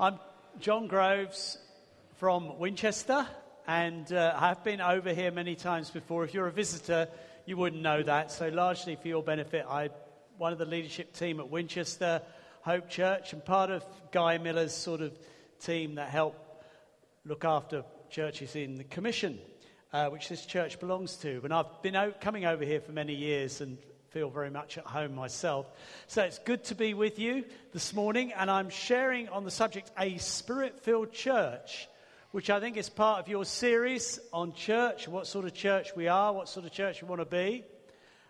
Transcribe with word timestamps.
I'm 0.00 0.20
John 0.60 0.86
Groves 0.86 1.58
from 2.18 2.60
Winchester, 2.60 3.26
and 3.66 4.12
uh, 4.12 4.32
I've 4.38 4.62
been 4.62 4.80
over 4.80 5.12
here 5.12 5.32
many 5.32 5.56
times 5.56 5.90
before. 5.90 6.22
If 6.22 6.32
you're 6.32 6.46
a 6.46 6.52
visitor, 6.52 7.08
you 7.46 7.56
wouldn't 7.56 7.82
know 7.82 8.04
that. 8.04 8.30
So, 8.30 8.46
largely 8.46 8.94
for 8.94 9.08
your 9.08 9.24
benefit, 9.24 9.66
I'm 9.68 9.90
one 10.36 10.52
of 10.52 10.60
the 10.60 10.66
leadership 10.66 11.14
team 11.14 11.40
at 11.40 11.50
Winchester 11.50 12.22
Hope 12.60 12.88
Church 12.88 13.32
and 13.32 13.44
part 13.44 13.72
of 13.72 13.84
Guy 14.12 14.38
Miller's 14.38 14.72
sort 14.72 15.00
of 15.00 15.18
team 15.58 15.96
that 15.96 16.10
help 16.10 16.36
look 17.24 17.44
after 17.44 17.82
churches 18.08 18.54
in 18.54 18.76
the 18.76 18.84
Commission, 18.84 19.36
uh, 19.92 20.10
which 20.10 20.28
this 20.28 20.46
church 20.46 20.78
belongs 20.78 21.16
to. 21.16 21.40
And 21.42 21.52
I've 21.52 21.82
been 21.82 21.96
out, 21.96 22.20
coming 22.20 22.46
over 22.46 22.64
here 22.64 22.80
for 22.80 22.92
many 22.92 23.16
years 23.16 23.60
and 23.60 23.76
feel 24.10 24.30
very 24.30 24.50
much 24.50 24.78
at 24.78 24.84
home 24.84 25.14
myself. 25.14 25.70
So 26.06 26.22
it's 26.22 26.38
good 26.38 26.64
to 26.64 26.74
be 26.74 26.94
with 26.94 27.18
you 27.18 27.44
this 27.72 27.92
morning, 27.92 28.32
and 28.32 28.50
I'm 28.50 28.70
sharing 28.70 29.28
on 29.28 29.44
the 29.44 29.50
subject 29.50 29.90
a 29.98 30.16
spirit 30.16 30.80
filled 30.80 31.12
church, 31.12 31.88
which 32.30 32.48
I 32.48 32.58
think 32.58 32.78
is 32.78 32.88
part 32.88 33.20
of 33.20 33.28
your 33.28 33.44
series 33.44 34.18
on 34.32 34.54
church, 34.54 35.08
what 35.08 35.26
sort 35.26 35.44
of 35.44 35.52
church 35.52 35.94
we 35.94 36.08
are, 36.08 36.32
what 36.32 36.48
sort 36.48 36.64
of 36.64 36.72
church 36.72 37.02
we 37.02 37.08
want 37.08 37.20
to 37.20 37.26
be. 37.26 37.64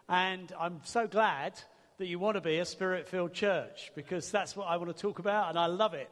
And 0.09 0.53
I'm 0.59 0.81
so 0.83 1.07
glad 1.07 1.55
that 1.99 2.07
you 2.07 2.19
want 2.19 2.35
to 2.35 2.41
be 2.41 2.59
a 2.59 2.65
spirit 2.65 3.07
filled 3.07 3.33
church 3.33 3.93
because 3.95 4.33
that's 4.33 4.57
what 4.57 4.67
I 4.67 4.79
want 4.79 4.95
to 4.95 5.01
talk 5.01 5.21
about, 5.21 5.49
and 5.49 5.59
I 5.59 5.67
love 5.67 5.95
it. 5.95 6.11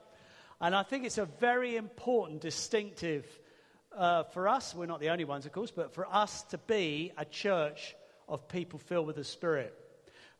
And 0.61 0.77
I 0.77 0.85
think 0.85 1.05
it's 1.05 1.19
a 1.19 1.27
very 1.27 1.75
important, 1.75 2.41
distinctive 2.41 3.27
uh, 3.97 4.23
for 4.25 4.47
us. 4.47 4.77
We're 4.77 4.87
not 4.87 5.01
the 5.01 5.11
only 5.11 5.25
ones, 5.25 5.45
of 5.45 5.51
course, 5.51 5.73
but 5.73 5.93
for 5.93 6.07
us 6.07 6.43
to 6.51 6.59
be 6.59 7.11
a 7.19 7.25
church 7.25 7.97
of 8.29 8.49
people 8.49 8.79
filled 8.79 9.07
with 9.07 9.17
the 9.17 9.25
Spirit. 9.25 9.75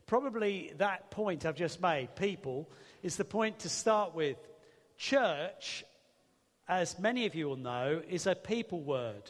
Probably 0.05 0.71
that 0.77 1.11
point 1.11 1.45
I've 1.45 1.55
just 1.55 1.81
made, 1.81 2.15
people, 2.15 2.69
is 3.03 3.17
the 3.17 3.25
point 3.25 3.59
to 3.59 3.69
start 3.69 4.15
with. 4.15 4.37
Church, 4.97 5.85
as 6.67 6.97
many 6.97 7.25
of 7.25 7.35
you 7.35 7.47
will 7.47 7.55
know, 7.55 8.01
is 8.09 8.25
a 8.25 8.33
people 8.33 8.81
word. 8.81 9.29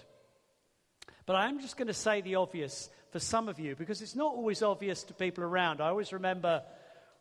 But 1.26 1.36
I'm 1.36 1.60
just 1.60 1.76
going 1.76 1.88
to 1.88 1.94
say 1.94 2.22
the 2.22 2.36
obvious 2.36 2.90
for 3.12 3.20
some 3.20 3.50
of 3.50 3.60
you 3.60 3.76
because 3.76 4.02
it's 4.02 4.16
not 4.16 4.34
always 4.34 4.62
obvious 4.62 5.04
to 5.04 5.14
people 5.14 5.44
around. 5.44 5.82
I 5.82 5.90
always 5.90 6.14
remember 6.14 6.64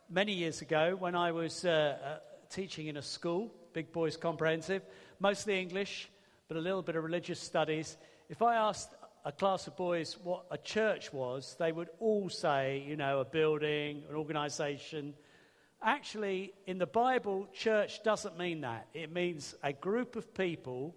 many 0.09 0.33
years 0.33 0.63
ago 0.63 0.97
when 0.99 1.15
I 1.15 1.33
was 1.33 1.65
uh, 1.65 1.97
uh, 2.05 2.19
teaching 2.51 2.87
in 2.87 2.97
a 2.97 3.03
school, 3.03 3.53
Big 3.73 3.93
Boys 3.93 4.17
Comprehensive, 4.17 4.83
mostly 5.19 5.61
English, 5.61 6.09
but 6.49 6.57
a 6.57 6.61
little 6.61 6.83
bit 6.83 6.97
of 6.97 7.05
religious 7.05 7.41
studies. 7.41 7.97
If 8.29 8.43
I 8.43 8.57
asked 8.57 8.91
a 9.27 9.33
class 9.33 9.67
of 9.67 9.77
boys 9.77 10.17
what 10.23 10.47
a 10.53 10.57
church 10.57 11.13
was, 11.13 11.57
they 11.59 11.73
would 11.73 11.89
all 11.99 12.29
say, 12.29 12.85
you 12.87 12.95
know, 12.95 13.19
a 13.19 13.25
building, 13.25 14.05
an 14.09 14.15
organization. 14.15 15.15
Actually, 15.83 16.55
in 16.69 16.79
the 16.79 16.87
Bible, 16.87 17.49
church 17.53 18.05
doesn't 18.05 18.39
mean 18.39 18.61
that. 18.61 18.87
It 18.95 19.13
means 19.13 19.57
a 19.65 19.73
group 19.73 20.15
of 20.15 20.33
people 20.33 20.95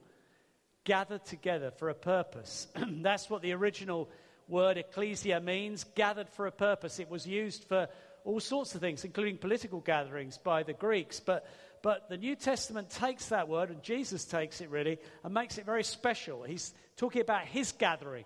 gathered 0.84 1.26
together 1.26 1.72
for 1.72 1.90
a 1.90 1.96
purpose. 1.96 2.68
That's 3.02 3.32
what 3.32 3.42
the 3.42 3.54
original 3.54 4.08
word 4.48 4.78
ecclesia 4.78 5.40
means 5.40 5.86
gathered 5.96 6.30
for 6.30 6.46
a 6.46 6.52
purpose. 6.52 7.00
It 7.00 7.10
was 7.10 7.26
used 7.26 7.64
for 7.64 7.88
all 8.26 8.40
sorts 8.40 8.76
of 8.76 8.82
things, 8.82 9.06
including 9.06 9.38
political 9.38 9.80
gatherings 9.80 10.38
by 10.38 10.62
the 10.62 10.74
Greeks. 10.74 11.20
But, 11.20 11.48
but 11.82 12.10
the 12.10 12.18
New 12.18 12.36
Testament 12.36 12.90
takes 12.90 13.28
that 13.28 13.48
word, 13.48 13.70
and 13.70 13.82
Jesus 13.82 14.26
takes 14.26 14.62
it 14.62 14.70
really, 14.70 15.00
and 15.24 15.34
makes 15.34 15.58
it 15.58 15.66
very 15.66 15.84
special. 15.84 16.44
He's 16.44 16.74
talking 16.98 17.22
about 17.22 17.46
his 17.46 17.72
gathering, 17.72 18.26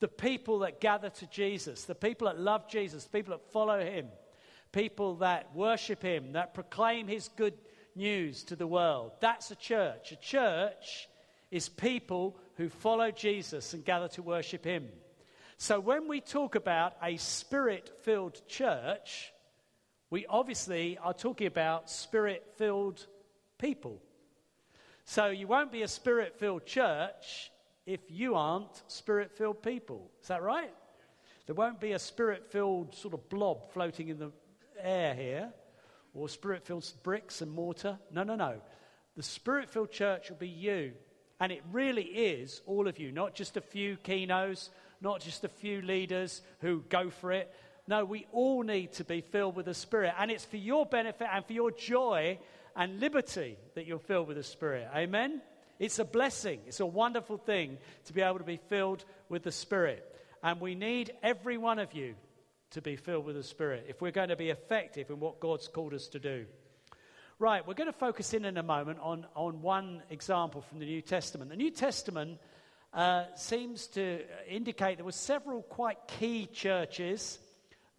the 0.00 0.08
people 0.08 0.60
that 0.60 0.80
gather 0.80 1.10
to 1.10 1.26
Jesus, 1.26 1.84
the 1.84 1.94
people 1.94 2.26
that 2.26 2.38
love 2.38 2.68
Jesus, 2.68 3.06
people 3.06 3.36
that 3.36 3.52
follow 3.52 3.80
him, 3.80 4.06
people 4.72 5.16
that 5.16 5.54
worship 5.54 6.02
him, 6.02 6.32
that 6.32 6.54
proclaim 6.54 7.08
his 7.08 7.28
good 7.36 7.54
news 7.94 8.44
to 8.44 8.56
the 8.56 8.66
world. 8.66 9.12
That's 9.20 9.50
a 9.50 9.56
church. 9.56 10.12
A 10.12 10.16
church 10.16 11.08
is 11.50 11.68
people 11.68 12.38
who 12.56 12.68
follow 12.68 13.10
Jesus 13.10 13.74
and 13.74 13.84
gather 13.84 14.08
to 14.08 14.22
worship 14.22 14.64
him. 14.64 14.88
So 15.56 15.80
when 15.80 16.06
we 16.06 16.20
talk 16.20 16.54
about 16.54 16.94
a 17.02 17.16
spirit 17.16 17.90
filled 18.02 18.40
church, 18.46 19.32
we 20.10 20.26
obviously 20.26 20.98
are 20.98 21.12
talking 21.12 21.46
about 21.46 21.90
spirit 21.90 22.44
filled 22.56 23.06
people. 23.58 24.00
So 25.04 25.26
you 25.26 25.46
won't 25.46 25.72
be 25.72 25.82
a 25.82 25.88
spirit 25.88 26.38
filled 26.38 26.66
church 26.66 27.50
if 27.86 28.00
you 28.08 28.34
aren't 28.34 28.82
spirit 28.88 29.32
filled 29.36 29.62
people. 29.62 30.10
Is 30.22 30.28
that 30.28 30.42
right? 30.42 30.72
There 31.46 31.54
won't 31.54 31.80
be 31.80 31.92
a 31.92 31.98
spirit 31.98 32.50
filled 32.50 32.94
sort 32.94 33.14
of 33.14 33.28
blob 33.28 33.72
floating 33.72 34.08
in 34.08 34.18
the 34.18 34.32
air 34.82 35.14
here 35.14 35.52
or 36.14 36.28
spirit 36.28 36.64
filled 36.64 36.90
bricks 37.02 37.42
and 37.42 37.50
mortar. 37.50 37.98
No, 38.12 38.22
no, 38.22 38.34
no. 38.34 38.60
The 39.16 39.22
spirit 39.22 39.70
filled 39.70 39.90
church 39.90 40.30
will 40.30 40.36
be 40.36 40.48
you. 40.48 40.92
And 41.40 41.52
it 41.52 41.62
really 41.70 42.04
is 42.04 42.60
all 42.66 42.88
of 42.88 42.98
you, 42.98 43.12
not 43.12 43.34
just 43.34 43.56
a 43.56 43.60
few 43.60 43.96
kinos, 43.98 44.70
not 45.00 45.20
just 45.20 45.44
a 45.44 45.48
few 45.48 45.82
leaders 45.82 46.42
who 46.60 46.82
go 46.88 47.10
for 47.10 47.32
it. 47.32 47.54
No, 47.88 48.04
we 48.04 48.26
all 48.32 48.62
need 48.62 48.92
to 48.94 49.04
be 49.04 49.22
filled 49.22 49.56
with 49.56 49.64
the 49.64 49.72
Spirit. 49.72 50.12
And 50.18 50.30
it's 50.30 50.44
for 50.44 50.58
your 50.58 50.84
benefit 50.84 51.26
and 51.32 51.42
for 51.46 51.54
your 51.54 51.70
joy 51.70 52.38
and 52.76 53.00
liberty 53.00 53.56
that 53.74 53.86
you're 53.86 53.98
filled 53.98 54.28
with 54.28 54.36
the 54.36 54.42
Spirit. 54.42 54.88
Amen? 54.94 55.40
It's 55.78 55.98
a 55.98 56.04
blessing. 56.04 56.60
It's 56.66 56.80
a 56.80 56.86
wonderful 56.86 57.38
thing 57.38 57.78
to 58.04 58.12
be 58.12 58.20
able 58.20 58.38
to 58.38 58.44
be 58.44 58.60
filled 58.68 59.06
with 59.30 59.42
the 59.42 59.50
Spirit. 59.50 60.04
And 60.42 60.60
we 60.60 60.74
need 60.74 61.14
every 61.22 61.56
one 61.56 61.78
of 61.78 61.94
you 61.94 62.14
to 62.72 62.82
be 62.82 62.96
filled 62.96 63.24
with 63.24 63.36
the 63.36 63.42
Spirit 63.42 63.86
if 63.88 64.02
we're 64.02 64.10
going 64.10 64.28
to 64.28 64.36
be 64.36 64.50
effective 64.50 65.08
in 65.08 65.18
what 65.18 65.40
God's 65.40 65.66
called 65.66 65.94
us 65.94 66.08
to 66.08 66.18
do. 66.18 66.44
Right, 67.38 67.66
we're 67.66 67.72
going 67.72 67.90
to 67.90 67.98
focus 67.98 68.34
in 68.34 68.44
in 68.44 68.58
a 68.58 68.62
moment 68.62 68.98
on, 69.00 69.24
on 69.34 69.62
one 69.62 70.02
example 70.10 70.60
from 70.60 70.78
the 70.78 70.84
New 70.84 71.00
Testament. 71.00 71.50
The 71.50 71.56
New 71.56 71.70
Testament 71.70 72.38
uh, 72.92 73.24
seems 73.34 73.86
to 73.88 74.20
indicate 74.46 74.98
there 74.98 75.06
were 75.06 75.12
several 75.12 75.62
quite 75.62 76.06
key 76.06 76.44
churches 76.52 77.38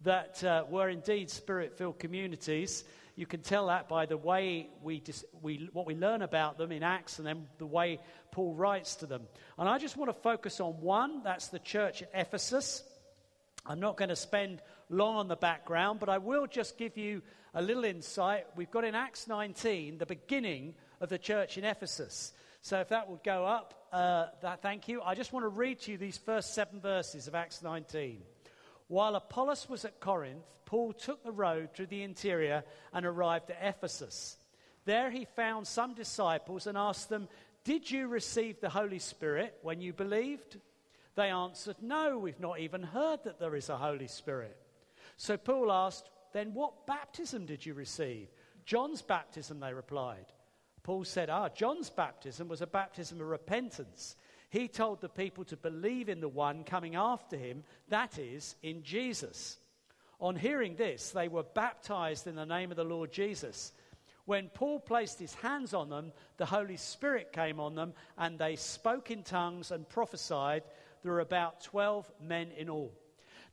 that 0.02 0.42
uh, 0.44 0.64
were 0.68 0.88
indeed 0.88 1.30
spirit 1.30 1.76
filled 1.76 1.98
communities 1.98 2.84
you 3.20 3.26
can 3.26 3.40
tell 3.40 3.66
that 3.66 3.86
by 3.86 4.06
the 4.06 4.16
way 4.16 4.68
we, 4.82 5.00
dis- 5.00 5.26
we, 5.42 5.68
what 5.74 5.86
we 5.86 5.94
learn 5.94 6.22
about 6.22 6.56
them 6.56 6.72
in 6.72 6.82
Acts 6.82 7.18
and 7.18 7.26
then 7.26 7.46
the 7.58 7.66
way 7.66 8.00
Paul 8.32 8.54
writes 8.54 8.96
to 8.96 9.06
them. 9.06 9.24
And 9.58 9.68
I 9.68 9.76
just 9.76 9.98
want 9.98 10.08
to 10.08 10.18
focus 10.22 10.58
on 10.58 10.80
one 10.80 11.22
that's 11.22 11.48
the 11.48 11.58
church 11.58 12.00
at 12.02 12.08
Ephesus. 12.14 12.82
I'm 13.66 13.78
not 13.78 13.98
going 13.98 14.08
to 14.08 14.16
spend 14.16 14.62
long 14.88 15.16
on 15.16 15.28
the 15.28 15.36
background, 15.36 16.00
but 16.00 16.08
I 16.08 16.16
will 16.16 16.46
just 16.46 16.78
give 16.78 16.96
you 16.96 17.20
a 17.52 17.60
little 17.60 17.84
insight. 17.84 18.46
We've 18.56 18.70
got 18.70 18.84
in 18.84 18.94
Acts 18.94 19.28
19 19.28 19.98
the 19.98 20.06
beginning 20.06 20.74
of 21.02 21.10
the 21.10 21.18
church 21.18 21.58
in 21.58 21.64
Ephesus. 21.64 22.32
So 22.62 22.80
if 22.80 22.88
that 22.88 23.10
would 23.10 23.22
go 23.22 23.44
up, 23.44 23.86
uh, 23.92 24.28
that, 24.40 24.62
thank 24.62 24.88
you. 24.88 25.02
I 25.02 25.14
just 25.14 25.34
want 25.34 25.44
to 25.44 25.48
read 25.48 25.80
to 25.80 25.92
you 25.92 25.98
these 25.98 26.16
first 26.16 26.54
seven 26.54 26.80
verses 26.80 27.28
of 27.28 27.34
Acts 27.34 27.62
19. 27.62 28.22
While 28.90 29.14
Apollos 29.14 29.68
was 29.68 29.84
at 29.84 30.00
Corinth, 30.00 30.42
Paul 30.64 30.92
took 30.92 31.22
the 31.22 31.30
road 31.30 31.68
through 31.72 31.86
the 31.86 32.02
interior 32.02 32.64
and 32.92 33.06
arrived 33.06 33.48
at 33.48 33.58
Ephesus. 33.62 34.36
There 34.84 35.12
he 35.12 35.26
found 35.36 35.68
some 35.68 35.94
disciples 35.94 36.66
and 36.66 36.76
asked 36.76 37.08
them, 37.08 37.28
Did 37.62 37.88
you 37.88 38.08
receive 38.08 38.60
the 38.60 38.68
Holy 38.68 38.98
Spirit 38.98 39.56
when 39.62 39.80
you 39.80 39.92
believed? 39.92 40.58
They 41.14 41.30
answered, 41.30 41.76
No, 41.80 42.18
we've 42.18 42.40
not 42.40 42.58
even 42.58 42.82
heard 42.82 43.22
that 43.22 43.38
there 43.38 43.54
is 43.54 43.68
a 43.68 43.76
Holy 43.76 44.08
Spirit. 44.08 44.56
So 45.16 45.36
Paul 45.36 45.70
asked, 45.70 46.10
Then 46.32 46.52
what 46.52 46.88
baptism 46.88 47.46
did 47.46 47.64
you 47.64 47.74
receive? 47.74 48.26
John's 48.64 49.02
baptism, 49.02 49.60
they 49.60 49.72
replied. 49.72 50.32
Paul 50.82 51.04
said, 51.04 51.30
Ah, 51.30 51.48
John's 51.48 51.90
baptism 51.90 52.48
was 52.48 52.60
a 52.60 52.66
baptism 52.66 53.20
of 53.20 53.28
repentance 53.28 54.16
he 54.50 54.68
told 54.68 55.00
the 55.00 55.08
people 55.08 55.44
to 55.44 55.56
believe 55.56 56.08
in 56.08 56.20
the 56.20 56.28
one 56.28 56.64
coming 56.64 56.96
after 56.96 57.36
him, 57.36 57.62
that 57.88 58.18
is, 58.18 58.56
in 58.62 58.82
Jesus. 58.82 59.58
On 60.20 60.36
hearing 60.36 60.74
this, 60.74 61.10
they 61.10 61.28
were 61.28 61.44
baptized 61.44 62.26
in 62.26 62.34
the 62.34 62.44
name 62.44 62.70
of 62.70 62.76
the 62.76 62.84
Lord 62.84 63.12
Jesus. 63.12 63.72
When 64.26 64.48
Paul 64.48 64.80
placed 64.80 65.18
his 65.18 65.34
hands 65.34 65.72
on 65.72 65.88
them, 65.88 66.12
the 66.36 66.46
Holy 66.46 66.76
Spirit 66.76 67.32
came 67.32 67.60
on 67.60 67.76
them, 67.76 67.94
and 68.18 68.38
they 68.38 68.56
spoke 68.56 69.10
in 69.10 69.22
tongues 69.22 69.70
and 69.70 69.88
prophesied. 69.88 70.64
There 71.02 71.12
were 71.12 71.20
about 71.20 71.62
12 71.62 72.10
men 72.20 72.50
in 72.56 72.68
all. 72.68 72.92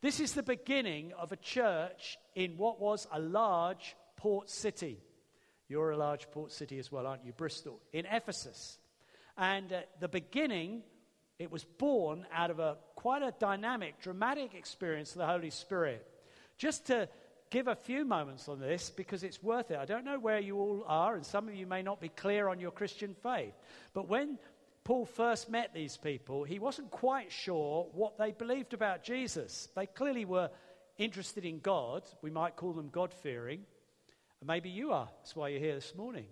This 0.02 0.20
is 0.20 0.34
the 0.34 0.44
beginning 0.44 1.14
of 1.14 1.32
a 1.32 1.38
church 1.38 2.18
in 2.36 2.58
what 2.58 2.80
was 2.80 3.08
a 3.12 3.20
large 3.20 3.96
port 4.16 4.50
city. 4.50 5.00
You're 5.68 5.92
a 5.92 5.98
large 5.98 6.30
port 6.32 6.52
city 6.52 6.80
as 6.80 6.92
well, 6.92 7.06
aren't 7.06 7.26
you? 7.26 7.34
Bristol. 7.34 7.80
In 7.94 8.06
Ephesus. 8.06 8.80
And 9.38 9.72
uh, 9.72 9.82
the 10.00 10.08
beginning, 10.08 10.84
it 11.40 11.52
was 11.52 11.64
born 11.64 12.26
out 12.34 12.50
of 12.50 12.60
a 12.60 12.78
quite 12.96 13.22
a 13.22 13.34
dynamic, 13.40 14.00
dramatic 14.02 14.54
experience 14.54 15.12
of 15.12 15.20
the 15.20 15.28
Holy 15.28 15.50
Spirit. 15.50 16.06
Just 16.58 16.88
to 16.88 17.08
give 17.50 17.68
a 17.68 17.76
few 17.76 18.04
moments 18.04 18.50
on 18.50 18.60
this 18.60 18.90
because 18.90 19.24
it's 19.24 19.42
worth 19.42 19.72
it. 19.72 19.78
I 19.78 19.86
don't 19.86 20.04
know 20.04 20.20
where 20.20 20.40
you 20.40 20.58
all 20.58 20.84
are, 20.88 21.16
and 21.16 21.26
some 21.26 21.48
of 21.48 21.56
you 21.56 21.68
may 21.68 21.82
not 21.82 22.02
be 22.02 22.10
clear 22.10 22.48
on 22.48 22.60
your 22.60 22.72
Christian 22.72 23.16
faith. 23.22 23.54
But 23.94 24.08
when 24.08 24.38
Paul 24.84 25.06
first 25.06 25.50
met 25.50 25.74
these 25.74 25.98
people, 25.98 26.44
he 26.44 26.60
wasn't 26.60 26.92
quite 26.92 27.32
sure 27.32 27.88
what 27.94 28.18
they 28.18 28.32
believed 28.32 28.74
about 28.74 29.04
Jesus. 29.04 29.70
They 29.76 29.86
clearly 29.86 30.26
were 30.26 30.50
interested 30.98 31.46
in 31.46 31.60
God. 31.60 32.04
We 32.22 32.32
might 32.32 32.56
call 32.56 32.74
them 32.74 32.90
God 32.90 33.14
fearing. 33.14 33.62
Maybe 34.46 34.70
you 34.70 34.92
are. 34.92 35.10
That's 35.20 35.36
why 35.36 35.50
you're 35.50 35.60
here 35.60 35.76
this 35.76 35.96
morning. 35.96 36.26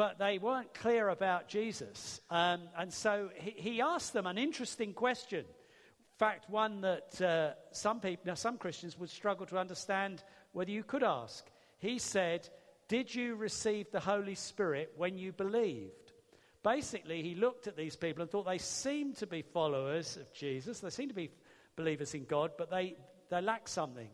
But 0.00 0.18
they 0.18 0.38
weren't 0.38 0.72
clear 0.72 1.10
about 1.10 1.46
Jesus. 1.46 2.22
Um, 2.30 2.62
and 2.74 2.90
so 2.90 3.28
he, 3.34 3.50
he, 3.50 3.80
asked 3.82 4.14
them 4.14 4.26
an 4.26 4.38
interesting 4.38 4.94
question. 4.94 5.40
In 5.40 6.18
fact, 6.18 6.48
one 6.48 6.80
that 6.80 7.20
uh, 7.20 7.50
some 7.72 8.00
people, 8.00 8.22
now 8.24 8.32
some 8.32 8.56
Christians 8.56 8.98
would 8.98 9.10
struggle 9.10 9.44
to 9.44 9.58
understand 9.58 10.24
whether 10.52 10.70
you 10.70 10.84
could 10.84 11.02
ask. 11.02 11.46
He 11.76 11.98
said, 11.98 12.48
Did 12.88 13.14
you 13.14 13.34
receive 13.34 13.90
the 13.90 14.00
Holy 14.00 14.34
Spirit 14.34 14.90
when 14.96 15.18
you 15.18 15.32
believed? 15.32 16.12
Basically, 16.62 17.22
he 17.22 17.34
looked 17.34 17.66
at 17.66 17.76
these 17.76 17.96
people 17.96 18.22
and 18.22 18.30
thought 18.30 18.46
they 18.46 18.56
seemed 18.56 19.16
to 19.16 19.26
be 19.26 19.42
followers 19.42 20.16
of 20.16 20.32
Jesus. 20.32 20.80
They 20.80 20.88
seemed 20.88 21.10
to 21.10 21.14
be 21.14 21.30
believers 21.76 22.14
in 22.14 22.24
God, 22.24 22.52
but 22.56 22.70
they, 22.70 22.96
they 23.28 23.42
lack 23.42 23.68
something. 23.68 24.08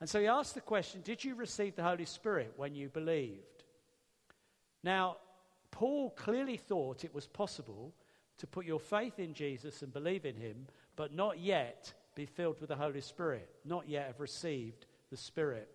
And 0.00 0.08
so 0.08 0.18
he 0.18 0.28
asked 0.28 0.54
the 0.54 0.62
question 0.62 1.02
Did 1.02 1.22
you 1.22 1.34
receive 1.34 1.76
the 1.76 1.82
Holy 1.82 2.06
Spirit 2.06 2.54
when 2.56 2.74
you 2.74 2.88
believed? 2.88 3.64
Now, 4.82 5.16
Paul 5.76 6.08
clearly 6.08 6.56
thought 6.56 7.04
it 7.04 7.14
was 7.14 7.26
possible 7.26 7.92
to 8.38 8.46
put 8.46 8.64
your 8.64 8.80
faith 8.80 9.18
in 9.18 9.34
Jesus 9.34 9.82
and 9.82 9.92
believe 9.92 10.24
in 10.24 10.34
him, 10.34 10.68
but 10.96 11.12
not 11.12 11.38
yet 11.38 11.92
be 12.14 12.24
filled 12.24 12.58
with 12.60 12.70
the 12.70 12.76
Holy 12.76 13.02
Spirit, 13.02 13.46
not 13.62 13.86
yet 13.86 14.06
have 14.06 14.18
received 14.18 14.86
the 15.10 15.18
Spirit. 15.18 15.68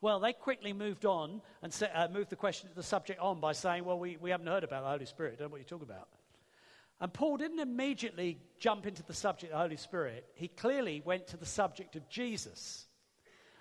Well, 0.00 0.18
they 0.18 0.32
quickly 0.32 0.72
moved 0.72 1.04
on 1.04 1.40
and 1.62 1.72
set, 1.72 1.92
uh, 1.94 2.08
moved 2.08 2.30
the 2.30 2.36
question, 2.36 2.68
the 2.74 2.82
subject 2.82 3.20
on 3.20 3.38
by 3.38 3.52
saying, 3.52 3.84
Well, 3.84 3.96
we, 3.96 4.16
we 4.20 4.30
haven't 4.30 4.48
heard 4.48 4.64
about 4.64 4.82
the 4.82 4.90
Holy 4.90 5.06
Spirit. 5.06 5.38
Don't 5.38 5.46
know 5.46 5.52
what 5.52 5.60
you're 5.60 5.78
talking 5.78 5.88
about. 5.88 6.08
And 7.00 7.12
Paul 7.12 7.36
didn't 7.36 7.60
immediately 7.60 8.38
jump 8.58 8.86
into 8.86 9.04
the 9.04 9.14
subject 9.14 9.52
of 9.52 9.58
the 9.58 9.62
Holy 9.62 9.76
Spirit. 9.76 10.26
He 10.34 10.48
clearly 10.48 11.00
went 11.04 11.28
to 11.28 11.36
the 11.36 11.46
subject 11.46 11.94
of 11.94 12.08
Jesus 12.08 12.86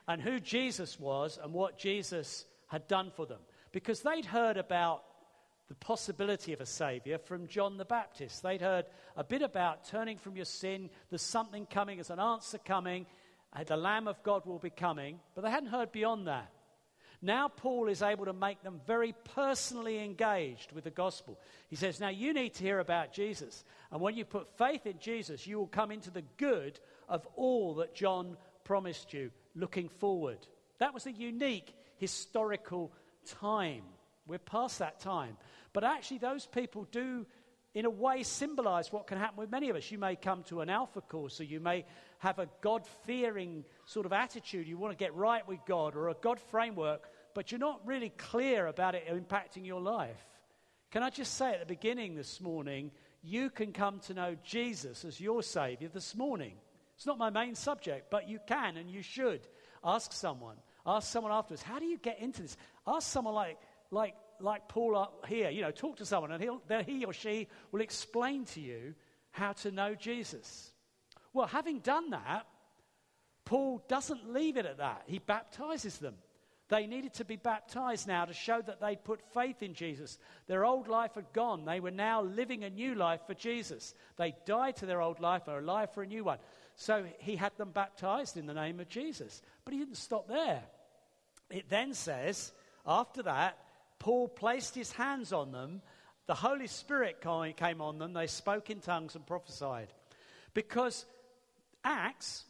and 0.07 0.23
who 0.23 0.39
Jesus 0.39 0.99
was 0.99 1.37
and 1.39 1.53
what 1.53 1.77
Jesus 1.77 2.45
had 2.65 2.87
done 2.87 3.11
for 3.15 3.27
them. 3.27 3.41
Because 3.71 4.01
they'd 4.01 4.25
heard 4.25 4.57
about 4.57 5.03
the 5.69 5.75
possibility 5.75 6.51
of 6.51 6.61
a 6.61 6.65
Savior 6.65 7.19
from 7.19 7.47
John 7.47 7.77
the 7.77 7.85
Baptist. 7.85 8.41
They'd 8.41 8.61
heard 8.61 8.85
a 9.15 9.23
bit 9.23 9.43
about 9.43 9.85
turning 9.85 10.17
from 10.17 10.35
your 10.35 10.45
sin, 10.45 10.89
there's 11.09 11.21
something 11.21 11.67
coming, 11.67 11.97
there's 11.97 12.09
an 12.09 12.19
answer 12.19 12.57
coming, 12.57 13.05
the 13.67 13.77
Lamb 13.77 14.07
of 14.07 14.21
God 14.23 14.45
will 14.45 14.59
be 14.59 14.71
coming, 14.71 15.19
but 15.35 15.43
they 15.43 15.51
hadn't 15.51 15.69
heard 15.69 15.91
beyond 15.91 16.27
that. 16.27 16.51
Now, 17.21 17.49
Paul 17.49 17.89
is 17.89 18.01
able 18.01 18.25
to 18.25 18.33
make 18.33 18.63
them 18.63 18.79
very 18.87 19.13
personally 19.35 20.03
engaged 20.03 20.71
with 20.71 20.85
the 20.85 20.89
gospel. 20.89 21.37
He 21.67 21.75
says, 21.75 21.99
Now 21.99 22.09
you 22.09 22.33
need 22.33 22.53
to 22.55 22.63
hear 22.63 22.79
about 22.79 23.11
Jesus. 23.11 23.65
And 23.91 23.99
when 23.99 24.15
you 24.15 24.23
put 24.23 24.57
faith 24.57 24.85
in 24.85 24.99
Jesus, 24.99 25.45
you 25.45 25.57
will 25.57 25.67
come 25.67 25.91
into 25.91 26.11
the 26.11 26.23
good 26.37 26.79
of 27.09 27.27
all 27.35 27.75
that 27.75 27.93
John 27.93 28.37
promised 28.63 29.13
you 29.13 29.31
looking 29.53 29.89
forward. 29.89 30.37
That 30.77 30.93
was 30.93 31.07
a 31.07 31.11
unique 31.11 31.75
historical 31.97 32.93
time. 33.25 33.83
We're 34.25 34.37
past 34.37 34.79
that 34.79 34.99
time. 34.99 35.35
But 35.79 35.87
actually, 35.87 36.17
those 36.17 36.45
people 36.45 36.85
do, 36.91 37.25
in 37.73 37.85
a 37.85 37.89
way, 37.89 38.23
symbolize 38.23 38.91
what 38.91 39.07
can 39.07 39.17
happen 39.17 39.37
with 39.37 39.49
many 39.49 39.69
of 39.69 39.77
us. 39.77 39.89
You 39.89 39.97
may 39.97 40.17
come 40.17 40.43
to 40.49 40.59
an 40.59 40.69
alpha 40.69 40.99
course, 40.99 41.39
or 41.39 41.45
you 41.45 41.61
may 41.61 41.85
have 42.17 42.37
a 42.37 42.49
God 42.59 42.85
fearing 43.05 43.63
sort 43.85 44.05
of 44.05 44.11
attitude. 44.11 44.67
You 44.67 44.77
want 44.77 44.91
to 44.91 45.01
get 45.01 45.15
right 45.15 45.47
with 45.47 45.59
God, 45.65 45.95
or 45.95 46.09
a 46.09 46.15
God 46.15 46.37
framework, 46.51 47.07
but 47.33 47.49
you're 47.49 47.59
not 47.59 47.79
really 47.85 48.09
clear 48.09 48.67
about 48.67 48.93
it 48.93 49.07
impacting 49.07 49.65
your 49.65 49.79
life. 49.79 50.17
Can 50.91 51.01
I 51.01 51.09
just 51.09 51.35
say 51.35 51.53
at 51.53 51.61
the 51.61 51.65
beginning 51.65 52.13
this 52.13 52.41
morning, 52.41 52.91
you 53.23 53.49
can 53.49 53.71
come 53.71 53.99
to 53.99 54.13
know 54.13 54.35
Jesus 54.43 55.05
as 55.05 55.21
your 55.21 55.41
Savior 55.41 55.87
this 55.87 56.13
morning. 56.13 56.55
It's 56.97 57.05
not 57.05 57.17
my 57.17 57.29
main 57.29 57.55
subject, 57.55 58.11
but 58.11 58.27
you 58.27 58.39
can 58.45 58.75
and 58.75 58.91
you 58.91 59.01
should. 59.01 59.47
Ask 59.81 60.11
someone. 60.11 60.57
Ask 60.85 61.09
someone 61.09 61.31
afterwards, 61.31 61.63
how 61.63 61.79
do 61.79 61.85
you 61.85 61.99
get 61.99 62.19
into 62.19 62.41
this? 62.41 62.57
Ask 62.85 63.09
someone 63.09 63.33
like, 63.33 63.57
like, 63.91 64.15
like 64.41 64.67
Paul 64.67 64.95
up 64.95 65.25
here, 65.27 65.49
you 65.49 65.61
know, 65.61 65.71
talk 65.71 65.97
to 65.97 66.05
someone 66.05 66.31
and 66.31 66.41
he'll, 66.41 66.61
he 66.85 67.05
or 67.05 67.13
she 67.13 67.47
will 67.71 67.81
explain 67.81 68.45
to 68.45 68.61
you 68.61 68.95
how 69.31 69.53
to 69.53 69.71
know 69.71 69.95
Jesus. 69.95 70.71
Well, 71.33 71.47
having 71.47 71.79
done 71.79 72.11
that, 72.11 72.47
Paul 73.45 73.83
doesn't 73.87 74.31
leave 74.31 74.57
it 74.57 74.65
at 74.65 74.77
that. 74.77 75.03
He 75.07 75.19
baptizes 75.19 75.97
them. 75.97 76.15
They 76.69 76.85
needed 76.85 77.15
to 77.15 77.25
be 77.25 77.35
baptized 77.35 78.07
now 78.07 78.25
to 78.25 78.33
show 78.33 78.61
that 78.61 78.79
they'd 78.79 79.03
put 79.03 79.21
faith 79.33 79.63
in 79.63 79.73
Jesus. 79.73 80.19
Their 80.45 80.65
old 80.65 80.87
life 80.87 81.15
had 81.15 81.33
gone. 81.33 81.65
They 81.65 81.79
were 81.79 81.89
now 81.89 82.21
living 82.21 82.63
a 82.63 82.69
new 82.69 82.93
life 82.93 83.21
for 83.25 83.33
Jesus. 83.33 83.95
They 84.17 84.35
died 84.45 84.75
to 84.77 84.85
their 84.85 85.01
old 85.01 85.19
life 85.19 85.47
and 85.47 85.55
are 85.55 85.59
alive 85.59 85.91
for 85.93 86.03
a 86.03 86.07
new 86.07 86.23
one. 86.23 86.37
So 86.75 87.05
he 87.19 87.35
had 87.35 87.57
them 87.57 87.71
baptized 87.71 88.37
in 88.37 88.45
the 88.45 88.53
name 88.53 88.79
of 88.79 88.87
Jesus. 88.87 89.41
But 89.65 89.73
he 89.73 89.79
didn't 89.79 89.97
stop 89.97 90.27
there. 90.27 90.61
It 91.49 91.69
then 91.69 91.95
says, 91.95 92.51
after 92.85 93.23
that, 93.23 93.57
Paul 93.99 94.27
placed 94.27 94.75
his 94.75 94.91
hands 94.91 95.33
on 95.33 95.51
them. 95.51 95.81
The 96.25 96.35
Holy 96.35 96.67
Spirit 96.67 97.21
came 97.21 97.81
on 97.81 97.97
them. 97.97 98.13
They 98.13 98.27
spoke 98.27 98.69
in 98.69 98.79
tongues 98.79 99.15
and 99.15 99.25
prophesied. 99.25 99.93
Because 100.53 101.05
Acts, 101.83 102.45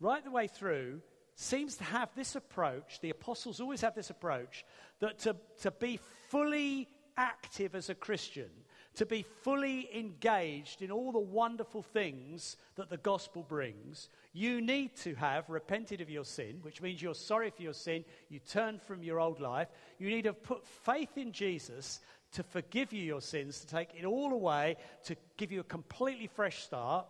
right 0.00 0.24
the 0.24 0.30
way 0.30 0.46
through, 0.46 1.00
seems 1.34 1.76
to 1.76 1.84
have 1.84 2.14
this 2.14 2.36
approach. 2.36 3.00
The 3.00 3.10
apostles 3.10 3.60
always 3.60 3.80
have 3.80 3.94
this 3.94 4.10
approach 4.10 4.64
that 5.00 5.18
to, 5.20 5.36
to 5.62 5.70
be 5.70 5.98
fully 6.28 6.88
active 7.16 7.74
as 7.74 7.90
a 7.90 7.94
Christian, 7.94 8.50
to 8.94 9.06
be 9.06 9.24
fully 9.42 9.88
engaged 9.94 10.82
in 10.82 10.90
all 10.90 11.12
the 11.12 11.18
wonderful 11.18 11.82
things 11.82 12.56
that 12.76 12.90
the 12.90 12.98
gospel 12.98 13.44
brings, 13.48 14.08
you 14.32 14.60
need 14.60 14.94
to 14.96 15.14
have 15.14 15.48
repented 15.48 16.00
of 16.00 16.10
your 16.10 16.24
sin, 16.24 16.58
which 16.62 16.82
means 16.82 17.00
you're 17.00 17.14
sorry 17.14 17.50
for 17.50 17.62
your 17.62 17.72
sin, 17.72 18.04
you 18.28 18.38
turn 18.38 18.78
from 18.78 19.02
your 19.02 19.18
old 19.18 19.40
life. 19.40 19.68
You 19.98 20.10
need 20.10 20.22
to 20.22 20.30
have 20.30 20.42
put 20.42 20.66
faith 20.66 21.16
in 21.16 21.32
Jesus 21.32 22.00
to 22.32 22.42
forgive 22.42 22.92
you 22.92 23.02
your 23.02 23.20
sins, 23.20 23.60
to 23.60 23.66
take 23.66 23.90
it 23.94 24.04
all 24.04 24.32
away, 24.32 24.76
to 25.04 25.16
give 25.36 25.52
you 25.52 25.60
a 25.60 25.64
completely 25.64 26.26
fresh 26.26 26.62
start. 26.62 27.06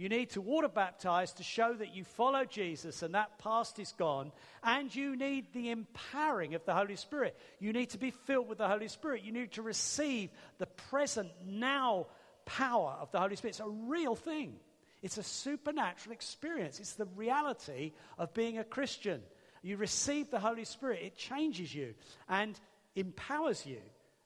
You 0.00 0.08
need 0.08 0.30
to 0.30 0.40
water 0.40 0.66
baptize 0.66 1.34
to 1.34 1.42
show 1.42 1.74
that 1.74 1.94
you 1.94 2.04
follow 2.04 2.46
Jesus 2.46 3.02
and 3.02 3.14
that 3.14 3.38
past 3.38 3.78
is 3.78 3.92
gone. 3.92 4.32
And 4.64 4.94
you 4.94 5.14
need 5.14 5.52
the 5.52 5.68
empowering 5.68 6.54
of 6.54 6.64
the 6.64 6.72
Holy 6.72 6.96
Spirit. 6.96 7.36
You 7.58 7.74
need 7.74 7.90
to 7.90 7.98
be 7.98 8.10
filled 8.10 8.48
with 8.48 8.56
the 8.56 8.66
Holy 8.66 8.88
Spirit. 8.88 9.24
You 9.24 9.32
need 9.32 9.52
to 9.52 9.62
receive 9.62 10.30
the 10.56 10.64
present 10.64 11.28
now 11.46 12.06
power 12.46 12.96
of 12.98 13.12
the 13.12 13.20
Holy 13.20 13.36
Spirit. 13.36 13.50
It's 13.50 13.60
a 13.60 13.68
real 13.68 14.14
thing, 14.14 14.54
it's 15.02 15.18
a 15.18 15.22
supernatural 15.22 16.14
experience. 16.14 16.80
It's 16.80 16.94
the 16.94 17.04
reality 17.14 17.92
of 18.16 18.32
being 18.32 18.56
a 18.56 18.64
Christian. 18.64 19.20
You 19.60 19.76
receive 19.76 20.30
the 20.30 20.40
Holy 20.40 20.64
Spirit, 20.64 21.00
it 21.02 21.16
changes 21.18 21.74
you 21.74 21.92
and 22.26 22.58
empowers 22.96 23.66
you. 23.66 23.82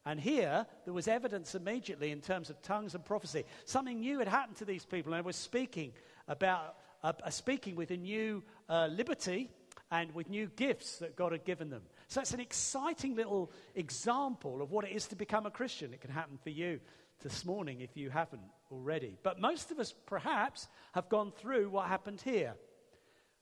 And 0.07 0.21
here, 0.21 0.67
there 0.85 0.93
was 0.93 1.09
evidence 1.09 1.55
immediately 1.55 2.11
in 2.11 2.21
terms 2.21 2.51
of 2.51 2.61
tongues 2.61 2.95
and 2.95 3.05
prophecy. 3.05 3.45
Something 3.65 4.01
new 4.01 4.19
had 4.19 4.29
happened 4.29 4.59
to 4.59 4.67
these 4.67 4.85
people, 4.85 5.15
and 5.15 5.23
they 5.23 5.27
were 5.27 5.33
speaking 5.33 5.93
about, 6.29 6.77
uh, 7.03 7.13
uh, 7.23 7.31
speaking 7.31 7.75
with 7.75 7.91
a 7.91 7.97
new 7.97 8.43
uh, 8.69 8.89
liberty 8.91 9.51
and 9.91 10.15
with 10.15 10.29
new 10.29 10.47
gifts 10.57 10.99
that 10.99 11.17
God 11.17 11.33
had 11.33 11.45
given 11.45 11.71
them. 11.71 11.83
So 12.09 12.21
it's 12.21 12.35
an 12.35 12.41
exciting 12.41 13.17
little 13.17 13.51
example 13.75 14.61
of 14.61 14.71
what 14.71 14.85
it 14.85 14.93
is 14.93 15.07
to 15.09 15.17
become 15.17 15.47
a 15.47 15.51
Christian. 15.51 15.95
It 15.95 16.03
can 16.03 16.11
happen 16.11 16.39
for 16.43 16.51
you 16.51 16.81
this 17.23 17.45
morning 17.45 17.81
if 17.81 17.97
you 17.97 18.11
haven't 18.11 18.43
already. 18.71 19.17
But 19.23 19.41
most 19.41 19.71
of 19.71 19.79
us, 19.79 19.95
perhaps, 20.05 20.69
have 20.93 21.09
gone 21.09 21.33
through 21.33 21.71
what 21.71 21.89
happened 21.89 22.21
here. 22.21 22.55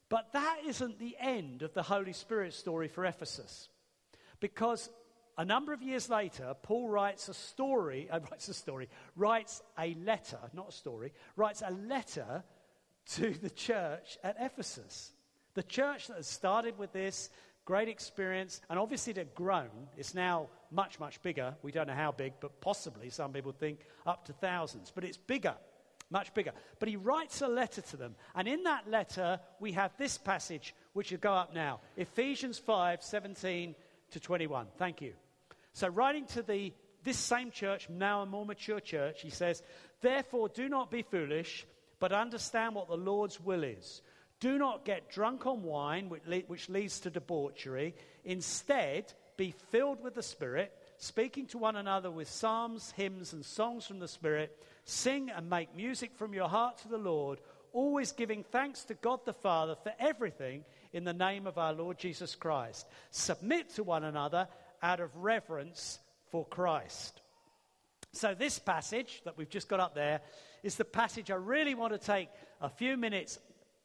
But 0.08 0.32
that 0.34 0.58
isn't 0.66 0.98
the 0.98 1.16
end 1.18 1.62
of 1.62 1.74
the 1.74 1.82
Holy 1.82 2.12
Spirit 2.12 2.52
story 2.52 2.86
for 2.86 3.04
Ephesus. 3.04 3.68
Because 4.40 4.90
a 5.38 5.44
number 5.44 5.72
of 5.72 5.82
years 5.82 6.10
later, 6.10 6.54
Paul 6.62 6.88
writes 6.88 7.28
a 7.28 7.34
story, 7.34 8.08
uh, 8.10 8.20
writes 8.30 8.48
a 8.48 8.54
story, 8.54 8.88
writes 9.16 9.62
a 9.78 9.94
letter, 9.94 10.38
not 10.52 10.68
a 10.68 10.72
story, 10.72 11.12
writes 11.36 11.62
a 11.64 11.72
letter 11.72 12.44
to 13.14 13.30
the 13.30 13.50
church 13.50 14.18
at 14.22 14.36
Ephesus. 14.38 15.12
The 15.54 15.62
church 15.62 16.08
that 16.08 16.16
has 16.16 16.26
started 16.26 16.78
with 16.78 16.92
this 16.92 17.30
great 17.64 17.88
experience, 17.88 18.60
and 18.68 18.78
obviously 18.78 19.12
it 19.12 19.16
had 19.16 19.34
grown. 19.34 19.70
It's 19.96 20.14
now 20.14 20.48
much, 20.70 20.98
much 20.98 21.22
bigger. 21.22 21.54
We 21.62 21.72
don't 21.72 21.86
know 21.86 21.94
how 21.94 22.12
big, 22.12 22.34
but 22.40 22.60
possibly 22.60 23.10
some 23.10 23.32
people 23.32 23.52
think 23.52 23.80
up 24.06 24.26
to 24.26 24.32
thousands. 24.32 24.92
But 24.94 25.04
it's 25.04 25.16
bigger, 25.16 25.54
much 26.10 26.34
bigger. 26.34 26.52
But 26.78 26.88
he 26.88 26.96
writes 26.96 27.40
a 27.42 27.48
letter 27.48 27.80
to 27.82 27.96
them. 27.96 28.16
And 28.34 28.48
in 28.48 28.64
that 28.64 28.90
letter, 28.90 29.40
we 29.60 29.72
have 29.72 29.96
this 29.96 30.18
passage, 30.18 30.74
which 30.92 31.10
will 31.10 31.18
go 31.18 31.32
up 31.32 31.54
now 31.54 31.80
Ephesians 31.96 32.58
5 32.58 33.02
17 33.02 33.74
to 34.12 34.20
21. 34.20 34.66
Thank 34.78 35.02
you. 35.02 35.12
So, 35.72 35.88
writing 35.88 36.26
to 36.28 36.42
the, 36.42 36.72
this 37.04 37.18
same 37.18 37.50
church, 37.50 37.88
now 37.88 38.22
a 38.22 38.26
more 38.26 38.46
mature 38.46 38.80
church, 38.80 39.22
he 39.22 39.30
says, 39.30 39.62
Therefore, 40.00 40.48
do 40.48 40.68
not 40.68 40.90
be 40.90 41.02
foolish, 41.02 41.66
but 41.98 42.12
understand 42.12 42.74
what 42.74 42.88
the 42.88 42.96
Lord's 42.96 43.40
will 43.40 43.64
is. 43.64 44.02
Do 44.40 44.58
not 44.58 44.84
get 44.84 45.10
drunk 45.10 45.46
on 45.46 45.62
wine, 45.62 46.08
which 46.08 46.44
which 46.48 46.68
leads 46.68 47.00
to 47.00 47.10
debauchery. 47.10 47.94
Instead, 48.24 49.12
be 49.36 49.54
filled 49.70 50.02
with 50.02 50.14
the 50.14 50.22
Spirit, 50.22 50.72
speaking 50.98 51.46
to 51.46 51.58
one 51.58 51.76
another 51.76 52.10
with 52.10 52.28
psalms, 52.28 52.92
hymns, 52.96 53.32
and 53.32 53.44
songs 53.44 53.86
from 53.86 54.00
the 54.00 54.08
Spirit. 54.08 54.58
Sing 54.84 55.30
and 55.30 55.48
make 55.48 55.76
music 55.76 56.10
from 56.16 56.34
your 56.34 56.48
heart 56.48 56.78
to 56.78 56.88
the 56.88 56.98
Lord, 56.98 57.40
always 57.72 58.12
giving 58.12 58.42
thanks 58.42 58.84
to 58.84 58.94
God 58.94 59.20
the 59.24 59.32
Father 59.32 59.76
for 59.80 59.92
everything 59.98 60.64
in 60.92 61.04
the 61.04 61.12
name 61.12 61.46
of 61.46 61.58
our 61.58 61.72
Lord 61.72 61.98
Jesus 61.98 62.34
Christ. 62.34 62.86
Submit 63.10 63.70
to 63.74 63.82
one 63.82 64.04
another 64.04 64.48
out 64.82 65.00
of 65.00 65.16
reverence 65.16 65.98
for 66.30 66.44
Christ. 66.46 67.20
So, 68.12 68.34
this 68.34 68.58
passage 68.58 69.22
that 69.24 69.38
we've 69.38 69.48
just 69.48 69.68
got 69.68 69.80
up 69.80 69.94
there 69.94 70.20
is 70.62 70.76
the 70.76 70.84
passage 70.84 71.30
I 71.30 71.36
really 71.36 71.74
want 71.74 71.92
to 71.92 71.98
take 71.98 72.28
a 72.60 72.68
few 72.68 72.96
minutes 72.96 73.38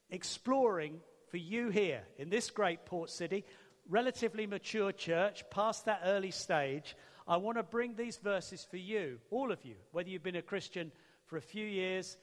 exploring 0.10 1.00
for 1.30 1.38
you 1.38 1.70
here 1.70 2.02
in 2.18 2.30
this 2.30 2.50
great 2.50 2.86
port 2.86 3.10
city, 3.10 3.46
relatively 3.90 4.46
mature 4.46 4.92
church, 4.92 5.44
past 5.50 5.86
that 5.86 6.02
early 6.04 6.32
stage. 6.32 6.96
I 7.28 7.38
want 7.38 7.58
to 7.58 7.64
bring 7.64 7.96
these 7.96 8.18
verses 8.18 8.66
for 8.70 8.78
you, 8.78 9.20
all 9.32 9.52
of 9.52 9.64
you, 9.64 9.76
whether 9.92 10.10
you've 10.10 10.24
been 10.24 10.36
a 10.38 10.42
Christian 10.42 10.92
for 11.26 11.38
a 11.38 11.42
few 11.42 11.66
years, 11.66 12.18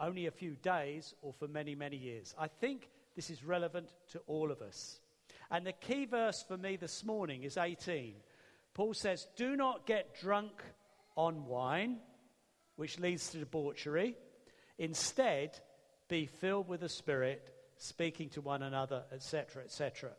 only 0.00 0.26
a 0.26 0.30
few 0.30 0.56
days, 0.56 1.14
or 1.22 1.32
for 1.32 1.48
many, 1.48 1.74
many 1.74 1.96
years. 1.96 2.34
I 2.38 2.48
think 2.48 2.88
this 3.14 3.30
is 3.30 3.44
relevant 3.44 3.88
to 4.12 4.20
all 4.26 4.50
of 4.50 4.62
us. 4.62 5.00
And 5.50 5.66
the 5.66 5.72
key 5.72 6.06
verse 6.06 6.42
for 6.46 6.56
me 6.56 6.76
this 6.76 7.04
morning 7.04 7.42
is 7.42 7.56
18. 7.56 8.14
Paul 8.74 8.94
says, 8.94 9.26
Do 9.36 9.54
not 9.56 9.86
get 9.86 10.18
drunk 10.20 10.62
on 11.16 11.46
wine, 11.46 11.98
which 12.76 12.98
leads 12.98 13.30
to 13.30 13.38
debauchery. 13.38 14.16
Instead, 14.78 15.58
be 16.08 16.26
filled 16.26 16.68
with 16.68 16.80
the 16.80 16.88
Spirit, 16.88 17.42
speaking 17.76 18.30
to 18.30 18.40
one 18.40 18.62
another, 18.62 19.04
etc., 19.12 19.62
etc. 19.64 20.10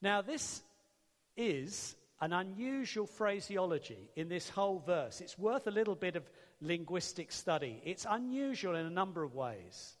Now, 0.00 0.22
this 0.22 0.62
is 1.36 1.96
an 2.20 2.32
unusual 2.32 3.06
phraseology 3.06 4.10
in 4.16 4.28
this 4.28 4.48
whole 4.48 4.78
verse. 4.78 5.20
It's 5.20 5.38
worth 5.38 5.66
a 5.66 5.70
little 5.70 5.94
bit 5.94 6.16
of 6.16 6.30
linguistic 6.60 7.32
study. 7.32 7.82
It's 7.84 8.06
unusual 8.08 8.74
in 8.76 8.86
a 8.86 8.90
number 8.90 9.22
of 9.22 9.34
ways. 9.34 9.96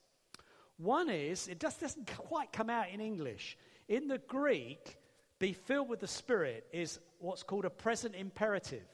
One 0.78 1.08
is, 1.08 1.48
it 1.48 1.60
just 1.60 1.80
doesn't 1.80 2.06
quite 2.16 2.52
come 2.52 2.70
out 2.70 2.90
in 2.90 3.00
English. 3.00 3.56
In 3.88 4.08
the 4.08 4.18
Greek, 4.18 4.98
be 5.38 5.52
filled 5.52 5.88
with 5.88 6.00
the 6.00 6.08
Spirit 6.08 6.66
is 6.72 6.98
what's 7.18 7.42
called 7.42 7.64
a 7.64 7.70
present 7.70 8.14
imperative. 8.14 8.84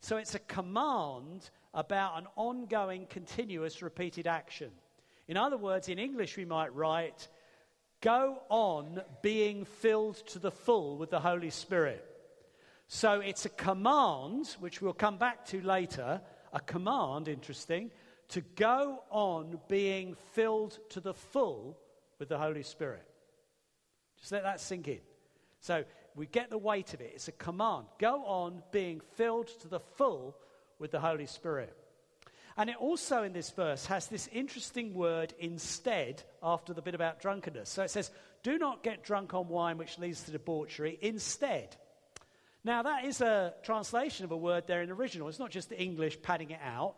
So 0.00 0.16
it's 0.16 0.34
a 0.34 0.40
command 0.40 1.50
about 1.74 2.18
an 2.18 2.26
ongoing, 2.36 3.06
continuous, 3.06 3.82
repeated 3.82 4.26
action. 4.26 4.70
In 5.26 5.36
other 5.36 5.56
words, 5.56 5.88
in 5.88 5.98
English, 5.98 6.36
we 6.36 6.44
might 6.44 6.74
write, 6.74 7.28
Go 8.00 8.38
on 8.48 9.02
being 9.22 9.64
filled 9.64 10.16
to 10.28 10.38
the 10.38 10.52
full 10.52 10.96
with 10.98 11.10
the 11.10 11.18
Holy 11.18 11.50
Spirit. 11.50 12.04
So 12.86 13.20
it's 13.20 13.44
a 13.44 13.50
command, 13.50 14.56
which 14.60 14.80
we'll 14.80 14.92
come 14.92 15.18
back 15.18 15.44
to 15.46 15.60
later, 15.60 16.20
a 16.52 16.60
command, 16.60 17.28
interesting, 17.28 17.90
to 18.28 18.40
go 18.40 19.02
on 19.10 19.58
being 19.68 20.16
filled 20.32 20.78
to 20.90 21.00
the 21.00 21.14
full 21.14 21.78
with 22.18 22.28
the 22.28 22.38
Holy 22.38 22.62
Spirit. 22.62 23.06
Just 24.18 24.32
let 24.32 24.42
that 24.42 24.60
sink 24.60 24.88
in. 24.88 25.00
So 25.60 25.84
we 26.14 26.26
get 26.26 26.50
the 26.50 26.58
weight 26.58 26.94
of 26.94 27.00
it. 27.00 27.12
It's 27.14 27.28
a 27.28 27.32
command. 27.32 27.86
Go 27.98 28.24
on 28.24 28.62
being 28.72 29.00
filled 29.14 29.48
to 29.60 29.68
the 29.68 29.80
full 29.80 30.36
with 30.78 30.90
the 30.90 31.00
Holy 31.00 31.26
Spirit. 31.26 31.74
And 32.56 32.68
it 32.68 32.76
also 32.76 33.22
in 33.22 33.32
this 33.32 33.50
verse 33.50 33.86
has 33.86 34.08
this 34.08 34.28
interesting 34.32 34.92
word 34.94 35.32
instead 35.38 36.24
after 36.42 36.74
the 36.74 36.82
bit 36.82 36.96
about 36.96 37.20
drunkenness. 37.20 37.68
So 37.68 37.84
it 37.84 37.90
says, 37.90 38.10
Do 38.42 38.58
not 38.58 38.82
get 38.82 39.04
drunk 39.04 39.32
on 39.32 39.48
wine 39.48 39.78
which 39.78 39.98
leads 39.98 40.24
to 40.24 40.32
debauchery, 40.32 40.98
instead. 41.00 41.76
Now, 42.64 42.82
that 42.82 43.04
is 43.04 43.20
a 43.20 43.54
translation 43.62 44.24
of 44.24 44.32
a 44.32 44.36
word 44.36 44.66
there 44.66 44.82
in 44.82 44.88
the 44.88 44.94
original. 44.94 45.28
It's 45.28 45.38
not 45.38 45.52
just 45.52 45.68
the 45.68 45.80
English 45.80 46.20
padding 46.20 46.50
it 46.50 46.60
out, 46.62 46.96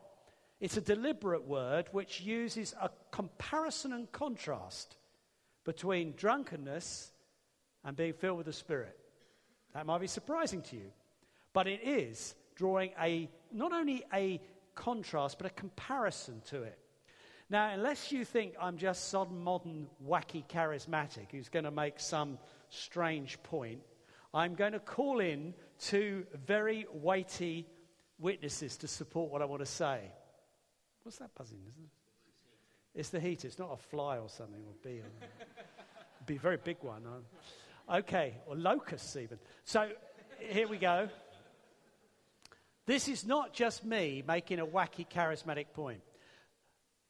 it's 0.60 0.76
a 0.76 0.82
deliberate 0.82 1.46
word 1.46 1.88
which 1.92 2.20
uses 2.20 2.74
a 2.80 2.90
comparison 3.10 3.92
and 3.92 4.10
contrast 4.12 4.96
between 5.64 6.12
drunkenness 6.16 7.12
and 7.84 7.96
being 7.96 8.12
filled 8.12 8.36
with 8.36 8.46
the 8.46 8.52
Spirit. 8.52 8.96
That 9.72 9.86
might 9.86 10.00
be 10.00 10.06
surprising 10.06 10.62
to 10.62 10.76
you, 10.76 10.90
but 11.52 11.66
it 11.66 11.80
is 11.82 12.34
drawing 12.56 12.90
a 13.00 13.30
not 13.50 13.72
only 13.72 14.04
a 14.12 14.40
contrast 14.74 15.38
but 15.38 15.46
a 15.46 15.54
comparison 15.54 16.42
to 16.46 16.62
it. 16.62 16.78
Now, 17.48 17.70
unless 17.72 18.12
you 18.12 18.24
think 18.24 18.54
I'm 18.60 18.76
just 18.76 19.08
some 19.08 19.42
modern, 19.42 19.88
wacky 20.06 20.46
charismatic 20.46 21.32
who's 21.32 21.48
going 21.48 21.64
to 21.64 21.70
make 21.70 21.98
some 21.98 22.38
strange 22.68 23.42
point, 23.42 23.80
I'm 24.32 24.54
going 24.54 24.72
to 24.72 24.78
call 24.78 25.18
in 25.18 25.54
two 25.78 26.26
very 26.46 26.86
weighty 26.92 27.66
witnesses 28.18 28.76
to 28.78 28.88
support 28.88 29.32
what 29.32 29.42
I 29.42 29.46
want 29.46 29.60
to 29.60 29.66
say. 29.66 30.12
What's 31.10 31.18
that 31.18 31.34
buzzing, 31.34 31.58
isn't 31.68 31.82
it? 31.82 33.00
It's 33.00 33.08
the 33.08 33.18
heat. 33.18 33.44
It's 33.44 33.58
not 33.58 33.72
a 33.72 33.76
fly 33.76 34.18
or 34.18 34.28
something, 34.28 34.62
or 34.64 34.74
bee. 34.80 35.00
be 36.26 36.36
a 36.36 36.38
very 36.38 36.56
big 36.56 36.76
one. 36.82 37.02
Okay, 37.92 38.34
or 38.46 38.54
locusts 38.54 39.16
even. 39.16 39.40
So 39.64 39.88
here 40.38 40.68
we 40.68 40.78
go. 40.78 41.08
This 42.86 43.08
is 43.08 43.26
not 43.26 43.52
just 43.52 43.84
me 43.84 44.22
making 44.24 44.60
a 44.60 44.66
wacky 44.66 45.04
charismatic 45.04 45.72
point. 45.74 46.00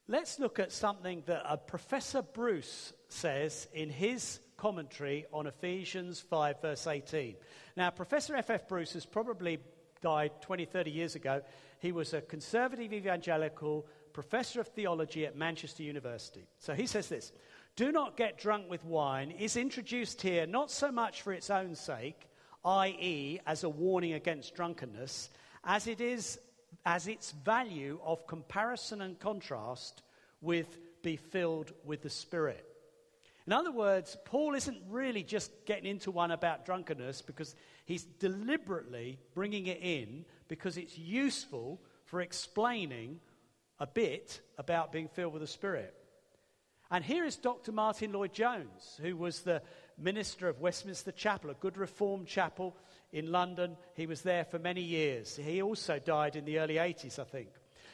Let's 0.08 0.38
look 0.38 0.58
at 0.58 0.72
something 0.72 1.22
that 1.26 1.42
a 1.44 1.58
Professor 1.58 2.22
Bruce 2.22 2.94
says 3.08 3.68
in 3.74 3.90
his 3.90 4.40
commentary 4.56 5.26
on 5.30 5.46
Ephesians 5.46 6.22
5, 6.22 6.62
verse 6.62 6.86
18. 6.86 7.36
Now, 7.76 7.90
Professor 7.90 8.34
F.F. 8.34 8.62
F. 8.62 8.66
Bruce 8.66 8.94
has 8.94 9.04
probably 9.04 9.58
died 10.00 10.32
20, 10.40 10.64
30 10.64 10.90
years 10.90 11.14
ago. 11.14 11.42
He 11.78 11.92
was 11.92 12.14
a 12.14 12.20
conservative 12.20 12.92
evangelical 12.92 13.86
professor 14.12 14.60
of 14.60 14.68
theology 14.68 15.26
at 15.26 15.36
Manchester 15.36 15.82
University. 15.82 16.46
So 16.58 16.74
he 16.74 16.86
says 16.86 17.08
this 17.08 17.32
do 17.76 17.92
not 17.92 18.16
get 18.16 18.38
drunk 18.38 18.68
with 18.68 18.84
wine 18.84 19.30
is 19.30 19.56
introduced 19.56 20.20
here 20.20 20.46
not 20.46 20.70
so 20.70 20.90
much 20.90 21.22
for 21.22 21.32
its 21.32 21.50
own 21.50 21.74
sake, 21.74 22.28
i.e., 22.64 23.40
as 23.46 23.64
a 23.64 23.68
warning 23.68 24.14
against 24.14 24.54
drunkenness, 24.54 25.30
as 25.64 25.86
it 25.86 26.00
is 26.00 26.38
as 26.86 27.06
its 27.06 27.32
value 27.32 27.98
of 28.04 28.26
comparison 28.26 29.02
and 29.02 29.18
contrast 29.18 30.02
with 30.40 30.78
be 31.02 31.16
filled 31.16 31.72
with 31.84 32.02
the 32.02 32.10
Spirit. 32.10 32.66
In 33.46 33.52
other 33.52 33.72
words, 33.72 34.16
Paul 34.24 34.54
isn't 34.54 34.78
really 34.88 35.22
just 35.22 35.50
getting 35.64 35.86
into 35.86 36.10
one 36.10 36.30
about 36.30 36.64
drunkenness 36.64 37.22
because 37.22 37.56
he's 37.90 38.04
deliberately 38.04 39.18
bringing 39.34 39.66
it 39.66 39.80
in 39.82 40.24
because 40.46 40.76
it's 40.76 40.96
useful 40.96 41.80
for 42.04 42.20
explaining 42.20 43.18
a 43.80 43.86
bit 43.86 44.40
about 44.58 44.92
being 44.92 45.08
filled 45.08 45.32
with 45.32 45.42
the 45.42 45.48
Spirit. 45.48 45.92
And 46.92 47.04
here 47.04 47.24
is 47.24 47.36
Dr. 47.36 47.72
Martyn 47.72 48.12
Lloyd-Jones, 48.12 49.00
who 49.02 49.16
was 49.16 49.40
the 49.40 49.62
minister 49.98 50.48
of 50.48 50.60
Westminster 50.60 51.10
Chapel, 51.10 51.50
a 51.50 51.54
good 51.54 51.76
reformed 51.76 52.28
chapel 52.28 52.76
in 53.12 53.32
London. 53.32 53.76
He 53.94 54.06
was 54.06 54.22
there 54.22 54.44
for 54.44 54.60
many 54.60 54.82
years. 54.82 55.36
He 55.36 55.60
also 55.60 55.98
died 55.98 56.36
in 56.36 56.44
the 56.44 56.60
early 56.60 56.76
80s, 56.76 57.18
I 57.18 57.24
think. 57.24 57.48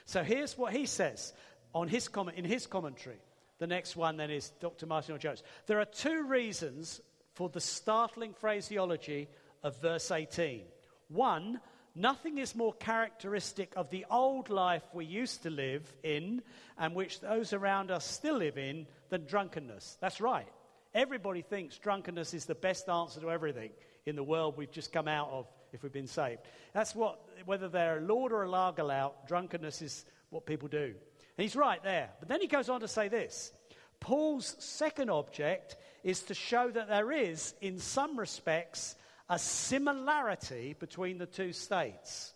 So 0.05 0.23
here's 0.23 0.59
what 0.59 0.75
he 0.75 0.85
says 0.85 1.33
on 1.75 1.89
his 1.89 2.09
com- 2.09 2.29
in 2.29 2.45
his 2.45 2.67
commentary. 2.67 3.21
The 3.59 3.67
next 3.67 3.97
one 3.97 4.19
then 4.19 4.31
is 4.31 4.51
Dr. 4.61 4.87
Martyn 4.87 5.15
Lloyd-Jones. 5.15 5.43
There 5.67 5.81
are 5.81 5.87
two 5.87 6.25
reasons 6.25 7.01
for 7.33 7.49
the 7.49 7.61
startling 7.61 8.35
phraseology 8.35 9.29
of 9.67 9.81
verse 9.81 10.11
18. 10.11 10.63
One, 11.09 11.61
Nothing 11.99 12.37
is 12.37 12.55
more 12.55 12.75
characteristic 12.75 13.73
of 13.75 13.89
the 13.89 14.05
old 14.11 14.51
life 14.51 14.83
we 14.93 15.07
used 15.07 15.45
to 15.45 15.51
live 15.51 15.91
in 16.03 16.43
and 16.77 16.95
which 16.95 17.21
those 17.21 17.55
around 17.55 17.91
us 17.91 18.05
still 18.05 18.37
live 18.37 18.59
in 18.59 18.87
than 19.09 19.25
drunkenness. 19.25 19.97
That's 19.99 20.21
right. 20.21 20.47
Everybody 20.93 21.41
thinks 21.41 21.79
drunkenness 21.79 22.35
is 22.35 22.45
the 22.45 22.55
best 22.55 22.91
answer 22.91 23.21
to 23.21 23.31
everything 23.31 23.71
in 24.05 24.15
the 24.15 24.23
world 24.23 24.59
we've 24.59 24.71
just 24.71 24.93
come 24.93 25.09
out 25.09 25.31
of 25.31 25.47
if 25.73 25.83
we've 25.83 25.91
been 25.91 26.07
saved. 26.07 26.43
That's 26.75 26.95
what, 26.95 27.19
whether 27.47 27.67
they're 27.67 27.99
a 27.99 28.03
Lord 28.03 28.31
or 28.31 28.43
a 28.43 28.51
lager 28.51 28.85
lout, 28.85 29.27
drunkenness 29.27 29.81
is 29.81 30.05
what 30.29 30.45
people 30.45 30.69
do. 30.69 30.95
And 31.39 31.43
he's 31.43 31.57
right 31.57 31.83
there. 31.83 32.11
But 32.21 32.29
then 32.29 32.43
he 32.43 32.47
goes 32.47 32.69
on 32.69 32.81
to 32.81 32.89
say 32.89 33.09
this 33.09 33.53
Paul's 34.01 34.55
second 34.59 35.09
object 35.09 35.77
is 36.05 36.21
to 36.25 36.35
show 36.35 36.71
that 36.71 36.89
there 36.89 37.11
is, 37.11 37.55
in 37.63 37.79
some 37.79 38.19
respects, 38.19 38.97
a 39.29 39.39
similarity 39.39 40.75
between 40.79 41.19
the 41.19 41.27
two 41.27 41.53
states. 41.53 42.33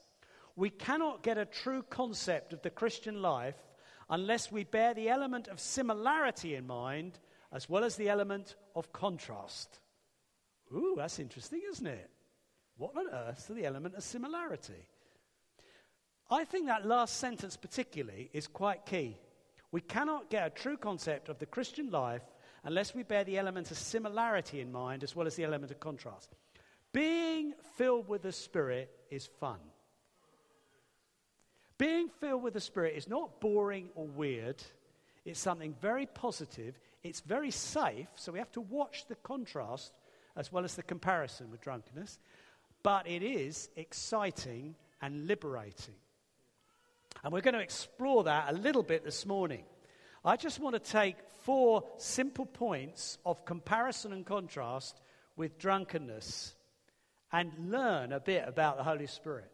We 0.57 0.71
cannot 0.71 1.23
get 1.23 1.39
a 1.39 1.45
true 1.45 1.83
concept 1.89 2.53
of 2.53 2.63
the 2.63 2.71
Christian 2.71 3.23
life 3.23 3.57
unless 4.09 4.51
we 4.51 4.65
bear 4.65 4.93
the 4.93 5.09
element 5.09 5.49
of 5.49 5.61
similarity 5.61 6.55
in 6.55 6.67
mind 6.67 7.19
as 7.53 7.69
well 7.69 7.85
as 7.85 7.97
the 7.97 8.09
element 8.09 8.57
of 8.75 8.93
contrast. 8.93 9.81
Ooh, 10.75 10.95
that's 10.97 11.19
interesting, 11.19 11.63
isn't 11.71 11.87
it? 11.87 12.11
What 12.77 12.97
on 12.97 13.09
earth 13.13 13.51
is 13.51 13.57
the 13.57 13.67
element 13.67 13.95
of 13.95 14.03
similarity? 14.03 14.89
I 16.31 16.45
think 16.45 16.67
that 16.67 16.87
last 16.87 17.17
sentence, 17.17 17.57
particularly, 17.57 18.31
is 18.33 18.47
quite 18.47 18.87
key. 18.87 19.17
We 19.73 19.81
cannot 19.81 20.31
get 20.31 20.47
a 20.47 20.51
true 20.51 20.77
concept 20.77 21.29
of 21.29 21.39
the 21.39 21.47
Christian 21.47 21.91
life 21.91 22.23
unless 22.65 22.95
we 22.95 23.03
bear 23.03 23.25
the 23.25 23.39
element 23.39 23.71
of 23.71 23.79
similarity 23.79 24.61
in 24.61 24.71
mind 24.71 25.03
as 25.03 25.15
well 25.15 25.27
as 25.27 25.37
the 25.37 25.45
element 25.45 25.71
of 25.71 25.81
contrast. 25.81 26.35
Being 26.93 27.55
filled 27.77 28.09
with 28.09 28.23
the 28.23 28.33
Spirit 28.33 28.91
is 29.11 29.27
fun. 29.27 29.59
Being 31.79 32.09
filled 32.09 32.43
with 32.43 32.55
the 32.55 32.61
Spirit 32.61 32.95
is 32.97 33.09
not 33.09 33.41
boring 33.41 33.89
or 33.95 34.07
weird. 34.07 34.63
It's 35.25 35.41
something 35.41 35.75
very 35.81 36.07
positive. 36.07 36.79
It's 37.03 37.21
very 37.21 37.51
safe, 37.51 38.09
so 38.17 38.33
we 38.33 38.39
have 38.39 38.53
to 38.53 38.61
watch 38.61 39.07
the 39.09 39.15
contrast 39.17 39.93
as 40.37 40.53
well 40.53 40.65
as 40.65 40.75
the 40.75 40.83
comparison 40.83 41.51
with 41.51 41.61
drunkenness. 41.61 42.19
but 42.83 43.07
it 43.07 43.23
is 43.23 43.69
exciting 43.77 44.75
and 45.03 45.27
liberating. 45.27 45.95
And 47.23 47.33
we're 47.33 47.43
going 47.43 47.55
to 47.55 47.61
explore 47.61 48.25
that 48.25 48.47
a 48.49 48.53
little 48.53 48.83
bit 48.83 49.05
this 49.05 49.27
morning. 49.27 49.65
I 50.25 50.37
just 50.37 50.61
want 50.61 50.75
to 50.83 50.91
take 50.91 51.17
four 51.43 51.85
simple 51.99 52.47
points 52.47 53.19
of 53.25 53.45
comparison 53.45 54.13
and 54.13 54.25
contrast 54.25 55.01
with 55.37 55.59
drunkenness 55.59 56.55
and 57.33 57.53
learn 57.71 58.13
a 58.13 58.21
bit 58.21 58.45
about 58.47 58.77
the 58.77 58.85
Holy 58.85 59.07
Spirit. 59.07 59.51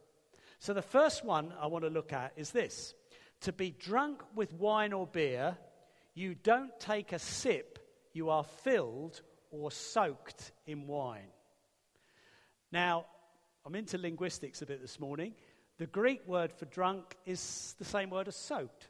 So, 0.58 0.72
the 0.72 0.82
first 0.82 1.24
one 1.24 1.52
I 1.60 1.66
want 1.66 1.84
to 1.84 1.90
look 1.90 2.12
at 2.12 2.32
is 2.36 2.50
this 2.50 2.94
To 3.40 3.52
be 3.52 3.70
drunk 3.70 4.22
with 4.34 4.52
wine 4.54 4.92
or 4.92 5.06
beer, 5.06 5.56
you 6.14 6.34
don't 6.34 6.78
take 6.80 7.12
a 7.12 7.18
sip, 7.18 7.78
you 8.12 8.30
are 8.30 8.44
filled 8.44 9.20
or 9.50 9.70
soaked 9.70 10.52
in 10.66 10.86
wine. 10.86 11.28
Now, 12.72 13.06
I'm 13.64 13.74
into 13.74 13.98
linguistics 13.98 14.62
a 14.62 14.66
bit 14.66 14.80
this 14.80 14.98
morning. 14.98 15.34
The 15.78 15.86
Greek 15.86 16.26
word 16.26 16.52
for 16.52 16.64
drunk 16.66 17.16
is 17.26 17.74
the 17.78 17.84
same 17.84 18.10
word 18.10 18.28
as 18.28 18.36
soaked. 18.36 18.88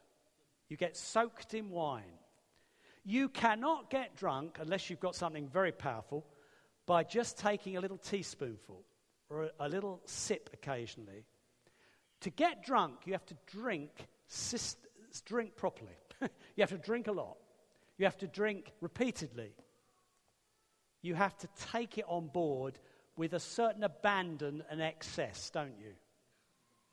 You 0.69 0.77
get 0.77 0.95
soaked 0.95 1.53
in 1.53 1.69
wine. 1.69 2.03
You 3.03 3.29
cannot 3.29 3.89
get 3.89 4.15
drunk 4.15 4.57
unless 4.61 4.89
you've 4.89 4.99
got 4.99 5.15
something 5.15 5.47
very 5.47 5.71
powerful 5.71 6.25
by 6.87 7.03
just 7.03 7.37
taking 7.37 7.77
a 7.77 7.81
little 7.81 7.97
teaspoonful 7.97 8.81
or 9.29 9.51
a 9.59 9.69
little 9.69 10.01
sip 10.05 10.49
occasionally. 10.53 11.25
To 12.21 12.31
get 12.31 12.65
drunk, 12.65 13.01
you 13.05 13.13
have 13.13 13.25
to 13.27 13.35
drink, 13.45 13.91
drink 15.25 15.55
properly. 15.55 15.91
you 16.21 16.61
have 16.61 16.71
to 16.71 16.77
drink 16.77 17.07
a 17.07 17.11
lot. 17.11 17.37
You 17.97 18.05
have 18.05 18.17
to 18.19 18.27
drink 18.27 18.71
repeatedly. 18.81 19.51
You 21.01 21.13
have 21.13 21.37
to 21.39 21.47
take 21.71 21.97
it 21.97 22.05
on 22.07 22.27
board 22.27 22.79
with 23.17 23.33
a 23.33 23.39
certain 23.39 23.83
abandon 23.83 24.63
and 24.69 24.81
excess, 24.81 25.49
don't 25.49 25.77
you? 25.79 25.93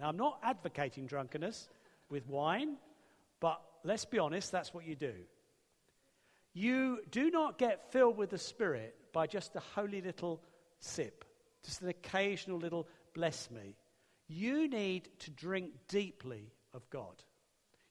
Now, 0.00 0.08
I'm 0.08 0.16
not 0.16 0.40
advocating 0.42 1.06
drunkenness 1.06 1.68
with 2.10 2.26
wine, 2.26 2.76
but 3.40 3.62
let's 3.84 4.04
be 4.04 4.18
honest, 4.18 4.50
that's 4.50 4.74
what 4.74 4.86
you 4.86 4.96
do. 4.96 5.12
You 6.54 7.00
do 7.10 7.30
not 7.30 7.58
get 7.58 7.92
filled 7.92 8.16
with 8.16 8.30
the 8.30 8.38
Spirit 8.38 8.94
by 9.12 9.26
just 9.26 9.56
a 9.56 9.60
holy 9.74 10.00
little 10.00 10.40
sip, 10.78 11.24
just 11.64 11.82
an 11.82 11.88
occasional 11.88 12.58
little 12.58 12.88
bless 13.12 13.50
me. 13.50 13.76
You 14.28 14.68
need 14.68 15.08
to 15.20 15.30
drink 15.30 15.72
deeply 15.88 16.52
of 16.72 16.88
God. 16.90 17.22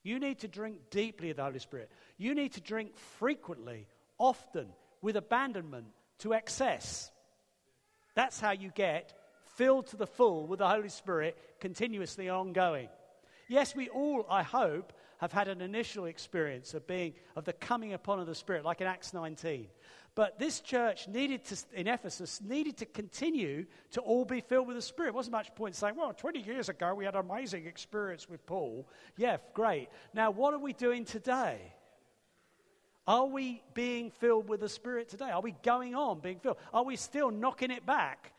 You 0.02 0.18
need 0.18 0.40
to 0.40 0.48
drink 0.48 0.78
deeply 0.90 1.30
of 1.30 1.36
the 1.36 1.44
Holy 1.44 1.58
Spirit. 1.58 1.90
You 2.16 2.34
need 2.34 2.52
to 2.54 2.60
drink 2.60 2.96
frequently, 2.96 3.86
often, 4.18 4.68
with 5.02 5.16
abandonment, 5.16 5.86
to 6.18 6.34
excess. 6.34 7.10
That's 8.14 8.40
how 8.40 8.52
you 8.52 8.70
get 8.74 9.12
filled 9.56 9.88
to 9.88 9.96
the 9.96 10.06
full 10.06 10.46
with 10.46 10.58
the 10.58 10.68
Holy 10.68 10.88
Spirit, 10.88 11.36
continuously 11.60 12.28
ongoing. 12.28 12.88
Yes, 13.48 13.74
we 13.74 13.88
all, 13.88 14.26
I 14.28 14.42
hope, 14.42 14.92
have 15.18 15.32
had 15.32 15.48
an 15.48 15.60
initial 15.60 16.06
experience 16.06 16.74
of 16.74 16.86
being 16.86 17.14
of 17.36 17.44
the 17.44 17.52
coming 17.52 17.92
upon 17.92 18.20
of 18.20 18.26
the 18.26 18.34
Spirit, 18.34 18.64
like 18.64 18.80
in 18.80 18.86
Acts 18.86 19.12
19. 19.12 19.66
But 20.14 20.38
this 20.38 20.60
church 20.60 21.08
needed 21.08 21.44
to, 21.46 21.56
in 21.74 21.88
Ephesus, 21.88 22.40
needed 22.40 22.76
to 22.76 22.86
continue 22.86 23.66
to 23.92 24.00
all 24.00 24.24
be 24.24 24.40
filled 24.40 24.68
with 24.68 24.76
the 24.76 24.82
Spirit. 24.82 25.08
It 25.08 25.14
wasn't 25.14 25.32
much 25.32 25.54
point 25.54 25.74
saying, 25.74 25.96
well, 25.96 26.12
20 26.12 26.40
years 26.40 26.68
ago 26.68 26.94
we 26.94 27.04
had 27.04 27.14
an 27.14 27.28
amazing 27.28 27.66
experience 27.66 28.28
with 28.28 28.44
Paul. 28.46 28.88
Yeah, 29.16 29.38
great. 29.54 29.88
Now, 30.12 30.30
what 30.30 30.54
are 30.54 30.58
we 30.58 30.72
doing 30.72 31.04
today? 31.04 31.58
Are 33.06 33.26
we 33.26 33.62
being 33.74 34.10
filled 34.12 34.48
with 34.48 34.60
the 34.60 34.68
Spirit 34.68 35.08
today? 35.08 35.30
Are 35.30 35.42
we 35.42 35.54
going 35.62 35.94
on 35.94 36.20
being 36.20 36.38
filled? 36.38 36.58
Are 36.72 36.84
we 36.84 36.96
still 36.96 37.30
knocking 37.30 37.70
it 37.70 37.84
back? 37.84 38.32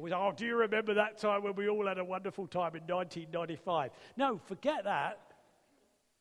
Oh, 0.00 0.32
do 0.32 0.46
you 0.46 0.56
remember 0.56 0.94
that 0.94 1.18
time 1.18 1.42
when 1.42 1.56
we 1.56 1.68
all 1.68 1.86
had 1.86 1.98
a 1.98 2.04
wonderful 2.04 2.46
time 2.46 2.76
in 2.76 2.82
1995? 2.82 3.90
No, 4.16 4.40
forget 4.46 4.84
that. 4.84 5.20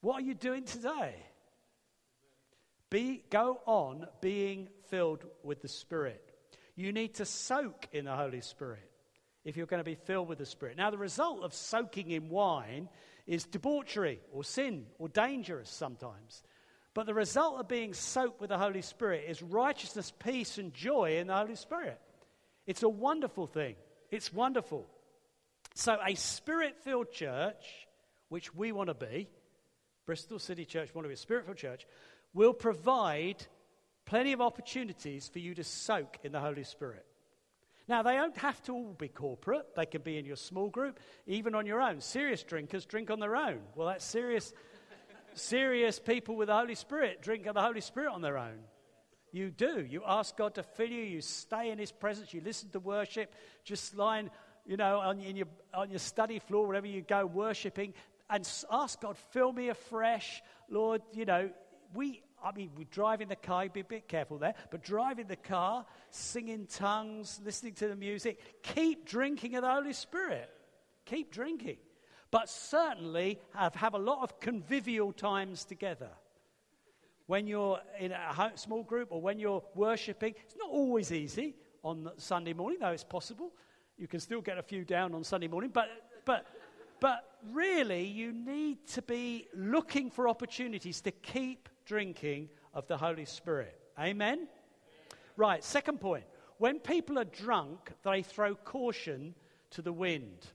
What 0.08 0.22
are 0.22 0.26
you 0.26 0.36
doing 0.36 0.64
today? 0.64 1.16
Be, 2.90 3.26
go 3.30 3.60
on 3.66 4.08
being 4.22 4.70
filled 4.90 5.26
with 5.44 5.62
the 5.62 5.68
Spirit. 5.68 6.24
You 6.78 6.94
need 6.94 7.16
to 7.16 7.26
soak 7.26 7.90
in 7.92 8.06
the 8.06 8.16
Holy 8.16 8.40
Spirit 8.40 8.90
if 9.44 9.58
you're 9.58 9.66
going 9.66 9.82
to 9.82 9.84
be 9.84 9.96
filled 9.96 10.30
with 10.30 10.38
the 10.38 10.46
Spirit. 10.46 10.78
Now, 10.78 10.92
the 10.92 10.98
result 10.98 11.44
of 11.44 11.54
soaking 11.54 12.12
in 12.12 12.30
wine 12.30 12.88
is 13.26 13.44
debauchery 13.44 14.22
or 14.32 14.46
sin 14.46 14.86
or 14.98 15.10
dangerous 15.10 15.70
sometimes. 15.70 16.42
But 16.94 17.06
the 17.06 17.14
result 17.14 17.60
of 17.60 17.68
being 17.68 17.94
soaked 17.94 18.40
with 18.40 18.52
the 18.52 18.58
Holy 18.58 18.84
Spirit 18.84 19.26
is 19.28 19.44
righteousness, 19.44 20.14
peace, 20.20 20.58
and 20.58 20.74
joy 20.74 21.18
in 21.18 21.28
the 21.28 21.36
Holy 21.36 21.58
Spirit. 21.58 22.00
It's 22.66 22.84
a 22.84 22.88
wonderful 22.88 23.46
thing. 23.46 23.76
It's 24.10 24.32
wonderful. 24.32 24.88
So, 25.76 25.98
a 26.02 26.16
spirit 26.16 26.78
filled 26.86 27.12
church, 27.12 27.66
which 28.30 28.56
we 28.56 28.72
want 28.72 28.88
to 28.88 28.94
be, 28.94 29.28
Bristol 30.08 30.40
City 30.40 30.66
Church, 30.66 30.96
want 30.96 31.04
to 31.06 31.10
be 31.10 31.14
a 31.14 31.18
spirit 31.18 31.46
filled 31.46 31.58
church, 31.58 31.86
will 32.34 32.54
provide 32.54 33.46
plenty 34.06 34.34
of 34.34 34.42
opportunities 34.42 35.28
for 35.28 35.38
you 35.38 35.54
to 35.54 35.64
soak 35.64 36.18
in 36.24 36.32
the 36.32 36.40
Holy 36.40 36.64
Spirit. 36.64 37.06
Now, 37.88 38.02
they 38.02 38.16
don't 38.16 38.36
have 38.38 38.62
to 38.64 38.74
all 38.74 38.96
be 38.98 39.08
corporate. 39.08 39.76
They 39.76 39.86
can 39.86 40.02
be 40.02 40.18
in 40.18 40.26
your 40.26 40.36
small 40.36 40.70
group, 40.70 41.00
even 41.28 41.54
on 41.54 41.66
your 41.66 41.82
own. 41.82 42.02
Serious 42.02 42.42
drinkers 42.42 42.86
drink 42.86 43.12
on 43.12 43.20
their 43.20 43.36
own. 43.36 43.60
Well, 43.76 43.88
that's 43.88 44.04
serious 44.04 44.54
serious 45.36 46.00
people 46.00 46.36
with 46.36 46.48
the 46.48 46.56
Holy 46.56 46.76
Spirit 46.76 47.22
drink 47.22 47.46
of 47.46 47.54
the 47.54 47.62
Holy 47.62 47.82
Spirit 47.82 48.12
on 48.12 48.22
their 48.22 48.38
own. 48.38 48.58
You 49.32 49.52
do. 49.52 49.86
You 49.88 50.02
ask 50.06 50.36
God 50.36 50.56
to 50.56 50.64
fill 50.64 50.90
you. 50.90 51.04
You 51.04 51.22
stay 51.22 51.70
in 51.70 51.78
His 51.78 51.92
presence. 51.92 52.34
You 52.34 52.42
listen 52.44 52.70
to 52.70 52.80
worship. 52.80 53.34
Just 53.64 53.96
lying, 53.96 54.30
you 54.66 54.78
know, 54.78 55.00
on, 55.00 55.20
your, 55.20 55.48
on 55.74 55.90
your 55.90 56.00
study 56.00 56.40
floor, 56.40 56.66
wherever 56.66 56.88
you 56.88 57.02
go, 57.02 57.26
worshiping, 57.26 57.94
and 58.30 58.48
ask 58.72 59.02
God, 59.02 59.18
fill 59.32 59.52
me 59.52 59.70
afresh, 59.70 60.42
Lord. 60.70 61.02
You 61.14 61.26
know, 61.26 61.50
we. 61.94 62.24
I 62.44 62.52
mean, 62.52 62.70
we 62.78 62.86
drive 62.86 63.22
in 63.22 63.30
the 63.30 63.36
car. 63.36 63.68
Be 63.68 63.80
a 63.80 63.84
bit 63.84 64.08
careful 64.08 64.38
there, 64.38 64.54
but 64.70 64.84
drive 64.84 65.18
in 65.18 65.28
the 65.28 65.36
car, 65.36 65.86
singing 66.12 66.68
tongues, 66.68 67.42
listening 67.44 67.74
to 67.76 67.88
the 67.88 67.96
music. 67.96 68.40
Keep 68.62 69.08
drinking 69.08 69.56
of 69.56 69.64
the 69.64 69.72
Holy 69.72 69.94
Spirit. 69.94 70.50
Keep 71.06 71.32
drinking 71.32 71.78
but 72.32 72.50
certainly 72.50 73.40
have, 73.54 73.76
have 73.76 73.94
a 73.94 74.00
lot 74.00 74.22
of 74.22 74.40
convivial 74.40 75.12
times 75.12 75.64
together. 75.64 76.10
When 77.26 77.48
you're 77.48 77.80
in 78.00 78.12
a 78.12 78.52
small 78.56 78.84
group 78.84 79.10
or 79.12 79.22
when 79.22 79.40
you're 79.40 79.64
worshipping, 79.76 80.34
it's 80.46 80.56
not 80.58 80.70
always 80.70 81.12
easy 81.12 81.56
on 81.84 82.10
Sunday 82.18 82.54
morning, 82.54 82.80
though 82.80 82.92
it's 82.92 83.04
possible. 83.04 83.52
You 83.98 84.08
can 84.08 84.20
still 84.20 84.42
get 84.42 84.58
a 84.58 84.64
few 84.64 84.86
down 84.86 85.14
on 85.14 85.24
Sunday 85.24 85.48
morning, 85.48 85.72
but, 85.74 85.90
but, 86.26 86.46
but 87.00 87.24
really, 87.52 88.06
you 88.06 88.32
need 88.32 88.86
to 88.88 89.02
be 89.02 89.48
looking 89.54 90.10
for 90.10 90.28
opportunities 90.28 91.02
to 91.02 91.12
keep 91.12 91.70
drinking 91.86 92.50
of 92.74 92.88
the 92.88 92.98
Holy 92.98 93.26
Spirit. 93.26 93.80
Amen? 94.00 94.48
Right, 95.36 95.64
second 95.64 96.00
point. 96.00 96.26
When 96.58 96.80
people 96.80 97.20
are 97.20 97.26
drunk, 97.26 97.92
they 98.04 98.24
throw 98.24 98.56
caution 98.56 99.36
to 99.72 99.82
the 99.82 99.94
wind. 99.94 100.46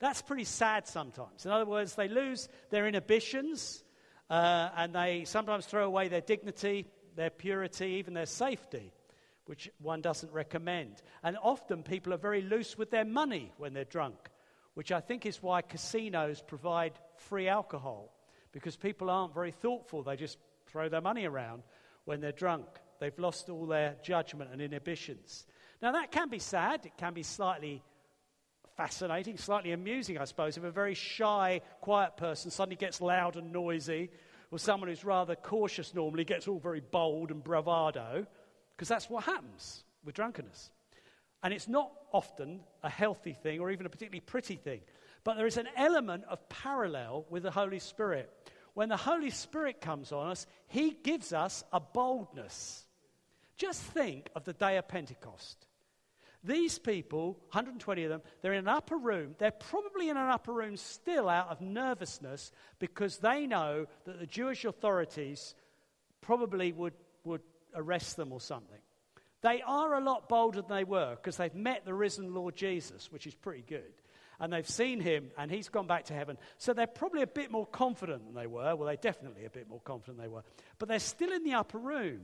That's 0.00 0.22
pretty 0.22 0.44
sad 0.44 0.88
sometimes. 0.88 1.46
In 1.46 1.52
other 1.52 1.64
words, 1.64 1.94
they 1.94 2.08
lose 2.08 2.48
their 2.70 2.88
inhibitions 2.88 3.84
uh, 4.28 4.70
and 4.76 4.92
they 4.94 5.24
sometimes 5.24 5.66
throw 5.66 5.86
away 5.86 6.08
their 6.08 6.20
dignity, 6.20 6.86
their 7.14 7.30
purity, 7.30 7.98
even 7.98 8.14
their 8.14 8.26
safety, 8.26 8.92
which 9.46 9.70
one 9.78 10.00
doesn't 10.00 10.32
recommend. 10.32 11.02
And 11.22 11.36
often 11.40 11.84
people 11.84 12.12
are 12.12 12.18
very 12.18 12.42
loose 12.42 12.76
with 12.76 12.90
their 12.90 13.04
money 13.04 13.52
when 13.58 13.74
they're 13.74 13.84
drunk, 13.84 14.30
which 14.74 14.92
I 14.92 15.00
think 15.00 15.26
is 15.26 15.42
why 15.42 15.62
casinos 15.62 16.42
provide 16.42 16.92
free 17.16 17.48
alcohol, 17.48 18.12
because 18.52 18.76
people 18.76 19.10
aren't 19.10 19.34
very 19.34 19.52
thoughtful. 19.52 20.02
They 20.02 20.16
just 20.16 20.38
throw 20.66 20.88
their 20.88 21.00
money 21.00 21.26
around 21.26 21.62
when 22.04 22.20
they're 22.20 22.32
drunk. 22.32 22.66
They've 23.00 23.18
lost 23.18 23.48
all 23.48 23.66
their 23.66 23.96
judgment 24.02 24.50
and 24.52 24.60
inhibitions. 24.60 25.46
Now, 25.80 25.92
that 25.92 26.12
can 26.12 26.28
be 26.28 26.38
sad, 26.38 26.86
it 26.86 26.96
can 26.96 27.14
be 27.14 27.22
slightly 27.22 27.82
fascinating, 28.76 29.36
slightly 29.36 29.72
amusing, 29.72 30.18
I 30.18 30.24
suppose, 30.24 30.56
if 30.56 30.64
a 30.64 30.70
very 30.70 30.94
shy, 30.94 31.60
quiet 31.80 32.16
person 32.16 32.50
suddenly 32.50 32.76
gets 32.76 33.00
loud 33.00 33.36
and 33.36 33.52
noisy, 33.52 34.10
or 34.50 34.58
someone 34.58 34.88
who's 34.88 35.04
rather 35.04 35.34
cautious 35.34 35.94
normally 35.94 36.24
gets 36.24 36.48
all 36.48 36.58
very 36.58 36.80
bold 36.80 37.30
and 37.30 37.42
bravado, 37.42 38.26
because 38.74 38.88
that's 38.88 39.10
what 39.10 39.24
happens 39.24 39.84
with 40.04 40.14
drunkenness. 40.14 40.70
And 41.42 41.52
it's 41.52 41.68
not 41.68 41.90
often 42.12 42.60
a 42.82 42.90
healthy 42.90 43.32
thing 43.32 43.60
or 43.60 43.70
even 43.70 43.86
a 43.86 43.90
particularly 43.90 44.20
pretty 44.20 44.56
thing. 44.56 44.80
But 45.24 45.36
there 45.36 45.46
is 45.46 45.56
an 45.56 45.68
element 45.76 46.24
of 46.28 46.48
parallel 46.48 47.26
with 47.30 47.42
the 47.42 47.50
Holy 47.50 47.78
Spirit. 47.78 48.30
When 48.74 48.88
the 48.88 48.96
Holy 48.96 49.30
Spirit 49.30 49.80
comes 49.80 50.12
on 50.12 50.30
us, 50.30 50.46
He 50.68 50.90
gives 50.90 51.32
us 51.32 51.64
a 51.72 51.80
boldness. 51.80 52.84
Just 53.56 53.82
think 53.82 54.30
of 54.34 54.44
the 54.44 54.52
day 54.52 54.76
of 54.78 54.88
Pentecost. 54.88 55.66
These 56.44 56.80
people, 56.80 57.38
120 57.50 58.04
of 58.04 58.10
them, 58.10 58.22
they're 58.40 58.52
in 58.52 58.60
an 58.60 58.68
upper 58.68 58.96
room. 58.96 59.36
They're 59.38 59.52
probably 59.52 60.08
in 60.08 60.16
an 60.16 60.28
upper 60.28 60.52
room 60.52 60.76
still 60.76 61.28
out 61.28 61.50
of 61.50 61.60
nervousness 61.60 62.50
because 62.80 63.18
they 63.18 63.46
know 63.46 63.86
that 64.04 64.18
the 64.18 64.26
Jewish 64.26 64.64
authorities 64.64 65.54
probably 66.20 66.72
would, 66.72 66.94
would 67.24 67.42
arrest 67.74 68.16
them 68.16 68.32
or 68.32 68.40
something. 68.40 68.80
They 69.42 69.60
are 69.66 69.94
a 69.94 70.00
lot 70.00 70.28
bolder 70.28 70.62
than 70.62 70.74
they 70.74 70.84
were 70.84 71.16
because 71.16 71.36
they've 71.36 71.54
met 71.54 71.84
the 71.84 71.94
risen 71.94 72.32
Lord 72.32 72.56
Jesus, 72.56 73.10
which 73.10 73.26
is 73.26 73.34
pretty 73.34 73.64
good. 73.68 73.92
And 74.40 74.52
they've 74.52 74.68
seen 74.68 75.00
him 75.00 75.30
and 75.36 75.50
he's 75.50 75.68
gone 75.68 75.86
back 75.86 76.06
to 76.06 76.14
heaven. 76.14 76.38
So 76.58 76.72
they're 76.72 76.86
probably 76.86 77.22
a 77.22 77.26
bit 77.26 77.50
more 77.50 77.66
confident 77.66 78.24
than 78.24 78.34
they 78.34 78.46
were. 78.46 78.74
Well, 78.74 78.86
they're 78.86 78.96
definitely 78.96 79.44
a 79.44 79.50
bit 79.50 79.68
more 79.68 79.80
confident 79.80 80.18
than 80.18 80.26
they 80.26 80.32
were. 80.32 80.42
But 80.78 80.88
they're 80.88 80.98
still 80.98 81.32
in 81.32 81.44
the 81.44 81.54
upper 81.54 81.78
room. 81.78 82.22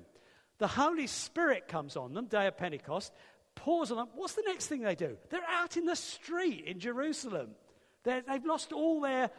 The 0.59 0.69
Holy 0.69 1.07
Spirit 1.07 1.69
comes 1.69 1.97
on 1.97 2.15
them, 2.15 2.27
day 2.27 2.47
of 2.47 2.57
Pentecost, 2.57 3.13
pours 3.55 3.91
on 3.91 3.99
them. 3.99 4.09
What's 4.15 4.35
the 4.35 4.43
next 4.47 4.67
thing 4.67 4.83
they 4.83 4.95
do? 4.95 5.17
They're 5.31 5.41
out 5.49 5.77
in 5.77 5.85
the 5.85 5.97
street 5.97 6.65
in 6.67 6.81
Jerusalem. 6.81 7.51
they 8.05 8.23
have 8.27 8.45
lost 8.45 8.73
all 8.73 9.01
their, 9.01 9.31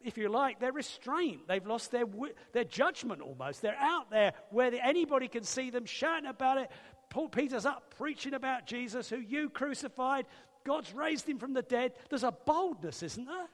if 0.00 0.18
you 0.18 0.28
like, 0.28 0.60
their 0.60 0.72
restraint. 0.72 1.48
They've 1.48 1.66
lost 1.66 1.90
their, 1.90 2.04
their 2.52 2.64
judgment 2.64 3.22
almost. 3.22 3.62
They're 3.62 3.76
out 3.78 4.10
there 4.10 4.34
where 4.50 4.72
anybody 4.82 5.26
can 5.26 5.42
see 5.42 5.70
them 5.70 5.84
shouting 5.84 6.28
about 6.28 6.58
it. 6.58 6.70
Paul 7.10 7.28
Peter's 7.28 7.66
up 7.66 7.94
preaching 7.96 8.34
about 8.34 8.66
Jesus, 8.66 9.08
who 9.08 9.18
you 9.18 9.48
crucified. 9.48 10.26
God's 10.64 10.92
raised 10.92 11.28
him 11.28 11.38
from 11.38 11.54
the 11.54 11.62
dead. 11.62 11.92
There's 12.10 12.24
a 12.24 12.32
boldness, 12.32 13.02
isn't 13.02 13.24
there? 13.24 13.48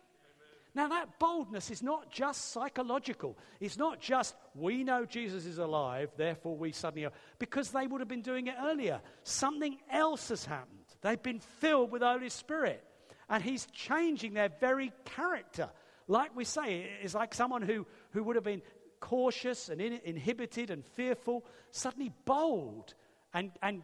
Now, 0.76 0.88
that 0.88 1.20
boldness 1.20 1.70
is 1.70 1.84
not 1.84 2.10
just 2.10 2.50
psychological. 2.50 3.38
It's 3.60 3.78
not 3.78 4.00
just, 4.00 4.34
we 4.56 4.82
know 4.82 5.04
Jesus 5.04 5.46
is 5.46 5.58
alive, 5.58 6.10
therefore 6.16 6.56
we 6.56 6.72
suddenly 6.72 7.06
are. 7.06 7.12
Because 7.38 7.70
they 7.70 7.86
would 7.86 8.00
have 8.00 8.08
been 8.08 8.22
doing 8.22 8.48
it 8.48 8.56
earlier. 8.60 9.00
Something 9.22 9.78
else 9.88 10.30
has 10.30 10.44
happened. 10.44 10.80
They've 11.00 11.22
been 11.22 11.38
filled 11.38 11.92
with 11.92 12.00
the 12.00 12.10
Holy 12.10 12.28
Spirit. 12.28 12.82
And 13.30 13.40
He's 13.40 13.66
changing 13.66 14.34
their 14.34 14.48
very 14.60 14.92
character. 15.04 15.70
Like 16.08 16.34
we 16.34 16.44
say, 16.44 16.90
it's 17.00 17.14
like 17.14 17.34
someone 17.34 17.62
who, 17.62 17.86
who 18.10 18.24
would 18.24 18.34
have 18.34 18.44
been 18.44 18.62
cautious 18.98 19.68
and 19.68 19.80
in, 19.80 20.00
inhibited 20.04 20.70
and 20.70 20.84
fearful, 20.84 21.44
suddenly 21.70 22.10
bold 22.24 22.94
and, 23.34 23.50
and 23.62 23.82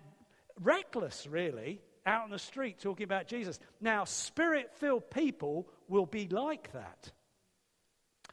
reckless, 0.63 1.27
really, 1.27 1.81
out 2.07 2.25
on 2.25 2.31
the 2.31 2.39
street 2.39 2.79
talking 2.81 3.05
about 3.05 3.27
Jesus. 3.27 3.59
Now, 3.81 4.05
spirit 4.05 4.71
filled 4.77 5.11
people 5.11 5.69
will 5.89 6.07
be 6.07 6.29
like 6.29 6.73
that. 6.73 7.13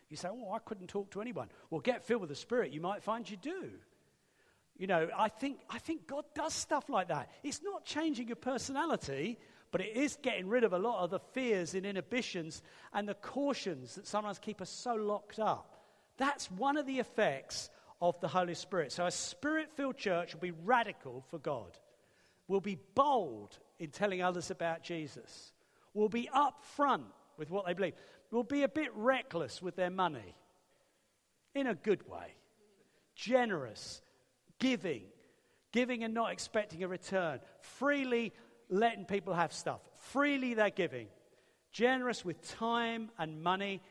You 0.09 0.15
say, 0.15 0.29
Oh, 0.31 0.53
I 0.53 0.59
couldn't 0.59 0.87
talk 0.87 1.11
to 1.11 1.21
anyone. 1.21 1.49
Well, 1.69 1.81
get 1.81 2.05
filled 2.05 2.21
with 2.21 2.29
the 2.29 2.35
Spirit. 2.35 2.71
You 2.71 2.81
might 2.81 3.03
find 3.03 3.29
you 3.29 3.37
do. 3.37 3.71
You 4.77 4.87
know, 4.87 5.09
I 5.17 5.27
think, 5.27 5.59
I 5.69 5.79
think 5.79 6.07
God 6.07 6.23
does 6.35 6.53
stuff 6.53 6.87
like 6.87 7.07
that. 7.07 7.29
It's 7.43 7.61
not 7.63 7.83
changing 7.83 8.27
your 8.27 8.35
personality, 8.35 9.39
but 9.71 9.81
it 9.81 9.97
is 9.97 10.17
getting 10.21 10.47
rid 10.47 10.63
of 10.63 10.71
a 10.71 10.77
lot 10.77 11.03
of 11.03 11.09
the 11.09 11.19
fears 11.19 11.73
and 11.73 11.85
inhibitions 11.85 12.61
and 12.93 13.09
the 13.09 13.15
cautions 13.15 13.95
that 13.95 14.07
sometimes 14.07 14.37
keep 14.37 14.61
us 14.61 14.69
so 14.69 14.93
locked 14.93 15.39
up. 15.39 15.73
That's 16.17 16.49
one 16.51 16.77
of 16.77 16.85
the 16.85 16.99
effects 16.99 17.69
of 18.01 18.19
the 18.19 18.27
Holy 18.27 18.53
Spirit. 18.53 18.91
So, 18.91 19.05
a 19.05 19.11
spirit 19.11 19.69
filled 19.75 19.97
church 19.97 20.33
will 20.33 20.41
be 20.41 20.51
radical 20.51 21.23
for 21.29 21.39
God, 21.39 21.77
will 22.47 22.61
be 22.61 22.77
bold 22.95 23.57
in 23.79 23.89
telling 23.89 24.21
others 24.21 24.51
about 24.51 24.83
Jesus, 24.83 25.51
will 25.93 26.09
be 26.09 26.29
upfront 26.33 27.05
with 27.37 27.49
what 27.49 27.65
they 27.65 27.73
believe, 27.73 27.93
will 28.31 28.43
be 28.43 28.63
a 28.63 28.67
bit 28.69 28.91
reckless 28.95 29.61
with 29.61 29.75
their 29.75 29.89
money 29.89 30.35
in 31.55 31.67
a 31.67 31.75
good 31.75 32.07
way, 32.07 32.35
generous, 33.15 34.01
giving, 34.59 35.03
giving 35.71 36.03
and 36.03 36.13
not 36.13 36.31
expecting 36.31 36.83
a 36.83 36.87
return, 36.87 37.39
freely 37.61 38.33
letting 38.69 39.05
people 39.05 39.33
have 39.33 39.53
stuff, 39.53 39.81
freely 39.95 40.53
they're 40.53 40.69
giving, 40.69 41.07
generous 41.71 42.23
with 42.23 42.41
time 42.57 43.09
and 43.17 43.41
money, 43.41 43.81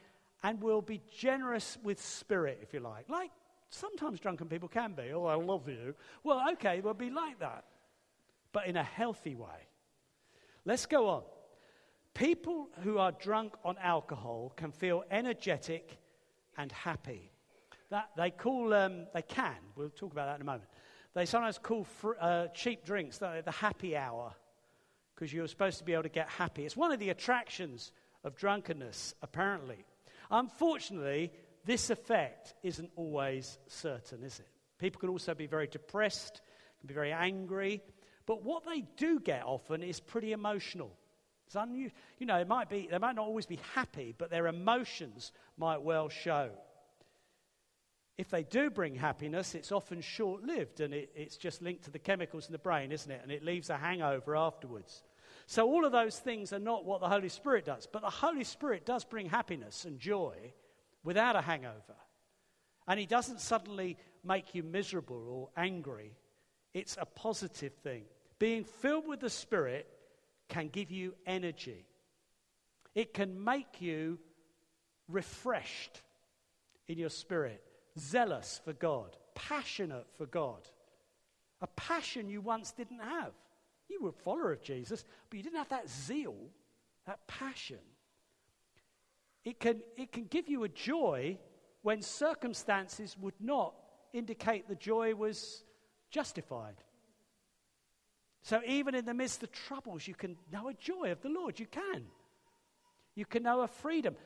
and 0.42 0.60
will 0.60 0.82
be 0.82 1.00
generous 1.16 1.78
with 1.82 2.00
spirit, 2.00 2.60
if 2.62 2.72
you 2.72 2.80
like. 2.80 3.08
Like 3.08 3.30
sometimes 3.76 4.20
drunken 4.20 4.48
people 4.48 4.68
can 4.68 4.92
be. 4.92 5.12
Oh, 5.12 5.26
I 5.26 5.34
love 5.34 5.68
you. 5.68 5.94
Well, 6.24 6.42
okay, 6.52 6.80
we'll 6.80 6.94
be 6.94 7.10
like 7.10 7.38
that, 7.40 7.64
but 8.52 8.66
in 8.66 8.76
a 8.76 8.82
healthy 8.82 9.34
way. 9.34 9.68
Let's 10.64 10.86
go 10.86 11.08
on. 11.08 11.22
People 12.14 12.68
who 12.82 12.98
are 12.98 13.12
drunk 13.12 13.54
on 13.64 13.76
alcohol 13.78 14.52
can 14.56 14.72
feel 14.72 15.04
energetic 15.10 15.98
and 16.56 16.72
happy. 16.72 17.30
That 17.90 18.10
they 18.16 18.30
call, 18.30 18.74
um, 18.74 19.06
they 19.14 19.22
can, 19.22 19.54
we'll 19.76 19.90
talk 19.90 20.12
about 20.12 20.26
that 20.26 20.36
in 20.36 20.40
a 20.40 20.44
moment. 20.44 20.70
They 21.14 21.26
sometimes 21.26 21.58
call 21.58 21.84
fr- 21.84 22.18
uh, 22.20 22.46
cheap 22.48 22.84
drinks 22.84 23.18
the, 23.18 23.42
the 23.44 23.50
happy 23.52 23.96
hour 23.96 24.34
because 25.14 25.32
you're 25.32 25.46
supposed 25.46 25.78
to 25.78 25.84
be 25.84 25.92
able 25.92 26.02
to 26.02 26.08
get 26.08 26.28
happy. 26.28 26.66
It's 26.66 26.76
one 26.76 26.92
of 26.92 26.98
the 26.98 27.10
attractions 27.10 27.92
of 28.24 28.34
drunkenness, 28.34 29.14
apparently. 29.22 29.84
Unfortunately, 30.30 31.30
this 31.66 31.90
effect 31.90 32.54
isn't 32.62 32.90
always 32.96 33.58
certain, 33.66 34.22
is 34.22 34.38
it? 34.38 34.48
People 34.78 35.00
can 35.00 35.10
also 35.10 35.34
be 35.34 35.46
very 35.46 35.66
depressed, 35.66 36.40
can 36.80 36.86
be 36.86 36.94
very 36.94 37.12
angry, 37.12 37.82
but 38.24 38.44
what 38.44 38.64
they 38.64 38.84
do 38.96 39.18
get 39.18 39.44
often 39.44 39.82
is 39.82 39.98
pretty 39.98 40.32
emotional. 40.32 40.92
It's 41.46 41.56
unusual. 41.56 41.96
You 42.18 42.26
know, 42.26 42.36
it 42.36 42.48
might 42.48 42.68
be, 42.68 42.88
they 42.90 42.98
might 42.98 43.16
not 43.16 43.26
always 43.26 43.46
be 43.46 43.58
happy, 43.74 44.14
but 44.16 44.30
their 44.30 44.46
emotions 44.46 45.32
might 45.56 45.82
well 45.82 46.08
show. 46.08 46.50
If 48.16 48.30
they 48.30 48.44
do 48.44 48.70
bring 48.70 48.94
happiness, 48.94 49.54
it's 49.54 49.72
often 49.72 50.00
short 50.00 50.42
lived 50.42 50.80
and 50.80 50.94
it, 50.94 51.10
it's 51.14 51.36
just 51.36 51.62
linked 51.62 51.84
to 51.84 51.90
the 51.90 51.98
chemicals 51.98 52.46
in 52.46 52.52
the 52.52 52.58
brain, 52.58 52.92
isn't 52.92 53.10
it? 53.10 53.20
And 53.22 53.30
it 53.30 53.44
leaves 53.44 53.70
a 53.70 53.76
hangover 53.76 54.36
afterwards. 54.36 55.02
So, 55.46 55.68
all 55.68 55.84
of 55.84 55.92
those 55.92 56.18
things 56.18 56.52
are 56.52 56.58
not 56.58 56.84
what 56.84 57.00
the 57.00 57.08
Holy 57.08 57.28
Spirit 57.28 57.66
does. 57.66 57.86
But 57.86 58.02
the 58.02 58.10
Holy 58.10 58.42
Spirit 58.42 58.86
does 58.86 59.04
bring 59.04 59.28
happiness 59.28 59.84
and 59.84 59.98
joy 60.00 60.54
without 61.06 61.36
a 61.36 61.40
hangover. 61.40 61.96
And 62.86 63.00
He 63.00 63.06
doesn't 63.06 63.40
suddenly 63.40 63.96
make 64.22 64.54
you 64.54 64.62
miserable 64.62 65.28
or 65.28 65.48
angry, 65.56 66.12
it's 66.74 66.98
a 67.00 67.06
positive 67.06 67.72
thing. 67.82 68.02
Being 68.38 68.64
filled 68.64 69.06
with 69.06 69.20
the 69.20 69.30
Spirit 69.30 69.88
can 70.48 70.68
give 70.68 70.90
you 70.90 71.14
energy, 71.24 71.86
it 72.94 73.14
can 73.14 73.42
make 73.42 73.80
you 73.80 74.18
refreshed 75.08 76.02
in 76.88 76.98
your 76.98 77.08
spirit, 77.08 77.62
zealous 77.98 78.60
for 78.64 78.72
God, 78.72 79.16
passionate 79.34 80.06
for 80.18 80.26
God. 80.26 80.68
A 81.60 81.66
passion 81.68 82.28
you 82.28 82.40
once 82.40 82.72
didn't 82.72 82.98
have. 82.98 83.32
You 83.88 84.02
were 84.02 84.10
a 84.10 84.12
follower 84.12 84.52
of 84.52 84.62
Jesus, 84.62 85.04
but 85.30 85.36
you 85.36 85.42
didn't 85.42 85.58
have 85.58 85.68
that 85.68 85.88
zeal, 85.88 86.34
that 87.06 87.26
passion. 87.28 87.78
It 89.46 89.60
can, 89.60 89.80
it 89.96 90.10
can 90.10 90.24
give 90.24 90.48
you 90.48 90.64
a 90.64 90.68
joy 90.68 91.38
when 91.82 92.02
circumstances 92.02 93.16
would 93.20 93.40
not 93.40 93.74
indicate 94.12 94.68
the 94.68 94.74
joy 94.74 95.14
was 95.14 95.62
justified. 96.10 96.74
So, 98.42 98.60
even 98.66 98.96
in 98.96 99.04
the 99.04 99.14
midst 99.14 99.44
of 99.44 99.52
troubles, 99.52 100.08
you 100.08 100.16
can 100.16 100.36
know 100.52 100.68
a 100.68 100.74
joy 100.74 101.12
of 101.12 101.22
the 101.22 101.28
Lord. 101.28 101.60
You 101.60 101.66
can. 101.66 102.06
You 103.14 103.24
can 103.24 103.44
know 103.44 103.60
a 103.60 103.68
freedom. 103.68 104.16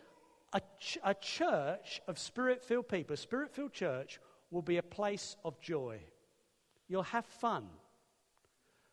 A, 0.54 0.62
ch- 0.78 0.98
a 1.04 1.12
church 1.12 2.00
of 2.08 2.18
spirit 2.18 2.62
filled 2.62 2.88
people, 2.88 3.12
a 3.12 3.18
spirit 3.18 3.52
filled 3.54 3.74
church, 3.74 4.20
will 4.50 4.62
be 4.62 4.78
a 4.78 4.82
place 4.82 5.36
of 5.44 5.60
joy. 5.60 6.00
You'll 6.88 7.02
have 7.02 7.26
fun. 7.26 7.66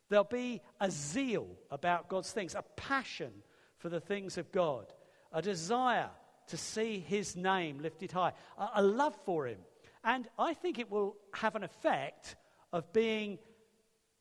There'll 0.09 0.25
be 0.25 0.61
a 0.81 0.91
zeal 0.91 1.47
about 1.71 2.09
God's 2.09 2.31
things, 2.31 2.53
a 2.53 2.63
passion 2.75 3.31
for 3.77 3.87
the 3.87 4.01
things 4.01 4.37
of 4.37 4.51
God 4.51 4.91
a 5.31 5.41
desire 5.41 6.09
to 6.47 6.57
see 6.57 6.99
his 6.99 7.35
name 7.35 7.79
lifted 7.79 8.11
high, 8.11 8.33
a, 8.57 8.69
a 8.75 8.81
love 8.83 9.15
for 9.25 9.47
him. 9.47 9.59
And 10.03 10.27
I 10.39 10.53
think 10.53 10.79
it 10.79 10.89
will 10.89 11.15
have 11.33 11.55
an 11.55 11.63
effect 11.63 12.35
of 12.71 12.91
being 12.93 13.39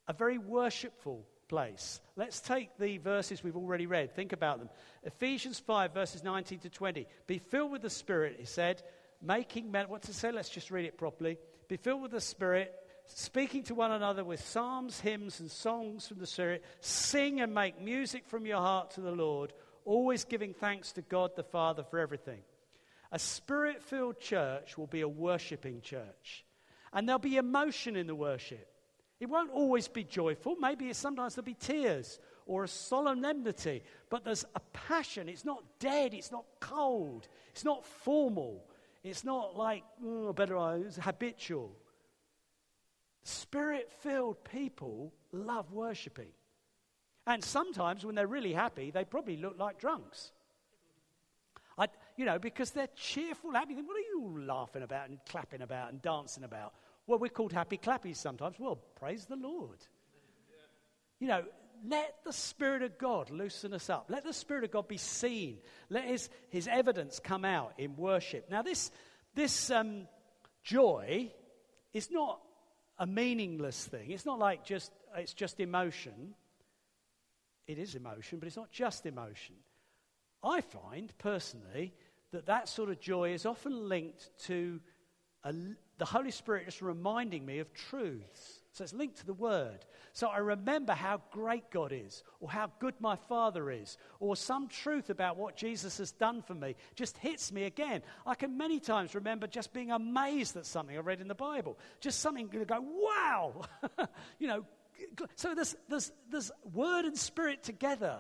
a 0.09 0.13
very 0.13 0.39
worshipful 0.39 1.27
place. 1.49 2.01
Let's 2.17 2.41
take 2.41 2.77
the 2.79 2.99
verses 2.99 3.43
we've 3.43 3.57
already 3.57 3.87
read. 3.87 4.15
Think 4.15 4.33
about 4.33 4.59
them. 4.59 4.69
Ephesians 5.05 5.59
5, 5.61 5.95
verses 5.95 6.25
19 6.25 6.61
to 6.61 6.71
20. 6.71 7.07
Be 7.27 7.39
filled 7.39 7.71
with 7.71 7.83
the 7.83 7.91
Spirit, 7.91 8.37
he 8.39 8.47
said, 8.47 8.83
making 9.23 9.71
men. 9.71 9.89
What 9.89 10.03
to 10.03 10.15
say? 10.15 10.33
Let's 10.33 10.49
just 10.49 10.71
read 10.71 10.85
it 10.85 10.99
properly. 10.99 11.39
Be 11.69 11.77
filled 11.77 12.03
with 12.03 12.13
the 12.13 12.21
Spirit, 12.21 12.75
speaking 13.07 13.63
to 13.65 13.75
one 13.75 13.93
another 13.93 14.25
with 14.25 14.45
psalms, 14.45 15.01
hymns, 15.01 15.41
and 15.41 15.51
songs 15.51 16.09
from 16.09 16.19
the 16.19 16.27
Spirit. 16.27 16.65
Sing 16.81 17.41
and 17.41 17.55
make 17.55 17.81
music 17.81 18.27
from 18.27 18.47
your 18.47 18.59
heart 18.59 18.93
to 18.93 19.01
the 19.01 19.13
Lord 19.13 19.53
always 19.87 20.25
giving 20.25 20.53
thanks 20.53 20.93
to 20.93 21.03
God 21.03 21.31
the 21.35 21.43
Father 21.43 21.83
for 21.83 21.99
everything. 21.99 22.41
A 23.13 23.19
spirit 23.19 23.83
filled 23.83 24.21
church 24.21 24.77
will 24.77 24.87
be 24.87 25.01
a 25.01 25.09
worshipping 25.09 25.81
church. 25.81 26.45
And 26.93 27.09
there'll 27.09 27.19
be 27.19 27.37
emotion 27.37 27.97
in 27.97 28.07
the 28.07 28.15
worship. 28.15 28.69
It 29.19 29.31
won't 29.31 29.51
always 29.51 29.89
be 29.89 30.05
joyful. 30.05 30.57
Maybe 30.57 30.93
sometimes 30.93 31.35
there'll 31.35 31.47
be 31.47 31.55
tears 31.55 32.19
or 32.47 32.65
a 32.65 32.69
solemnity, 32.69 33.83
but 34.11 34.25
there's 34.25 34.45
a 34.55 34.61
passion. 34.73 35.29
It's 35.29 35.45
not 35.45 35.63
dead, 35.79 36.15
it's 36.15 36.31
not 36.31 36.45
cold, 36.61 37.27
it's 37.51 37.65
not 37.65 37.85
formal, 37.85 38.65
it's 39.03 39.25
not 39.25 39.57
like, 39.57 39.85
oh, 40.05 40.33
better, 40.33 40.77
it's 40.77 40.97
habitual. 40.97 41.73
Spirit 43.25 43.91
filled 44.01 44.45
people 44.45 45.13
love 45.33 45.73
worshiping. 45.73 46.31
And 47.27 47.43
sometimes 47.43 48.05
when 48.05 48.15
they're 48.15 48.27
really 48.27 48.53
happy, 48.53 48.91
they 48.91 49.05
probably 49.05 49.37
look 49.37 49.59
like 49.59 49.79
drunks. 49.79 50.31
I, 51.79 51.89
you 52.17 52.25
know, 52.25 52.39
because 52.39 52.71
they're 52.71 52.89
cheerful, 52.95 53.53
happy. 53.53 53.75
What 53.75 53.97
are 53.97 54.01
you 54.01 54.45
laughing 54.47 54.83
about 54.83 55.09
and 55.09 55.19
clapping 55.29 55.61
about 55.61 55.91
and 55.91 56.01
dancing 56.01 56.45
about? 56.45 56.73
Well, 57.07 57.19
we're 57.19 57.29
called 57.29 57.53
happy 57.53 57.79
clappies 57.79 58.17
sometimes. 58.17 58.57
Well, 58.59 58.77
praise 58.99 59.27
the 59.27 59.37
Lord. 59.37 59.79
You 61.19 61.29
know, 61.29 61.45
let 61.87 62.15
the 62.25 62.33
Spirit 62.33 62.83
of 62.83 62.97
God 62.99 63.31
loosen 63.31 63.75
us 63.75 63.91
up. 63.91 64.07
Let 64.09 64.25
the 64.25 64.33
Spirit 64.33 64.65
of 64.65 64.71
God 64.71 64.89
be 64.89 64.97
seen. 64.97 65.59
Let 65.91 66.05
His, 66.05 66.29
his 66.49 66.69
evidence 66.69 67.21
come 67.23 67.45
out 67.45 67.75
in 67.79 67.97
worship. 67.97 68.51
Now, 68.51 68.63
this, 68.63 68.91
this 69.35 69.71
um, 69.71 70.09
joy 70.63 71.31
is 71.93 72.11
not 72.11 72.41
a 72.99 73.07
meaningless 73.07 73.85
thing. 73.85 74.11
It's 74.11 74.27
not 74.27 74.39
like 74.39 74.65
just, 74.65 74.91
it's 75.17 75.35
just 75.35 75.61
emotion. 75.61 76.35
It 77.67 77.79
is 77.79 77.95
emotion, 77.95 78.39
but 78.39 78.47
it's 78.47 78.57
not 78.57 78.71
just 78.71 79.07
emotion. 79.07 79.57
I 80.43 80.61
find 80.61 81.13
personally 81.19 81.93
that 82.33 82.47
that 82.47 82.69
sort 82.69 82.91
of 82.91 83.01
joy 83.01 83.33
is 83.33 83.47
often 83.47 83.89
linked 83.89 84.31
to 84.45 84.81
a, 85.45 85.55
the 85.99 86.05
Holy 86.05 86.31
Spirit 86.31 86.67
just 86.67 86.83
reminding 86.83 87.47
me 87.47 87.59
of 87.61 87.73
truths. 87.73 88.61
So 88.73 88.85
it's 88.85 88.93
linked 88.93 89.19
to 89.19 89.27
the 89.27 89.33
Word. 89.33 89.87
So 90.13 90.29
I 90.29 90.39
remember 90.39 90.93
how 90.93 91.23
great 91.31 91.71
God 91.71 91.93
is, 91.93 92.23
or 92.41 92.51
how 92.51 92.71
good 92.79 92.95
my 93.01 93.17
Father 93.17 93.71
is, 93.71 93.97
or 94.21 94.37
some 94.37 94.69
truth 94.69 95.09
about 95.09 95.37
what 95.37 95.57
Jesus 95.57 95.99
has 95.99 96.13
done 96.13 96.43
for 96.43 96.55
me 96.55 96.75
just 96.95 97.17
hits 97.19 97.53
me 97.53 97.65
again. 97.65 98.03
I 98.27 98.35
can 98.35 98.59
many 98.59 98.81
times 98.81 99.15
remember 99.15 99.47
just 99.47 99.73
being 99.73 99.93
amazed 99.93 100.57
at 100.57 100.67
something 100.67 100.97
I 100.97 101.01
read 101.01 101.21
in 101.21 101.29
the 101.29 101.35
Bible. 101.35 101.79
Just 102.01 102.21
something 102.21 102.49
to 102.51 102.65
go, 102.65 102.81
wow! 102.81 103.63
you 104.39 104.49
know, 104.49 104.65
so 105.37 105.55
this, 105.55 105.75
there's, 105.89 106.13
there's 106.31 106.51
Word 106.73 107.05
and 107.05 107.17
Spirit 107.17 107.63
together. 107.63 108.19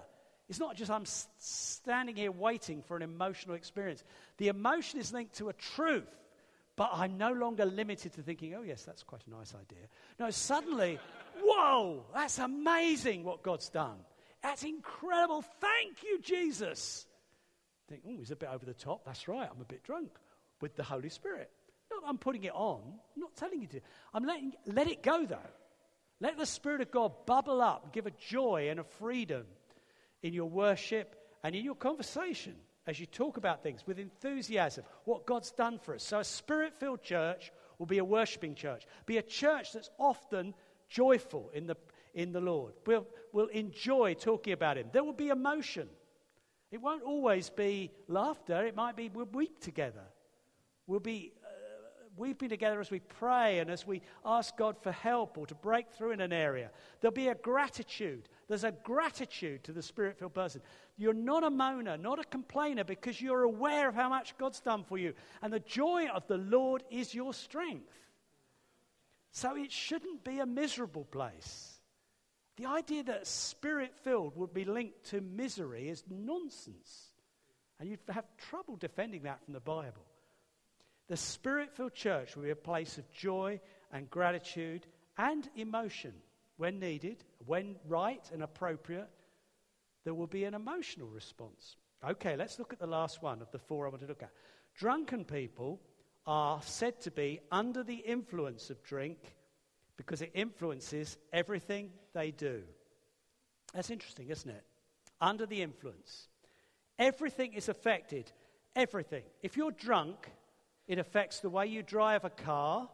It's 0.49 0.61
not 0.61 0.77
just 0.77 0.91
I'm 0.91 1.07
standing 1.39 2.17
here 2.17 2.31
waiting 2.31 2.83
for 2.83 2.97
an 2.97 3.03
emotional 3.03 3.57
experience. 3.57 4.05
The 4.39 4.49
emotion 4.49 5.01
is 5.01 5.12
linked 5.12 5.37
to 5.37 5.49
a 5.49 5.53
truth 5.53 6.07
but 6.77 6.91
I'm 6.93 7.17
no 7.17 7.33
longer 7.33 7.65
limited 7.65 8.12
to 8.15 8.23
thinking, 8.23 8.55
oh, 8.55 8.62
yes, 8.62 8.85
that's 8.85 9.03
quite 9.03 9.23
a 9.27 9.31
nice 9.31 9.55
idea. 9.55 9.87
No, 10.21 10.31
suddenly, 10.31 10.99
whoa, 11.43 12.05
that's 12.15 12.39
amazing 12.39 13.25
what 13.25 13.43
God's 13.43 13.71
done. 13.71 13.97
That's 14.43 14.62
incredible. 14.62 15.43
Thank 15.61 16.03
you, 16.03 16.21
Jesus. 16.21 17.07
Think, 17.89 18.03
oh, 18.07 18.17
he's 18.19 18.31
a 18.31 18.37
bit 18.37 18.51
over 18.53 18.67
the 18.67 18.75
top. 18.75 19.07
That's 19.07 19.27
right, 19.27 19.49
I'm 19.51 19.61
a 19.61 19.65
bit 19.65 19.83
drunk 19.85 20.11
with 20.61 20.77
the 20.77 20.83
Holy 20.83 21.09
Spirit. 21.09 21.51
Not 21.91 22.03
I'm 22.07 22.19
putting 22.19 22.45
it 22.45 22.53
on, 22.55 22.83
I'm 22.85 23.21
not 23.21 23.35
telling 23.37 23.62
you 23.62 23.69
to. 23.69 23.81
I'm 24.12 24.25
letting, 24.25 24.53
let 24.67 24.87
it 24.87 25.03
go, 25.03 25.25
though. 25.25 25.39
Let 26.21 26.39
the 26.39 26.47
Spirit 26.47 26.81
of 26.81 26.91
God 26.91 27.27
bubble 27.27 27.61
up, 27.61 27.85
and 27.85 27.93
give 27.93 28.07
a 28.07 28.11
joy 28.13 28.69
and 28.71 28.81
a 28.81 28.85
freedom 28.85 29.45
in 30.23 30.33
your 30.33 30.49
worship 30.49 31.15
and 31.45 31.55
in 31.55 31.65
your 31.65 31.75
conversation 31.75 32.55
as 32.87 32.99
you 33.01 33.07
talk 33.07 33.37
about 33.37 33.63
things 33.63 33.87
with 33.87 33.99
enthusiasm, 33.99 34.85
what 35.05 35.27
God's 35.27 35.51
done 35.51 35.79
for 35.79 35.95
us. 35.95 36.05
So, 36.05 36.21
a 36.21 36.25
spirit 36.25 36.75
filled 36.79 37.03
church 37.03 37.53
will 37.79 37.87
be 37.87 37.99
a 37.99 38.05
worshiping 38.05 38.55
church, 38.55 38.87
be 39.05 39.19
a 39.19 39.23
church 39.23 39.73
that's 39.73 39.91
often 39.99 40.55
joyful 40.89 41.51
in 41.53 41.67
the, 41.67 41.77
in 42.15 42.33
the 42.33 42.41
Lord. 42.41 42.75
We'll, 42.87 43.07
we'll 43.33 43.49
enjoy 43.49 44.15
talking 44.15 44.53
about 44.53 44.79
Him. 44.79 44.89
There 44.93 45.05
will 45.05 45.13
be 45.13 45.29
emotion. 45.29 45.89
It 46.71 46.81
won't 46.81 47.03
always 47.03 47.51
be 47.51 47.91
laughter, 48.09 48.65
it 48.65 48.77
might 48.77 48.97
be 48.97 49.09
we'll 49.09 49.27
weep 49.27 49.61
together. 49.61 50.05
We'll 50.87 51.01
be 51.01 51.33
weeping 52.17 52.49
together 52.49 52.81
as 52.81 52.91
we 52.91 53.01
pray 53.01 53.59
and 53.59 53.71
as 53.71 53.87
we 53.87 54.03
ask 54.25 54.57
God 54.57 54.77
for 54.83 54.93
help 54.93 55.39
or 55.39 55.47
to 55.47 55.55
break 55.55 55.91
through 55.91 56.13
in 56.13 56.21
an 56.21 56.33
area. 56.33 56.71
There'll 57.01 57.15
be 57.15 57.29
a 57.29 57.35
gratitude. 57.35 58.29
There's 58.49 58.65
a 58.65 58.73
gratitude 58.73 59.65
to 59.65 59.73
the 59.73 59.83
spirit 59.83 60.19
filled 60.19 60.35
person. 60.35 60.63
You're 60.97 61.15
not 61.15 61.45
a 61.45 61.51
moaner, 61.51 62.01
not 62.01 62.19
a 62.19 62.25
complainer, 62.25 62.85
because 62.85 63.21
you're 63.21 63.43
aware 63.43 63.89
of 63.89 63.95
how 63.95 64.09
much 64.09 64.37
God's 64.39 64.61
done 64.61 64.85
for 64.85 64.99
you. 64.99 65.15
And 65.43 65.53
the 65.53 65.61
joy 65.61 66.09
of 66.09 66.27
the 66.27 66.39
Lord 66.39 66.83
is 66.91 67.15
your 67.15 67.35
strength. 67.35 67.93
So 69.33 69.57
it 69.57 69.71
shouldn't 69.71 70.25
be 70.25 70.39
a 70.39 70.47
miserable 70.47 71.05
place. 71.05 71.75
The 72.57 72.67
idea 72.67 73.03
that 73.05 73.27
spirit 73.27 73.93
filled 74.03 74.35
would 74.37 74.55
be 74.55 74.65
linked 74.65 75.11
to 75.11 75.21
misery 75.21 75.91
is 75.91 76.03
nonsense. 76.09 77.13
And 77.79 77.89
you'd 77.89 78.01
have 78.09 78.25
trouble 78.49 78.77
defending 78.77 79.25
that 79.25 79.45
from 79.45 79.53
the 79.53 79.61
Bible. 79.61 80.07
The 81.09 81.16
spirit 81.16 81.73
filled 81.73 81.95
church 81.95 82.35
will 82.35 82.42
be 82.42 82.51
a 82.51 82.57
place 82.57 82.99
of 82.99 83.11
joy 83.12 83.61
and 83.92 84.11
gratitude 84.11 84.87
and 85.16 85.49
emotion 85.57 86.12
when 86.57 86.79
needed, 86.81 87.25
when 87.45 87.77
right 87.87 88.29
and 88.33 88.42
appropriate. 88.42 89.09
There 90.05 90.14
will 90.14 90.27
be 90.27 90.45
an 90.45 90.55
emotional 90.55 91.09
response. 91.09 91.77
Okay, 92.09 92.37
let's 92.37 92.59
look 92.59 92.73
at 92.73 92.79
the 92.79 92.87
last 92.87 93.23
one 93.23 93.40
of 93.40 93.51
the 93.51 93.59
four 93.59 93.87
I 93.87 93.90
want 93.90 94.03
to 94.03 94.09
look 94.09 94.23
at. 94.23 94.33
Drunken 94.77 95.25
people 95.25 95.81
are 96.27 96.61
said 96.62 97.01
to 97.03 97.11
be 97.11 97.40
under 97.51 97.83
the 97.83 97.95
influence 97.95 98.71
of 98.71 98.83
drink 98.83 99.19
because 99.97 100.23
it 100.23 100.33
influences 100.35 101.16
everything 101.33 101.90
they 102.12 102.31
do. 102.31 102.62
That's 103.75 103.90
interesting, 103.90 104.29
isn't 104.29 104.51
it? 104.51 104.64
Under 105.21 105.47
the 105.47 105.62
influence. 105.62 106.29
Everything 106.99 107.55
is 107.55 107.69
affected. 107.69 108.31
Everything. 108.75 109.23
If 109.42 109.57
you're 109.57 109.71
drunk, 109.71 110.31
it 110.88 110.99
affects 110.99 111.40
the 111.40 111.51
way 111.51 111.66
you 111.66 111.83
drive 111.83 112.25
a 112.25 112.31
car. 112.31 112.88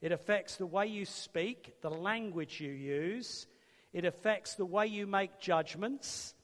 It 0.00 0.12
affects 0.12 0.56
the 0.56 0.66
way 0.66 0.86
you 0.86 1.06
speak, 1.06 1.80
the 1.80 1.90
language 1.90 2.60
you 2.60 2.70
use. 2.70 3.46
It 3.92 4.04
affects 4.04 4.54
the 4.54 4.66
way 4.66 4.86
you 4.86 5.06
make 5.06 5.40
judgments, 5.40 6.34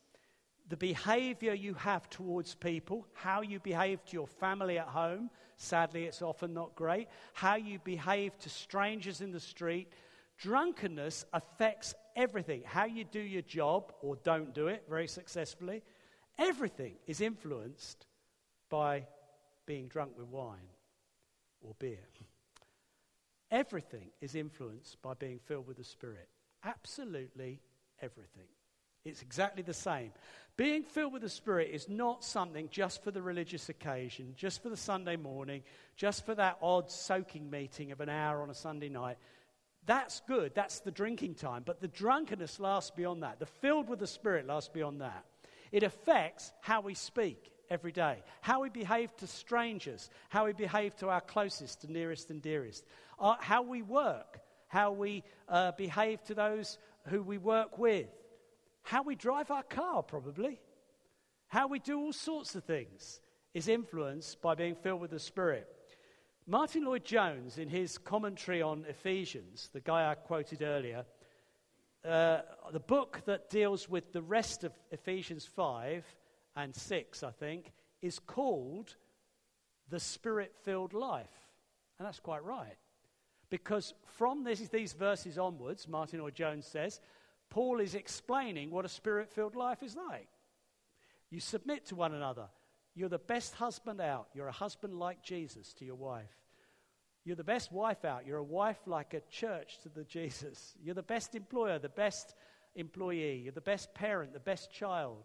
the 0.69 0.77
behavior 0.77 1.53
you 1.53 1.75
have 1.75 2.09
towards 2.09 2.55
people, 2.55 3.07
how 3.13 3.43
you 3.43 3.59
behave 3.59 4.05
to 4.07 4.13
your 4.15 4.29
family 4.29 4.79
at 4.79 4.87
home. 4.87 5.31
Sadly, 5.57 6.05
it's 6.05 6.23
often 6.23 6.55
not 6.55 6.75
great. 6.75 7.09
How 7.35 7.57
you 7.57 7.79
behave 7.81 8.39
to 8.39 8.49
strangers 8.49 9.21
in 9.21 9.33
the 9.33 9.41
street. 9.41 9.93
Drunkenness 10.39 11.27
affects 11.35 11.95
everything. 12.17 12.63
How 12.65 12.87
you 12.87 13.05
do 13.05 13.21
your 13.21 13.43
job 13.43 13.93
or 14.01 14.17
don't 14.23 14.55
do 14.55 14.69
it 14.69 14.85
very 14.89 15.09
successfully. 15.09 15.83
Everything 16.39 16.95
is 17.07 17.21
influenced 17.21 18.07
by 18.71 19.07
being 19.71 19.87
drunk 19.87 20.11
with 20.19 20.27
wine 20.27 20.69
or 21.61 21.77
beer. 21.79 22.09
Everything 23.53 24.11
is 24.21 24.35
influenced 24.35 25.01
by 25.01 25.15
being 25.15 25.39
filled 25.39 25.69
with 25.69 25.77
the 25.77 25.85
Spirit. 25.85 26.29
Absolutely 26.65 27.61
everything. 28.03 28.49
It's 29.05 29.23
exactly 29.23 29.63
the 29.63 29.73
same. 29.73 30.11
Being 30.57 30.83
filled 30.83 31.13
with 31.13 31.23
the 31.23 31.29
Spirit 31.29 31.71
is 31.73 31.89
not 31.89 32.25
something 32.25 32.69
just 32.73 33.05
for 33.05 33.13
the 33.13 33.23
religious 33.23 33.69
occasion, 33.69 34.35
just 34.37 34.61
for 34.61 34.71
the 34.71 34.77
Sunday 34.77 35.15
morning, 35.15 35.63
just 35.95 36.27
for 36.27 36.35
that 36.35 36.59
odd 36.61 36.91
soaking 36.91 37.49
meeting 37.49 37.93
of 37.93 38.01
an 38.01 38.09
hour 38.09 38.43
on 38.43 38.51
a 38.51 38.55
Sunday 38.55 38.89
night. 38.89 39.19
That's 39.87 40.19
good. 40.27 40.53
That's 40.53 40.81
the 40.81 40.91
drinking 40.91 41.37
time. 41.37 41.63
But 41.65 41.81
the 41.81 41.87
drunkenness 41.87 42.59
lasts 42.59 42.91
beyond 42.91 43.23
that. 43.23 43.39
The 43.39 43.47
filled 43.47 43.89
with 43.89 44.01
the 44.01 44.09
Spirit 44.09 44.49
lasts 44.49 44.71
beyond 44.75 45.01
that. 45.01 45.27
It 45.71 45.85
affects 45.85 46.53
how 46.61 46.81
we 46.81 46.95
speak 46.95 47.53
every 47.71 47.93
day. 47.93 48.23
How 48.41 48.63
we 48.63 48.69
behave 48.69 49.17
to 49.19 49.27
strangers, 49.27 50.11
how 50.29 50.47
we 50.47 50.53
behave 50.53 50.97
to 50.97 51.09
our 51.09 51.21
closest 51.21 51.85
and 51.85 51.93
nearest 51.93 52.31
and 52.31 52.43
dearest, 52.43 52.85
uh, 53.19 53.37
how 53.39 53.63
we 53.63 53.83
work, 53.83 54.41
how 54.69 54.93
we 54.93 55.23
uh, 55.49 55.73
behave 55.73 56.23
to 56.25 56.35
those 56.35 56.79
who 57.09 57.23
we 57.23 57.39
work 57.39 57.79
with, 57.79 58.09
how 58.83 59.03
we 59.03 59.15
drive 59.15 59.51
our 59.51 59.63
car, 59.63 60.03
probably, 60.03 60.61
how 61.49 61.69
we 61.69 61.79
do 61.79 61.99
all 61.99 62.13
sorts 62.13 62.55
of 62.55 62.65
things 62.65 63.21
is 63.55 63.69
influenced 63.69 64.41
by 64.41 64.55
being 64.55 64.75
filled 64.75 65.01
with 65.01 65.11
the 65.11 65.19
Spirit. 65.19 65.67
Martyn 66.47 66.85
Lloyd-Jones, 66.85 67.59
in 67.59 67.69
his 67.69 67.99
commentary 67.99 68.63
on 68.63 68.85
Ephesians, 68.89 69.71
the 69.73 69.81
guy 69.81 70.11
I 70.11 70.15
quoted 70.15 70.63
earlier, 70.63 71.05
uh, 72.05 72.41
the 72.73 72.81
book 72.81 73.21
that 73.27 73.51
deals 73.51 73.89
with 73.89 74.13
the 74.13 74.23
rest 74.23 74.65
of 74.65 74.73
Ephesians 74.91 75.45
5 75.45 76.05
and 76.57 76.75
6, 76.75 77.23
I 77.23 77.31
think, 77.31 77.73
is 78.03 78.19
called 78.19 78.97
the 79.89 80.01
spirit 80.01 80.55
filled 80.63 80.93
life. 80.93 81.31
And 81.99 82.07
that's 82.07 82.21
quite 82.21 82.45
right. 82.45 82.77
Because 83.51 83.95
from 84.07 84.45
this, 84.45 84.61
these 84.69 84.93
verses 84.93 85.37
onwards, 85.37 85.89
Martyn 85.89 86.21
Lloyd-Jones 86.21 86.67
says, 86.67 87.01
Paul 87.51 87.81
is 87.81 87.95
explaining 87.95 88.71
what 88.71 88.85
a 88.85 88.89
spirit 88.89 89.29
filled 89.29 89.57
life 89.57 89.83
is 89.83 89.97
like. 89.97 90.29
You 91.31 91.41
submit 91.41 91.87
to 91.87 91.97
one 91.97 92.15
another. 92.15 92.47
You're 92.95 93.09
the 93.09 93.19
best 93.19 93.55
husband 93.55 94.01
out. 94.01 94.29
You're 94.35 94.49
a 94.49 94.53
husband 94.53 94.99
like 94.99 95.23
Jesus 95.23 95.73
to 95.75 95.85
your 95.85 95.97
wife. 95.97 96.31
You're 97.25 97.37
the 97.37 97.45
best 97.45 97.71
wife 97.73 98.05
out. 98.05 98.27
You're 98.27 98.39
a 98.39 98.45
wife 98.45 98.79
like 98.87 99.15
a 99.15 99.21
church 99.31 99.79
to 99.83 99.89
the 99.89 100.05
Jesus. 100.09 100.75
You're 100.83 100.95
the 100.95 101.03
best 101.03 101.35
employer, 101.35 101.79
the 101.79 101.89
best 101.89 102.35
employee. 102.75 103.41
You're 103.45 103.53
the 103.53 103.61
best 103.61 103.93
parent, 103.95 104.33
the 104.33 104.41
best 104.41 104.73
child. 104.73 105.25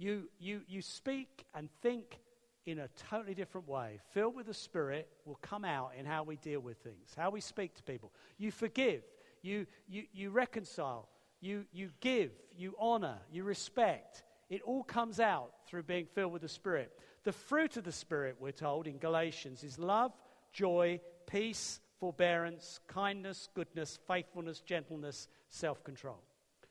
You, 0.00 0.30
you, 0.38 0.62
you 0.66 0.80
speak 0.80 1.44
and 1.54 1.68
think 1.82 2.20
in 2.64 2.78
a 2.78 2.88
totally 3.10 3.34
different 3.34 3.68
way. 3.68 4.00
Filled 4.14 4.34
with 4.34 4.46
the 4.46 4.54
Spirit 4.54 5.06
will 5.26 5.38
come 5.42 5.62
out 5.62 5.92
in 5.98 6.06
how 6.06 6.22
we 6.22 6.36
deal 6.36 6.60
with 6.60 6.78
things, 6.78 7.14
how 7.14 7.28
we 7.28 7.42
speak 7.42 7.74
to 7.74 7.82
people. 7.82 8.10
You 8.38 8.50
forgive, 8.50 9.02
you, 9.42 9.66
you, 9.86 10.04
you 10.14 10.30
reconcile, 10.30 11.06
you, 11.42 11.66
you 11.70 11.90
give, 12.00 12.30
you 12.56 12.74
honor, 12.78 13.18
you 13.30 13.44
respect. 13.44 14.22
It 14.48 14.62
all 14.62 14.84
comes 14.84 15.20
out 15.20 15.52
through 15.66 15.82
being 15.82 16.06
filled 16.06 16.32
with 16.32 16.40
the 16.40 16.48
Spirit. 16.48 16.98
The 17.24 17.32
fruit 17.32 17.76
of 17.76 17.84
the 17.84 17.92
Spirit, 17.92 18.36
we're 18.40 18.52
told 18.52 18.86
in 18.86 18.96
Galatians, 18.96 19.62
is 19.64 19.78
love, 19.78 20.12
joy, 20.50 20.98
peace, 21.26 21.78
forbearance, 21.98 22.80
kindness, 22.88 23.50
goodness, 23.52 23.98
faithfulness, 24.08 24.60
gentleness, 24.60 25.28
self 25.50 25.84
control. 25.84 26.22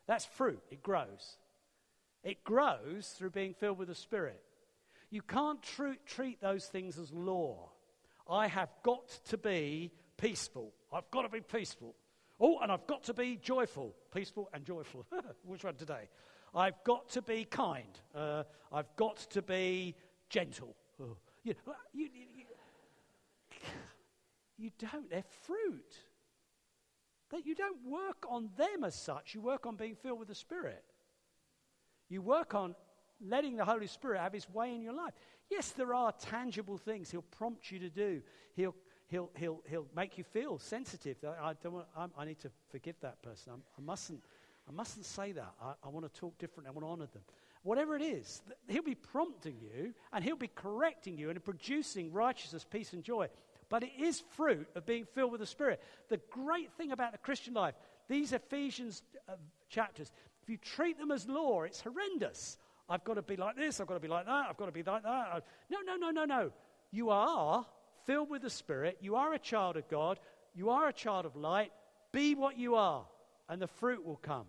That's 0.08 0.24
fruit, 0.24 0.60
it 0.72 0.82
grows. 0.82 1.36
It 2.22 2.44
grows 2.44 3.14
through 3.16 3.30
being 3.30 3.54
filled 3.54 3.78
with 3.78 3.88
the 3.88 3.94
Spirit. 3.94 4.42
You 5.10 5.22
can't 5.22 5.62
tr- 5.62 5.98
treat 6.06 6.40
those 6.40 6.66
things 6.66 6.98
as 6.98 7.12
law. 7.12 7.70
I 8.28 8.46
have 8.46 8.70
got 8.82 9.08
to 9.26 9.38
be 9.38 9.90
peaceful. 10.16 10.72
I've 10.92 11.10
got 11.10 11.22
to 11.22 11.28
be 11.28 11.40
peaceful. 11.40 11.94
Oh, 12.38 12.58
and 12.60 12.70
I've 12.70 12.86
got 12.86 13.04
to 13.04 13.14
be 13.14 13.36
joyful. 13.36 13.94
Peaceful 14.14 14.48
and 14.54 14.64
joyful. 14.64 15.06
Which 15.44 15.64
one 15.64 15.74
today? 15.74 16.08
I've 16.54 16.82
got 16.84 17.08
to 17.10 17.22
be 17.22 17.44
kind. 17.44 17.98
Uh, 18.14 18.44
I've 18.72 18.94
got 18.96 19.18
to 19.30 19.42
be 19.42 19.94
gentle. 20.28 20.76
Oh. 21.02 21.16
You, 21.42 21.54
you, 21.92 22.08
you, 22.12 22.44
you, 24.58 24.70
don't. 24.78 25.08
They're 25.10 25.24
fruit. 25.42 25.96
That 27.30 27.46
you 27.46 27.54
don't 27.54 27.86
work 27.86 28.26
on 28.28 28.50
them 28.56 28.84
as 28.84 28.94
such. 28.94 29.34
You 29.34 29.40
work 29.40 29.66
on 29.66 29.76
being 29.76 29.94
filled 29.94 30.18
with 30.18 30.28
the 30.28 30.34
Spirit. 30.34 30.84
You 32.10 32.20
work 32.20 32.54
on 32.54 32.74
letting 33.26 33.56
the 33.56 33.64
Holy 33.64 33.86
Spirit 33.86 34.20
have 34.20 34.32
his 34.32 34.50
way 34.50 34.74
in 34.74 34.82
your 34.82 34.92
life. 34.92 35.14
Yes, 35.50 35.70
there 35.70 35.94
are 35.94 36.12
tangible 36.12 36.76
things 36.76 37.10
he'll 37.10 37.22
prompt 37.22 37.70
you 37.70 37.78
to 37.78 37.88
do. 37.88 38.20
He'll, 38.54 38.74
he'll, 39.08 39.30
he'll, 39.36 39.62
he'll 39.68 39.86
make 39.96 40.18
you 40.18 40.24
feel 40.24 40.58
sensitive. 40.58 41.16
I, 41.24 41.54
don't 41.62 41.72
want, 41.72 41.86
I, 42.16 42.24
need 42.24 42.40
to 42.40 42.50
forgive 42.70 42.96
that 43.00 43.22
person. 43.22 43.52
I'm, 43.54 43.62
I, 43.78 43.80
mustn't, 43.80 44.22
I 44.68 44.72
mustn't 44.72 45.06
say 45.06 45.32
that. 45.32 45.52
I, 45.62 45.72
I 45.84 45.88
want 45.88 46.12
to 46.12 46.20
talk 46.20 46.36
different. 46.38 46.68
I 46.68 46.72
want 46.72 46.84
to 46.84 46.90
honor 46.90 47.08
them. 47.12 47.22
Whatever 47.62 47.94
it 47.94 48.02
is, 48.02 48.42
he'll 48.68 48.82
be 48.82 48.94
prompting 48.94 49.56
you 49.60 49.92
and 50.12 50.24
he'll 50.24 50.36
be 50.36 50.50
correcting 50.54 51.18
you 51.18 51.30
and 51.30 51.44
producing 51.44 52.12
righteousness, 52.12 52.64
peace, 52.68 52.92
and 52.92 53.04
joy. 53.04 53.28
But 53.68 53.82
it 53.82 53.92
is 54.00 54.22
fruit 54.36 54.66
of 54.74 54.86
being 54.86 55.04
filled 55.04 55.32
with 55.32 55.40
the 55.40 55.46
Spirit. 55.46 55.80
The 56.08 56.20
great 56.30 56.72
thing 56.72 56.90
about 56.92 57.12
the 57.12 57.18
Christian 57.18 57.54
life, 57.54 57.74
these 58.08 58.32
Ephesians 58.32 59.02
uh, 59.28 59.34
chapters, 59.68 60.10
if 60.42 60.48
you 60.48 60.56
treat 60.56 60.98
them 60.98 61.10
as 61.10 61.28
law, 61.28 61.62
it's 61.62 61.80
horrendous. 61.80 62.58
I've 62.88 63.04
got 63.04 63.14
to 63.14 63.22
be 63.22 63.36
like 63.36 63.56
this, 63.56 63.80
I've 63.80 63.86
got 63.86 63.94
to 63.94 64.00
be 64.00 64.08
like 64.08 64.26
that, 64.26 64.46
I've 64.48 64.56
got 64.56 64.66
to 64.66 64.72
be 64.72 64.82
like 64.82 65.02
that. 65.02 65.44
No, 65.70 65.78
no, 65.84 65.96
no, 65.96 66.10
no, 66.10 66.24
no. 66.24 66.52
You 66.90 67.10
are 67.10 67.66
filled 68.04 68.30
with 68.30 68.42
the 68.42 68.50
Spirit. 68.50 68.98
You 69.00 69.16
are 69.16 69.32
a 69.32 69.38
child 69.38 69.76
of 69.76 69.88
God. 69.88 70.18
You 70.54 70.70
are 70.70 70.88
a 70.88 70.92
child 70.92 71.26
of 71.26 71.36
light. 71.36 71.72
Be 72.12 72.34
what 72.34 72.58
you 72.58 72.74
are, 72.74 73.04
and 73.48 73.62
the 73.62 73.68
fruit 73.68 74.04
will 74.04 74.16
come. 74.16 74.46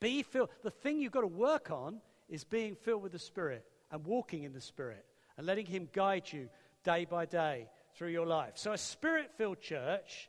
Be 0.00 0.22
filled. 0.22 0.50
The 0.62 0.70
thing 0.70 1.00
you've 1.00 1.12
got 1.12 1.20
to 1.20 1.26
work 1.28 1.70
on 1.70 2.00
is 2.28 2.44
being 2.44 2.74
filled 2.74 3.02
with 3.02 3.12
the 3.12 3.18
Spirit 3.18 3.64
and 3.92 4.04
walking 4.04 4.42
in 4.42 4.52
the 4.52 4.60
Spirit 4.60 5.04
and 5.36 5.46
letting 5.46 5.66
Him 5.66 5.88
guide 5.92 6.24
you 6.32 6.48
day 6.82 7.04
by 7.04 7.26
day 7.26 7.68
through 7.94 8.08
your 8.08 8.26
life. 8.26 8.52
So, 8.54 8.72
a 8.72 8.78
spirit 8.78 9.30
filled 9.36 9.60
church 9.60 10.28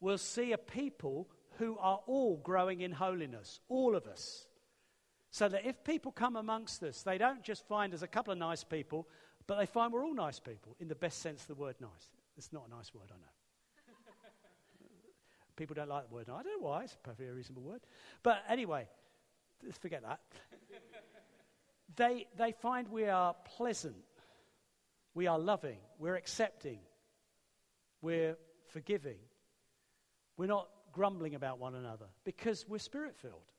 will 0.00 0.18
see 0.18 0.52
a 0.52 0.58
people 0.58 1.28
who 1.58 1.76
are 1.78 2.00
all 2.06 2.36
growing 2.38 2.80
in 2.80 2.92
holiness, 2.92 3.60
all 3.68 3.94
of 3.94 4.06
us. 4.06 4.46
So 5.30 5.48
that 5.48 5.66
if 5.66 5.82
people 5.82 6.12
come 6.12 6.36
amongst 6.36 6.82
us, 6.82 7.02
they 7.02 7.18
don't 7.18 7.42
just 7.42 7.66
find 7.66 7.92
us 7.92 8.02
a 8.02 8.06
couple 8.06 8.32
of 8.32 8.38
nice 8.38 8.62
people, 8.62 9.08
but 9.46 9.58
they 9.58 9.66
find 9.66 9.92
we're 9.92 10.04
all 10.04 10.14
nice 10.14 10.38
people 10.38 10.76
in 10.78 10.88
the 10.88 10.94
best 10.94 11.20
sense 11.20 11.42
of 11.42 11.48
the 11.48 11.54
word 11.54 11.76
nice. 11.80 12.10
It's 12.36 12.52
not 12.52 12.66
a 12.68 12.70
nice 12.74 12.94
word, 12.94 13.10
I 13.10 13.16
know. 13.16 13.94
people 15.56 15.74
don't 15.74 15.88
like 15.88 16.08
the 16.08 16.14
word 16.14 16.28
nice. 16.28 16.40
I 16.40 16.42
don't 16.42 16.60
know 16.60 16.68
why, 16.68 16.84
it's 16.84 16.94
a 16.94 16.98
perfectly 16.98 17.32
reasonable 17.32 17.62
word. 17.62 17.80
But 18.22 18.42
anyway, 18.48 18.86
let's 19.62 19.78
forget 19.78 20.02
that. 20.02 20.20
they, 21.96 22.26
they 22.36 22.52
find 22.52 22.88
we 22.88 23.06
are 23.06 23.34
pleasant, 23.56 23.96
we 25.14 25.26
are 25.26 25.38
loving, 25.38 25.78
we're 25.98 26.16
accepting, 26.16 26.78
we're 28.02 28.36
forgiving, 28.68 29.18
we're 30.36 30.46
not 30.46 30.68
grumbling 30.94 31.34
about 31.34 31.58
one 31.58 31.74
another 31.74 32.06
because 32.24 32.64
we're 32.68 32.78
spirit 32.78 33.16
filled. 33.16 33.50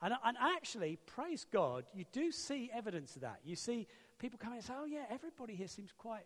And, 0.00 0.14
and 0.24 0.36
actually, 0.38 0.98
praise 1.06 1.46
God, 1.52 1.84
you 1.94 2.04
do 2.12 2.32
see 2.32 2.70
evidence 2.74 3.14
of 3.16 3.22
that. 3.22 3.40
You 3.44 3.54
see 3.54 3.86
people 4.18 4.38
come 4.40 4.52
in 4.52 4.58
and 4.58 4.66
say, 4.66 4.74
oh, 4.76 4.84
yeah, 4.84 5.04
everybody 5.10 5.54
here 5.54 5.68
seems 5.68 5.92
quite 5.96 6.24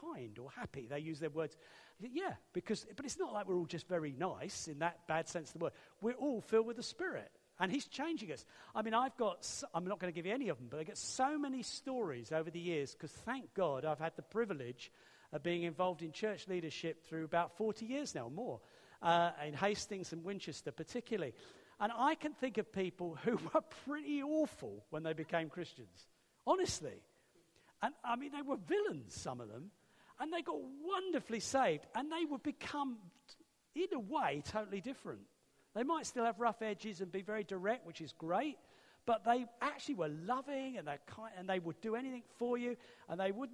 kind 0.00 0.38
or 0.38 0.50
happy. 0.56 0.86
They 0.88 1.00
use 1.00 1.18
their 1.18 1.30
words. 1.30 1.56
Yeah, 2.00 2.34
because, 2.52 2.86
but 2.96 3.04
it's 3.04 3.18
not 3.18 3.32
like 3.32 3.48
we're 3.48 3.56
all 3.56 3.66
just 3.66 3.88
very 3.88 4.14
nice 4.16 4.68
in 4.68 4.78
that 4.78 5.06
bad 5.08 5.28
sense 5.28 5.48
of 5.48 5.54
the 5.54 5.64
word. 5.64 5.72
We're 6.00 6.14
all 6.14 6.40
filled 6.40 6.66
with 6.66 6.76
the 6.76 6.82
Spirit. 6.82 7.30
And 7.58 7.70
he's 7.70 7.86
changing 7.86 8.32
us. 8.32 8.46
I 8.74 8.80
mean, 8.80 8.94
I've 8.94 9.16
got, 9.18 9.46
I'm 9.74 9.86
not 9.86 9.98
going 9.98 10.10
to 10.10 10.14
give 10.14 10.24
you 10.24 10.32
any 10.32 10.48
of 10.48 10.56
them, 10.56 10.68
but 10.70 10.80
I 10.80 10.84
get 10.84 10.96
so 10.96 11.36
many 11.36 11.62
stories 11.62 12.32
over 12.32 12.50
the 12.50 12.60
years 12.60 12.92
because 12.92 13.10
thank 13.10 13.52
God 13.52 13.84
I've 13.84 13.98
had 13.98 14.16
the 14.16 14.22
privilege 14.22 14.90
of 15.32 15.42
being 15.42 15.64
involved 15.64 16.02
in 16.02 16.12
church 16.12 16.48
leadership 16.48 17.04
through 17.04 17.24
about 17.24 17.56
40 17.58 17.84
years 17.84 18.14
now, 18.14 18.30
more, 18.34 18.60
uh, 19.02 19.30
in 19.46 19.54
Hastings 19.54 20.12
and 20.12 20.24
Winchester 20.24 20.72
particularly. 20.72 21.34
And 21.80 21.90
I 21.96 22.14
can 22.14 22.32
think 22.34 22.58
of 22.58 22.72
people 22.72 23.18
who 23.24 23.32
were 23.54 23.62
pretty 23.86 24.22
awful 24.22 24.84
when 24.90 25.02
they 25.02 25.14
became 25.14 25.48
Christians, 25.48 26.08
honestly. 26.46 27.02
And 27.82 27.94
I 28.04 28.16
mean, 28.16 28.32
they 28.32 28.42
were 28.42 28.56
villains, 28.56 29.14
some 29.14 29.40
of 29.40 29.48
them, 29.48 29.70
and 30.20 30.32
they 30.32 30.42
got 30.42 30.56
wonderfully 30.84 31.40
saved, 31.40 31.86
and 31.94 32.12
they 32.12 32.26
would 32.26 32.42
become, 32.42 32.98
in 33.74 33.86
a 33.94 33.98
way, 33.98 34.42
totally 34.44 34.82
different. 34.82 35.20
They 35.74 35.82
might 35.82 36.06
still 36.06 36.24
have 36.24 36.40
rough 36.40 36.60
edges 36.60 37.00
and 37.00 37.10
be 37.10 37.22
very 37.22 37.44
direct, 37.44 37.86
which 37.86 38.02
is 38.02 38.12
great, 38.12 38.58
but 39.06 39.24
they 39.24 39.46
actually 39.62 39.94
were 39.94 40.08
loving 40.08 40.76
and, 40.76 40.86
kind, 41.06 41.32
and 41.38 41.48
they 41.48 41.58
would 41.58 41.80
do 41.80 41.94
anything 41.94 42.22
for 42.38 42.58
you, 42.58 42.76
and 43.08 43.18
they 43.18 43.32
would, 43.32 43.50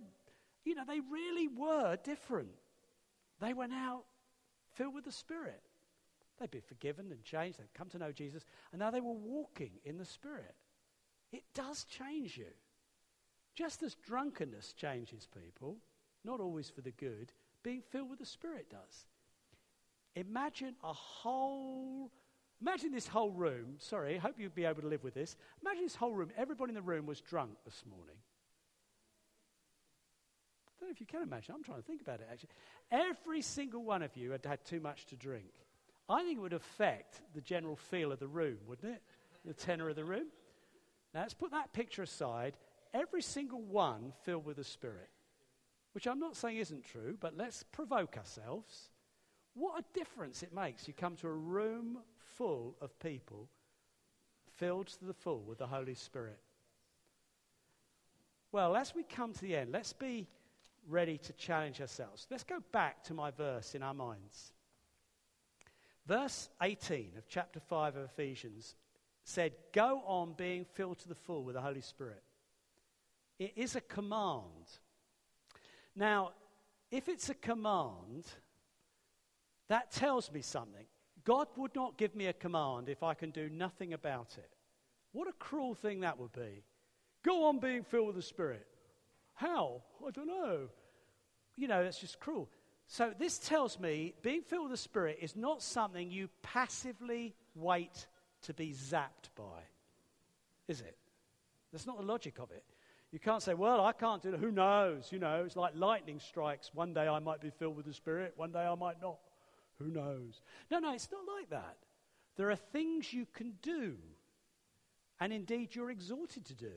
you 0.65 0.75
know, 0.75 0.83
they 0.87 1.01
really 1.01 1.47
were 1.47 1.97
different. 2.03 2.49
They 3.41 3.53
were 3.53 3.69
now 3.69 4.03
filled 4.77 4.95
with 4.95 5.05
the 5.05 5.13
Spirit. 5.13 5.63
They'd 6.39 6.51
been 6.51 6.61
forgiven 6.61 7.11
and 7.11 7.25
changed. 7.25 7.59
They'd 7.59 7.73
come 7.75 7.89
to 7.91 7.99
know 7.99 8.13
Jesus. 8.13 8.45
And 8.73 8.79
now 8.79 8.91
they 8.91 9.01
were 9.01 9.13
walking 9.13 9.71
in 9.85 9.99
the 9.99 10.05
Spirit. 10.05 10.55
It 11.33 11.43
does 11.55 11.85
change 11.85 12.37
you. 12.37 12.53
Just 13.55 13.83
as 13.83 13.95
drunkenness 13.95 14.75
changes 14.75 15.27
people, 15.27 15.79
not 16.25 16.41
always 16.41 16.69
for 16.69 16.83
the 16.83 16.91
good, 16.93 17.33
being 17.63 17.83
filled 17.91 18.11
with 18.11 18.19
the 18.19 18.27
Spirit 18.27 18.69
does. 18.71 19.07
Imagine 20.15 20.75
a 20.85 20.93
whole, 20.93 22.11
imagine 22.61 22.93
this 22.93 23.07
whole 23.07 23.31
room. 23.31 23.77
Sorry, 23.79 24.17
I 24.17 24.19
hope 24.19 24.35
you'll 24.39 24.51
be 24.51 24.65
able 24.65 24.83
to 24.83 24.89
live 24.89 25.05
with 25.05 25.15
this. 25.15 25.37
Imagine 25.63 25.85
this 25.85 25.97
whole 25.97 26.13
room. 26.13 26.31
Everybody 26.37 26.71
in 26.71 26.75
the 26.75 26.83
room 26.83 27.07
was 27.07 27.21
drunk 27.21 27.53
this 27.65 27.83
morning. 27.89 28.17
I 30.77 30.81
don't 30.81 30.91
know 30.91 30.93
if 30.93 31.01
you 31.01 31.07
can 31.07 31.23
imagine. 31.23 31.55
I'm 31.55 31.63
trying 31.63 31.81
to 31.81 31.87
think 31.87 32.03
about 32.03 32.21
it 32.21 32.29
actually. 32.31 32.51
Every 32.91 33.41
single 33.41 33.83
one 33.83 34.03
of 34.03 34.17
you 34.17 34.33
had 34.33 34.45
had 34.45 34.65
too 34.65 34.81
much 34.81 35.07
to 35.07 35.17
drink. 35.17 35.53
I 36.09 36.23
think 36.23 36.39
it 36.39 36.43
would 36.43 36.53
affect 36.53 37.21
the 37.35 37.41
general 37.41 37.77
feel 37.77 38.13
of 38.13 38.21
the 38.21 38.29
room, 38.29 38.59
wouldn't 38.67 38.95
it? 38.95 39.03
The 39.45 39.55
tenor 39.55 39.89
of 39.89 39.97
the 39.97 40.05
room. 40.05 40.27
Now, 41.15 41.23
let's 41.23 41.35
put 41.35 41.51
that 41.53 41.73
picture 41.73 42.03
aside. 42.03 42.57
Every 42.93 43.23
single 43.23 43.63
one 43.63 44.13
filled 44.23 44.45
with 44.45 44.57
the 44.57 44.65
Spirit, 44.65 45.09
which 45.93 46.07
I'm 46.07 46.21
not 46.21 46.37
saying 46.37 46.59
isn't 46.59 46.85
true, 46.85 47.17
but 47.19 47.37
let's 47.37 47.63
provoke 47.65 48.17
ourselves. 48.17 48.91
What 49.55 49.81
a 49.81 49.99
difference 49.99 50.43
it 50.43 50.55
makes. 50.55 50.87
You 50.87 50.95
come 50.95 51.17
to 51.17 51.29
a 51.29 51.33
room 51.33 51.99
full 52.37 52.77
of 52.81 52.99
people 53.01 53.49
filled 54.57 54.89
to 54.89 55.05
the 55.05 55.15
full 55.15 55.41
with 55.41 55.59
the 55.59 55.67
Holy 55.67 55.95
Spirit. 55.95 56.39
Well, 58.53 58.77
as 58.77 58.95
we 58.95 59.03
come 59.03 59.33
to 59.33 59.41
the 59.41 59.57
end, 59.57 59.73
let's 59.73 59.93
be 59.93 60.29
ready 60.89 61.19
to 61.19 61.33
challenge 61.35 61.81
ourselves. 61.81 62.27
Let's 62.31 62.45
go 62.45 62.59
back 62.73 63.03
to 63.05 63.15
my 63.15 63.31
verse 63.31 63.75
in 63.75 63.83
our 63.83 63.95
minds. 63.95 64.53
Verse 66.07 66.49
18 66.63 67.13
of 67.19 67.29
chapter 67.29 67.61
5 67.61 67.97
of 67.97 68.05
Ephesians 68.05 68.77
said, 69.25 69.53
Go 69.73 70.03
on 70.07 70.35
being 70.35 70.65
filled 70.65 70.99
to 71.01 71.09
the 71.09 71.15
full 71.15 71.45
with 71.45 71.55
the 71.55 71.61
Holy 71.61 71.81
Spirit. 71.81 72.23
It 73.39 73.53
is 73.57 73.75
a 73.77 73.81
command. 73.81 74.45
Now, 75.95 76.33
if 76.91 77.09
it's 77.09 77.29
a 77.29 77.35
command, 77.35 78.25
that 79.69 79.91
tells 79.91 80.31
me 80.31 80.43
something. 80.43 80.87
God 81.25 81.49
would 81.57 81.75
not 81.75 81.99
give 81.99 82.15
me 82.15 82.27
a 82.27 82.33
command 82.33 82.89
if 82.89 83.03
I 83.03 83.15
can 83.15 83.31
do 83.31 83.49
nothing 83.51 83.93
about 83.93 84.37
it. 84.39 84.51
What 85.13 85.27
a 85.29 85.33
cruel 85.33 85.75
thing 85.75 86.01
that 86.01 86.19
would 86.19 86.33
be. 86.33 86.63
Go 87.25 87.47
on 87.47 87.59
being 87.59 87.83
filled 87.83 88.07
with 88.07 88.17
the 88.17 88.23
Spirit. 88.23 88.67
How? 89.37 89.83
I 90.07 90.11
don't 90.11 90.27
know. 90.27 90.69
You 91.57 91.69
know, 91.69 91.85
that's 91.85 92.01
just 92.01 92.19
cruel. 92.19 92.49
So, 92.89 93.13
this 93.19 93.39
tells 93.39 93.81
me 93.81 94.15
being 94.23 94.43
filled 94.43 94.65
with 94.65 94.73
the 94.73 94.77
Spirit 94.77 95.19
is 95.21 95.35
not 95.37 95.63
something 95.63 96.11
you 96.11 96.29
passively 96.43 97.35
wait 97.55 98.07
to 98.43 98.55
be 98.55 98.73
zapped 98.73 99.31
by, 99.35 99.63
is 100.69 100.81
it? 100.81 100.97
That's 101.73 101.87
not 101.87 101.99
the 101.99 102.07
logic 102.07 102.39
of 102.39 102.51
it. 102.53 102.65
You 103.13 103.19
can't 103.19 103.43
say, 103.43 103.55
well, 103.55 103.81
I 103.85 103.93
can't 103.93 104.23
do 104.23 104.35
it. 104.35 104.41
Who 104.41 104.53
knows? 104.53 105.11
You 105.11 105.19
know, 105.19 105.45
it's 105.45 105.57
like 105.57 105.73
lightning 105.75 106.21
strikes. 106.21 106.71
One 106.75 106.93
day 106.93 107.09
I 107.09 107.19
might 107.19 107.41
be 107.41 107.51
filled 107.51 107.77
with 107.77 107.87
the 107.87 107.93
Spirit, 107.93 108.35
one 108.37 108.53
day 108.53 108.61
I 108.61 108.75
might 108.75 109.01
not. 109.01 109.19
Who 109.79 109.91
knows? 109.91 110.41
No, 110.71 110.79
no, 110.79 110.95
it's 110.95 111.09
not 111.11 111.23
like 111.39 111.51
that. 111.51 111.77
There 112.37 112.51
are 112.51 112.57
things 112.57 113.13
you 113.13 113.27
can 113.35 113.55
do, 113.63 113.97
and 115.19 115.33
indeed 115.33 115.75
you're 115.75 115.91
exhorted 115.91 116.45
to 116.47 116.55
do, 116.55 116.73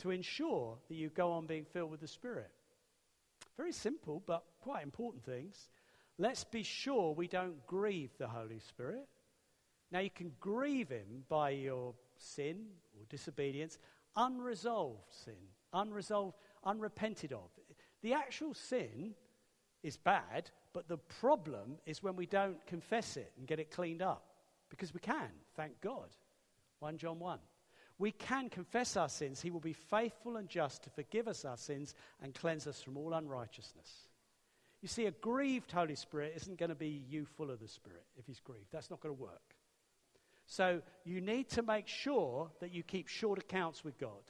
to 0.00 0.10
ensure 0.10 0.76
that 0.88 0.94
you 0.94 1.10
go 1.10 1.32
on 1.32 1.46
being 1.46 1.64
filled 1.64 1.90
with 1.90 2.00
the 2.00 2.08
Spirit. 2.08 2.50
Very 3.56 3.72
simple, 3.72 4.22
but 4.26 4.44
quite 4.60 4.82
important 4.82 5.24
things. 5.24 5.68
Let's 6.18 6.44
be 6.44 6.62
sure 6.62 7.14
we 7.14 7.28
don't 7.28 7.66
grieve 7.66 8.10
the 8.18 8.28
Holy 8.28 8.58
Spirit. 8.58 9.06
Now, 9.92 10.00
you 10.00 10.10
can 10.10 10.32
grieve 10.40 10.88
him 10.88 11.24
by 11.28 11.50
your 11.50 11.94
sin 12.16 12.66
or 12.98 13.04
disobedience, 13.08 13.78
unresolved 14.16 15.12
sin, 15.24 15.34
unresolved, 15.72 16.36
unrepented 16.64 17.32
of. 17.32 17.50
The 18.02 18.12
actual 18.12 18.54
sin 18.54 19.14
is 19.82 19.96
bad, 19.96 20.50
but 20.72 20.88
the 20.88 20.98
problem 20.98 21.78
is 21.86 22.02
when 22.02 22.16
we 22.16 22.26
don't 22.26 22.64
confess 22.66 23.16
it 23.16 23.32
and 23.36 23.46
get 23.46 23.58
it 23.58 23.70
cleaned 23.70 24.02
up. 24.02 24.24
Because 24.68 24.94
we 24.94 25.00
can, 25.00 25.30
thank 25.56 25.80
God. 25.80 26.08
1 26.78 26.96
John 26.98 27.18
1. 27.18 27.38
We 28.00 28.12
can 28.12 28.48
confess 28.48 28.96
our 28.96 29.10
sins. 29.10 29.42
He 29.42 29.50
will 29.50 29.60
be 29.60 29.74
faithful 29.74 30.38
and 30.38 30.48
just 30.48 30.82
to 30.84 30.90
forgive 30.90 31.28
us 31.28 31.44
our 31.44 31.58
sins 31.58 31.94
and 32.22 32.34
cleanse 32.34 32.66
us 32.66 32.80
from 32.80 32.96
all 32.96 33.12
unrighteousness. 33.12 34.08
You 34.80 34.88
see, 34.88 35.04
a 35.04 35.10
grieved 35.10 35.70
Holy 35.70 35.94
Spirit 35.94 36.32
isn't 36.34 36.58
going 36.58 36.70
to 36.70 36.74
be 36.74 37.04
you 37.10 37.26
full 37.26 37.50
of 37.50 37.60
the 37.60 37.68
Spirit 37.68 38.06
if 38.16 38.26
he's 38.26 38.40
grieved. 38.40 38.72
That's 38.72 38.88
not 38.88 39.00
going 39.00 39.14
to 39.14 39.20
work. 39.20 39.54
So 40.46 40.80
you 41.04 41.20
need 41.20 41.50
to 41.50 41.62
make 41.62 41.88
sure 41.88 42.50
that 42.60 42.72
you 42.72 42.82
keep 42.82 43.06
short 43.06 43.38
accounts 43.38 43.84
with 43.84 43.98
God. 43.98 44.22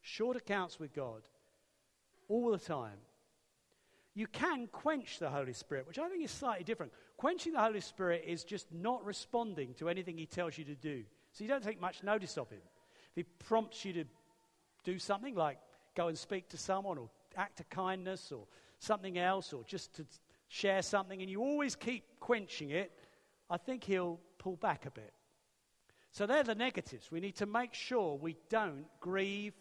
Short 0.00 0.38
accounts 0.38 0.80
with 0.80 0.94
God 0.94 1.20
all 2.28 2.52
the 2.52 2.58
time. 2.58 2.96
You 4.14 4.26
can 4.28 4.66
quench 4.68 5.18
the 5.18 5.28
Holy 5.28 5.52
Spirit, 5.52 5.86
which 5.86 5.98
I 5.98 6.08
think 6.08 6.24
is 6.24 6.30
slightly 6.30 6.64
different. 6.64 6.92
Quenching 7.18 7.52
the 7.52 7.60
Holy 7.60 7.82
Spirit 7.82 8.24
is 8.26 8.44
just 8.44 8.72
not 8.72 9.04
responding 9.04 9.74
to 9.74 9.90
anything 9.90 10.16
He 10.16 10.24
tells 10.24 10.56
you 10.56 10.64
to 10.64 10.74
do. 10.74 11.04
So 11.32 11.44
you 11.44 11.48
don't 11.48 11.62
take 11.62 11.82
much 11.82 12.02
notice 12.02 12.38
of 12.38 12.48
Him. 12.48 12.62
If 13.14 13.26
He 13.26 13.44
prompts 13.46 13.84
you 13.84 13.92
to 13.94 14.04
do 14.84 14.98
something 14.98 15.34
like 15.34 15.58
go 15.94 16.08
and 16.08 16.18
speak 16.18 16.48
to 16.50 16.58
someone 16.58 16.98
or 16.98 17.08
act 17.36 17.60
a 17.60 17.64
kindness 17.64 18.32
or 18.32 18.46
something 18.78 19.18
else 19.18 19.52
or 19.52 19.62
just 19.64 19.94
to 19.94 20.06
share 20.48 20.82
something 20.82 21.20
and 21.20 21.30
you 21.30 21.40
always 21.40 21.76
keep 21.76 22.04
quenching 22.20 22.70
it, 22.70 22.92
I 23.48 23.56
think 23.56 23.84
He'll 23.84 24.20
pull 24.38 24.56
back 24.56 24.86
a 24.86 24.90
bit. 24.90 25.12
So 26.10 26.26
they're 26.26 26.44
the 26.44 26.54
negatives. 26.54 27.10
We 27.10 27.20
need 27.20 27.36
to 27.36 27.46
make 27.46 27.74
sure 27.74 28.16
we 28.16 28.36
don't 28.48 28.86
grieve 29.00 29.54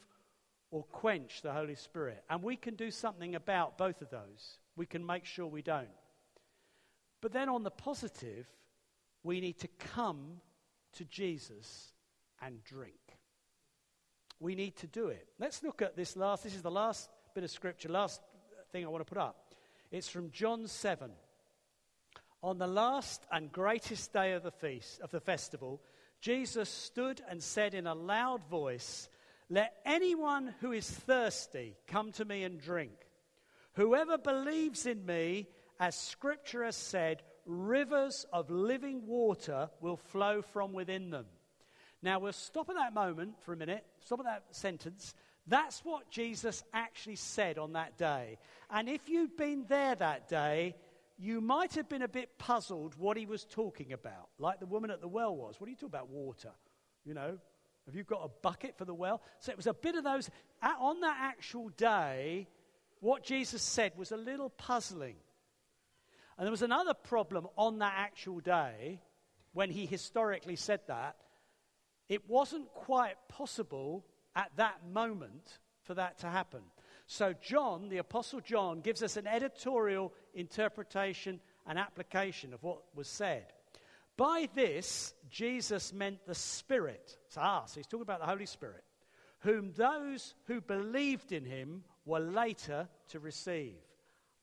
or 0.70 0.84
quench 0.84 1.42
the 1.42 1.52
Holy 1.52 1.76
Spirit. 1.76 2.24
And 2.30 2.44
we 2.44 2.56
can 2.56 2.76
do 2.76 2.92
something 2.92 3.36
about 3.36 3.78
both 3.78 4.02
of 4.02 4.10
those. 4.10 4.60
We 4.76 4.86
can 4.86 5.06
make 5.06 5.26
sure 5.26 5.48
we 5.48 5.62
don't. 5.62 5.88
But 7.22 7.32
then 7.32 7.50
on 7.50 7.64
the 7.64 7.72
positive, 7.72 8.48
we 9.24 9.40
need 9.40 9.60
to 9.60 9.68
come 9.80 10.42
to 10.94 11.06
Jesus 11.06 11.94
and 12.42 12.64
drink. 12.64 13.03
We 14.44 14.56
need 14.56 14.76
to 14.78 14.88
do 14.88 15.08
it. 15.08 15.26
Let's 15.40 15.64
look 15.64 15.82
at 15.82 15.96
this 15.96 16.18
last, 16.18 16.44
this 16.44 16.54
is 16.54 16.62
the 16.62 16.70
last 16.70 17.10
bit 17.34 17.46
of 17.46 17.50
scripture, 17.50 17.88
last 17.88 18.20
thing 18.74 18.84
I 18.84 18.90
want 18.90 19.00
to 19.00 19.10
put 19.10 19.18
up. 19.18 19.54
It's 19.90 20.10
from 20.10 20.32
John 20.32 20.68
7. 20.68 21.10
On 22.44 22.58
the 22.58 22.68
last 22.68 23.26
and 23.32 23.50
greatest 23.50 24.12
day 24.12 24.34
of 24.34 24.44
the 24.44 24.52
feast, 24.52 25.00
of 25.00 25.12
the 25.12 25.22
festival, 25.22 25.82
Jesus 26.20 26.68
stood 26.68 27.22
and 27.30 27.42
said 27.42 27.74
in 27.74 27.88
a 27.88 27.96
loud 27.96 28.44
voice, 28.50 29.08
Let 29.50 29.76
anyone 29.86 30.54
who 30.60 30.74
is 30.74 30.90
thirsty 30.90 31.78
come 31.88 32.12
to 32.12 32.26
me 32.26 32.44
and 32.44 32.60
drink. 32.60 32.92
Whoever 33.76 34.18
believes 34.18 34.86
in 34.86 35.06
me, 35.06 35.48
as 35.80 35.96
scripture 35.96 36.66
has 36.66 36.76
said, 36.76 37.24
rivers 37.46 38.26
of 38.34 38.52
living 38.52 39.08
water 39.08 39.70
will 39.80 39.96
flow 39.96 40.42
from 40.42 40.74
within 40.74 41.12
them. 41.12 41.28
Now, 42.04 42.20
we'll 42.20 42.34
stop 42.34 42.70
at 42.70 42.76
that 42.76 42.94
moment 42.94 43.36
for 43.44 43.54
a 43.54 43.58
minute, 43.58 43.86
stop 44.02 44.20
at 44.20 44.26
that 44.26 44.44
sentence. 44.52 45.16
That's 45.48 45.80
what 45.86 46.10
Jesus 46.12 46.62
actually 46.74 47.16
said 47.16 47.58
on 47.58 47.74
that 47.74 47.98
day. 47.98 48.38
And 48.70 48.90
if 48.90 49.08
you'd 49.08 49.38
been 49.38 49.66
there 49.70 49.96
that 49.96 50.28
day, 50.28 50.76
you 51.18 51.40
might 51.40 51.76
have 51.76 51.88
been 51.88 52.02
a 52.02 52.08
bit 52.10 52.38
puzzled 52.38 52.96
what 52.98 53.16
he 53.16 53.26
was 53.26 53.46
talking 53.46 53.94
about, 53.94 54.28
like 54.38 54.60
the 54.60 54.66
woman 54.66 54.92
at 54.92 55.00
the 55.00 55.08
well 55.08 55.34
was. 55.34 55.60
What 55.60 55.68
are 55.68 55.70
you 55.70 55.78
talking 55.78 55.90
about? 55.90 56.10
Water. 56.10 56.52
You 57.06 57.14
know, 57.14 57.38
have 57.86 57.96
you 57.96 58.04
got 58.04 58.22
a 58.24 58.30
bucket 58.42 58.78
for 58.78 58.84
the 58.84 58.94
well? 58.94 59.22
So 59.40 59.52
it 59.52 59.58
was 59.58 59.68
a 59.68 59.74
bit 59.74 59.96
of 59.96 60.04
those. 60.04 60.30
On 60.62 61.00
that 61.02 61.18
actual 61.22 61.70
day, 61.70 62.48
what 63.00 63.24
Jesus 63.24 63.62
said 63.62 63.94
was 63.96 64.12
a 64.12 64.18
little 64.18 64.50
puzzling. 64.50 65.16
And 66.38 66.46
there 66.46 66.52
was 66.52 66.64
another 66.64 66.94
problem 66.94 67.48
on 67.58 67.80
that 67.80 67.94
actual 67.96 68.40
day 68.40 69.00
when 69.54 69.70
he 69.70 69.86
historically 69.86 70.58
said 70.58 70.82
that. 70.88 71.16
It 72.10 72.30
wasn't 72.30 72.74
quite 72.74 73.16
possible 73.30 74.06
at 74.36 74.52
that 74.58 74.88
moment 74.92 75.60
for 75.84 75.94
that 75.96 76.20
to 76.20 76.28
happen. 76.28 76.62
So, 77.06 77.34
John, 77.42 77.90
the 77.90 77.98
Apostle 77.98 78.40
John, 78.40 78.82
gives 78.82 79.04
us 79.04 79.18
an 79.18 79.28
editorial 79.28 80.14
interpretation 80.34 81.40
and 81.68 81.78
application 81.78 82.54
of 82.54 82.64
what 82.64 82.82
was 82.96 83.08
said. 83.08 83.46
By 84.16 84.48
this, 84.54 85.14
Jesus 85.30 85.92
meant 85.92 86.26
the 86.26 86.36
Spirit. 86.36 87.18
Ah, 87.36 87.66
so 87.66 87.80
he's 87.80 87.88
talking 87.88 88.04
about 88.04 88.20
the 88.20 88.28
Holy 88.28 88.46
Spirit, 88.46 88.84
whom 89.40 89.74
those 89.74 90.36
who 90.46 90.62
believed 90.62 91.32
in 91.32 91.46
him 91.46 91.84
were 92.06 92.20
later 92.20 92.88
to 93.10 93.20
receive. 93.20 93.76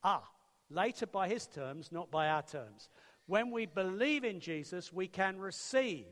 Ah, 0.03 0.29
later 0.71 1.07
by 1.07 1.29
his 1.29 1.47
terms, 1.47 1.93
not 1.93 2.11
by 2.11 2.29
our 2.29 2.43
terms. 2.43 2.89
When 3.27 3.51
we 3.53 3.67
believe 3.67 4.25
in 4.25 4.41
Jesus, 4.41 4.93
we 4.93 5.07
can 5.07 5.39
receive 5.39 6.07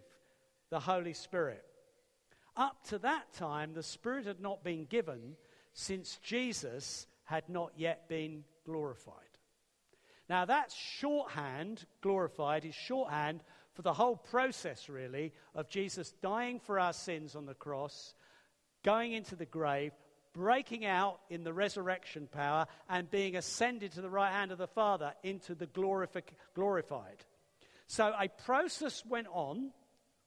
the 0.70 0.80
Holy 0.80 1.14
Spirit. 1.14 1.64
Up 2.56 2.84
to 2.88 2.98
that 2.98 3.32
time, 3.34 3.72
the 3.72 3.82
Spirit 3.82 4.26
had 4.26 4.40
not 4.40 4.64
been 4.64 4.84
given 4.84 5.36
since 5.72 6.18
Jesus 6.22 7.06
had 7.24 7.48
not 7.48 7.72
yet 7.76 8.08
been 8.08 8.44
glorified. 8.64 9.14
Now, 10.28 10.44
that's 10.44 10.74
shorthand, 10.74 11.84
glorified, 12.02 12.64
is 12.64 12.74
shorthand 12.74 13.42
for 13.74 13.82
the 13.82 13.92
whole 13.92 14.16
process, 14.16 14.88
really, 14.88 15.32
of 15.54 15.68
Jesus 15.68 16.12
dying 16.20 16.58
for 16.58 16.80
our 16.80 16.92
sins 16.92 17.36
on 17.36 17.46
the 17.46 17.54
cross, 17.54 18.14
going 18.82 19.12
into 19.12 19.36
the 19.36 19.46
grave, 19.46 19.92
breaking 20.34 20.84
out 20.84 21.20
in 21.30 21.44
the 21.44 21.52
resurrection 21.52 22.28
power, 22.30 22.66
and 22.88 23.10
being 23.10 23.36
ascended 23.36 23.92
to 23.92 24.00
the 24.00 24.10
right 24.10 24.32
hand 24.32 24.52
of 24.52 24.58
the 24.58 24.66
Father 24.66 25.14
into 25.22 25.54
the 25.54 25.66
glorific- 25.66 26.34
glorified. 26.54 27.24
So 27.86 28.12
a 28.18 28.28
process 28.28 29.04
went 29.06 29.28
on, 29.32 29.70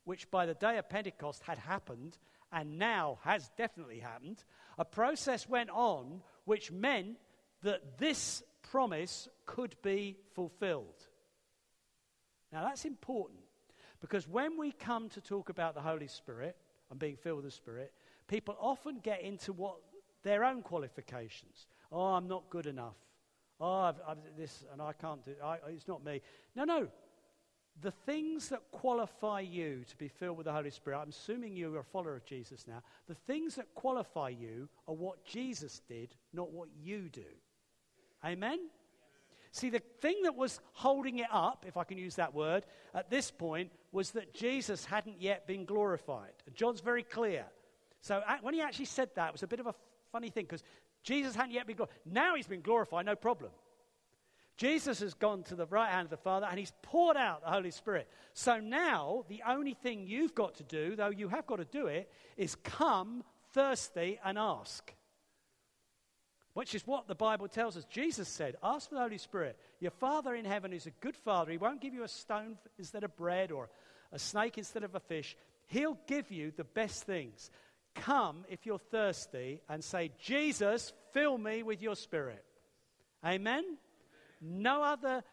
which 0.03 0.29
by 0.31 0.45
the 0.45 0.53
day 0.53 0.77
of 0.77 0.89
Pentecost 0.89 1.43
had 1.43 1.57
happened, 1.57 2.17
and 2.51 2.77
now 2.77 3.19
has 3.23 3.49
definitely 3.57 3.99
happened, 3.99 4.43
a 4.77 4.85
process 4.85 5.47
went 5.47 5.69
on 5.69 6.21
which 6.45 6.71
meant 6.71 7.17
that 7.63 7.97
this 7.97 8.43
promise 8.63 9.27
could 9.45 9.75
be 9.81 10.17
fulfilled. 10.33 11.07
Now, 12.51 12.63
that's 12.65 12.85
important 12.85 13.39
because 14.01 14.27
when 14.27 14.57
we 14.57 14.71
come 14.71 15.09
to 15.09 15.21
talk 15.21 15.49
about 15.49 15.75
the 15.75 15.81
Holy 15.81 16.07
Spirit 16.07 16.57
and 16.89 16.99
being 16.99 17.15
filled 17.15 17.37
with 17.37 17.45
the 17.45 17.51
Spirit, 17.51 17.93
people 18.27 18.57
often 18.59 18.99
get 18.99 19.21
into 19.21 19.53
what 19.53 19.77
their 20.23 20.43
own 20.43 20.61
qualifications. 20.61 21.67
Oh, 21.91 22.15
I'm 22.15 22.27
not 22.27 22.49
good 22.49 22.65
enough. 22.65 22.97
Oh, 23.59 23.81
I've, 23.81 24.01
I've 24.07 24.17
this 24.37 24.65
and 24.73 24.81
I 24.81 24.93
can't 24.93 25.23
do. 25.23 25.35
I, 25.43 25.57
it's 25.69 25.87
not 25.87 26.03
me. 26.03 26.21
No, 26.55 26.63
no 26.63 26.87
the 27.81 27.91
things 27.91 28.49
that 28.49 28.61
qualify 28.71 29.39
you 29.41 29.83
to 29.87 29.97
be 29.97 30.07
filled 30.07 30.37
with 30.37 30.45
the 30.45 30.51
Holy 30.51 30.69
Spirit, 30.69 30.99
I'm 30.99 31.09
assuming 31.09 31.55
you're 31.55 31.79
a 31.79 31.83
follower 31.83 32.15
of 32.15 32.25
Jesus 32.25 32.65
now, 32.67 32.81
the 33.07 33.15
things 33.15 33.55
that 33.55 33.73
qualify 33.75 34.29
you 34.29 34.69
are 34.87 34.95
what 34.95 35.25
Jesus 35.25 35.81
did, 35.87 36.15
not 36.33 36.51
what 36.51 36.69
you 36.81 37.09
do. 37.09 37.21
Amen? 38.23 38.59
See, 39.51 39.69
the 39.69 39.81
thing 40.01 40.21
that 40.23 40.35
was 40.35 40.61
holding 40.73 41.19
it 41.19 41.27
up, 41.31 41.65
if 41.67 41.75
I 41.75 41.83
can 41.83 41.97
use 41.97 42.15
that 42.15 42.33
word, 42.33 42.65
at 42.93 43.09
this 43.09 43.31
point 43.31 43.71
was 43.91 44.11
that 44.11 44.33
Jesus 44.33 44.85
hadn't 44.85 45.21
yet 45.21 45.45
been 45.45 45.65
glorified. 45.65 46.31
John's 46.53 46.79
very 46.79 47.03
clear. 47.03 47.45
So 48.01 48.21
when 48.41 48.53
he 48.53 48.61
actually 48.61 48.85
said 48.85 49.09
that, 49.15 49.29
it 49.29 49.33
was 49.33 49.43
a 49.43 49.47
bit 49.47 49.59
of 49.59 49.67
a 49.67 49.75
funny 50.11 50.29
thing 50.29 50.45
because 50.45 50.63
Jesus 51.03 51.35
hadn't 51.35 51.51
yet 51.51 51.67
been 51.67 51.75
glorified. 51.75 51.97
Now 52.05 52.35
he's 52.35 52.47
been 52.47 52.61
glorified, 52.61 53.05
no 53.05 53.15
problem. 53.15 53.51
Jesus 54.61 54.99
has 54.99 55.15
gone 55.15 55.41
to 55.41 55.55
the 55.55 55.65
right 55.65 55.89
hand 55.89 56.05
of 56.05 56.11
the 56.11 56.17
Father 56.17 56.45
and 56.47 56.59
he's 56.59 56.71
poured 56.83 57.17
out 57.17 57.41
the 57.41 57.49
Holy 57.49 57.71
Spirit. 57.71 58.07
So 58.35 58.59
now, 58.59 59.25
the 59.27 59.41
only 59.47 59.73
thing 59.73 60.05
you've 60.05 60.35
got 60.35 60.53
to 60.57 60.63
do, 60.63 60.95
though 60.95 61.09
you 61.09 61.29
have 61.29 61.47
got 61.47 61.55
to 61.55 61.65
do 61.65 61.87
it, 61.87 62.11
is 62.37 62.53
come 62.53 63.23
thirsty 63.53 64.19
and 64.23 64.37
ask. 64.37 64.93
Which 66.53 66.75
is 66.75 66.85
what 66.85 67.07
the 67.07 67.15
Bible 67.15 67.47
tells 67.47 67.75
us. 67.75 67.85
Jesus 67.85 68.27
said, 68.27 68.55
Ask 68.61 68.89
for 68.89 68.93
the 68.93 69.01
Holy 69.01 69.17
Spirit. 69.17 69.57
Your 69.79 69.89
Father 69.89 70.35
in 70.35 70.45
heaven 70.45 70.73
is 70.73 70.85
a 70.85 70.91
good 70.91 71.15
Father. 71.15 71.51
He 71.51 71.57
won't 71.57 71.81
give 71.81 71.95
you 71.95 72.03
a 72.03 72.07
stone 72.07 72.55
instead 72.77 73.03
of 73.03 73.17
bread 73.17 73.51
or 73.51 73.67
a 74.11 74.19
snake 74.19 74.59
instead 74.59 74.83
of 74.83 74.93
a 74.93 74.99
fish. 74.99 75.35
He'll 75.65 75.97
give 76.05 76.29
you 76.29 76.51
the 76.55 76.65
best 76.65 77.05
things. 77.05 77.49
Come 77.95 78.45
if 78.47 78.67
you're 78.67 78.77
thirsty 78.77 79.59
and 79.67 79.83
say, 79.83 80.11
Jesus, 80.19 80.93
fill 81.13 81.39
me 81.39 81.63
with 81.63 81.81
your 81.81 81.95
Spirit. 81.95 82.45
Amen? 83.25 83.63
No 84.41 84.83
other 84.83 85.23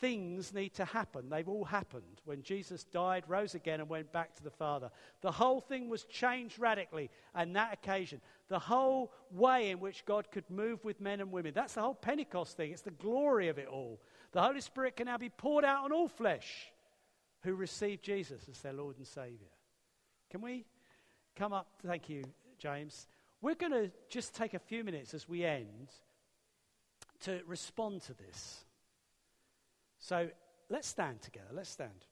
things 0.00 0.54
need 0.54 0.74
to 0.74 0.84
happen. 0.84 1.28
They've 1.28 1.48
all 1.48 1.64
happened 1.64 2.20
when 2.24 2.42
Jesus 2.42 2.84
died, 2.84 3.24
rose 3.28 3.54
again, 3.54 3.80
and 3.80 3.88
went 3.88 4.12
back 4.12 4.34
to 4.36 4.42
the 4.42 4.50
Father. 4.50 4.90
The 5.20 5.30
whole 5.30 5.60
thing 5.60 5.88
was 5.88 6.04
changed 6.04 6.58
radically 6.58 7.10
on 7.34 7.52
that 7.52 7.72
occasion. 7.72 8.20
The 8.48 8.58
whole 8.58 9.12
way 9.30 9.70
in 9.70 9.80
which 9.80 10.04
God 10.04 10.30
could 10.30 10.48
move 10.50 10.84
with 10.84 11.00
men 11.00 11.20
and 11.20 11.30
women. 11.30 11.52
That's 11.54 11.74
the 11.74 11.82
whole 11.82 11.94
Pentecost 11.94 12.56
thing. 12.56 12.72
It's 12.72 12.82
the 12.82 12.90
glory 12.90 13.48
of 13.48 13.58
it 13.58 13.68
all. 13.68 14.00
The 14.32 14.42
Holy 14.42 14.60
Spirit 14.60 14.96
can 14.96 15.06
now 15.06 15.18
be 15.18 15.28
poured 15.28 15.64
out 15.64 15.84
on 15.84 15.92
all 15.92 16.08
flesh. 16.08 16.72
who 17.42 17.54
received 17.54 18.02
Jesus 18.02 18.46
as 18.50 18.60
their 18.60 18.72
Lord 18.72 18.98
and 18.98 19.06
Savior. 19.06 19.48
Can 20.30 20.40
we 20.40 20.64
come 21.36 21.52
up? 21.52 21.68
Thank 21.84 22.08
you, 22.08 22.24
James. 22.58 23.08
We're 23.40 23.54
going 23.54 23.72
to 23.72 23.90
just 24.08 24.34
take 24.34 24.54
a 24.54 24.58
few 24.58 24.84
minutes 24.84 25.14
as 25.14 25.28
we 25.28 25.44
end 25.44 25.90
to 27.22 27.40
respond 27.46 28.02
to 28.02 28.14
this. 28.14 28.64
So 29.98 30.28
let's 30.68 30.88
stand 30.88 31.22
together. 31.22 31.50
Let's 31.52 31.70
stand. 31.70 32.06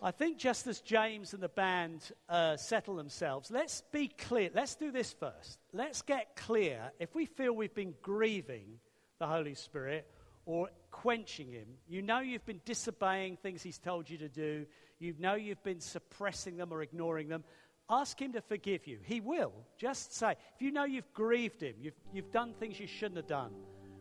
I 0.00 0.12
think 0.12 0.38
just 0.38 0.68
as 0.68 0.80
James 0.80 1.34
and 1.34 1.42
the 1.42 1.48
band 1.48 2.12
uh, 2.28 2.56
settle 2.56 2.94
themselves, 2.94 3.50
let's 3.50 3.82
be 3.90 4.06
clear. 4.06 4.48
Let's 4.54 4.76
do 4.76 4.92
this 4.92 5.12
first. 5.12 5.58
Let's 5.72 6.02
get 6.02 6.36
clear. 6.36 6.92
If 7.00 7.16
we 7.16 7.26
feel 7.26 7.52
we've 7.52 7.74
been 7.74 7.94
grieving 8.00 8.78
the 9.18 9.26
Holy 9.26 9.54
Spirit 9.54 10.08
or 10.46 10.68
quenching 10.92 11.50
Him, 11.50 11.66
you 11.88 12.00
know 12.00 12.20
you've 12.20 12.46
been 12.46 12.60
disobeying 12.64 13.38
things 13.38 13.60
He's 13.60 13.78
told 13.78 14.08
you 14.08 14.18
to 14.18 14.28
do, 14.28 14.66
you 15.00 15.16
know 15.18 15.34
you've 15.34 15.64
been 15.64 15.80
suppressing 15.80 16.56
them 16.56 16.72
or 16.72 16.82
ignoring 16.82 17.28
them, 17.28 17.42
ask 17.90 18.20
Him 18.20 18.32
to 18.32 18.40
forgive 18.40 18.86
you. 18.86 18.98
He 19.02 19.20
will. 19.20 19.52
Just 19.76 20.14
say, 20.14 20.32
if 20.32 20.62
you 20.62 20.70
know 20.70 20.84
you've 20.84 21.12
grieved 21.12 21.62
Him, 21.62 21.74
you've, 21.80 21.98
you've 22.12 22.30
done 22.30 22.52
things 22.54 22.78
you 22.78 22.86
shouldn't 22.86 23.16
have 23.16 23.26
done, 23.26 23.52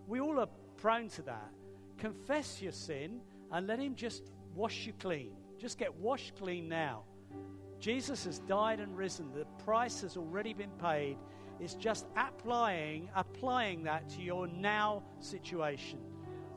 we 0.07 0.19
all 0.19 0.39
are 0.39 0.49
prone 0.77 1.09
to 1.09 1.21
that. 1.23 1.51
Confess 1.97 2.61
your 2.61 2.71
sin 2.71 3.21
and 3.51 3.67
let 3.67 3.79
Him 3.79 3.95
just 3.95 4.31
wash 4.55 4.85
you 4.85 4.93
clean. 4.99 5.31
Just 5.57 5.77
get 5.77 5.93
washed 5.95 6.35
clean 6.38 6.67
now. 6.69 7.03
Jesus 7.79 8.25
has 8.25 8.39
died 8.39 8.79
and 8.79 8.97
risen. 8.97 9.31
The 9.33 9.45
price 9.63 10.01
has 10.01 10.17
already 10.17 10.53
been 10.53 10.71
paid. 10.81 11.17
It's 11.59 11.73
just 11.73 12.05
applying, 12.15 13.09
applying 13.15 13.83
that 13.83 14.09
to 14.09 14.21
your 14.21 14.47
now 14.47 15.03
situation. 15.19 15.99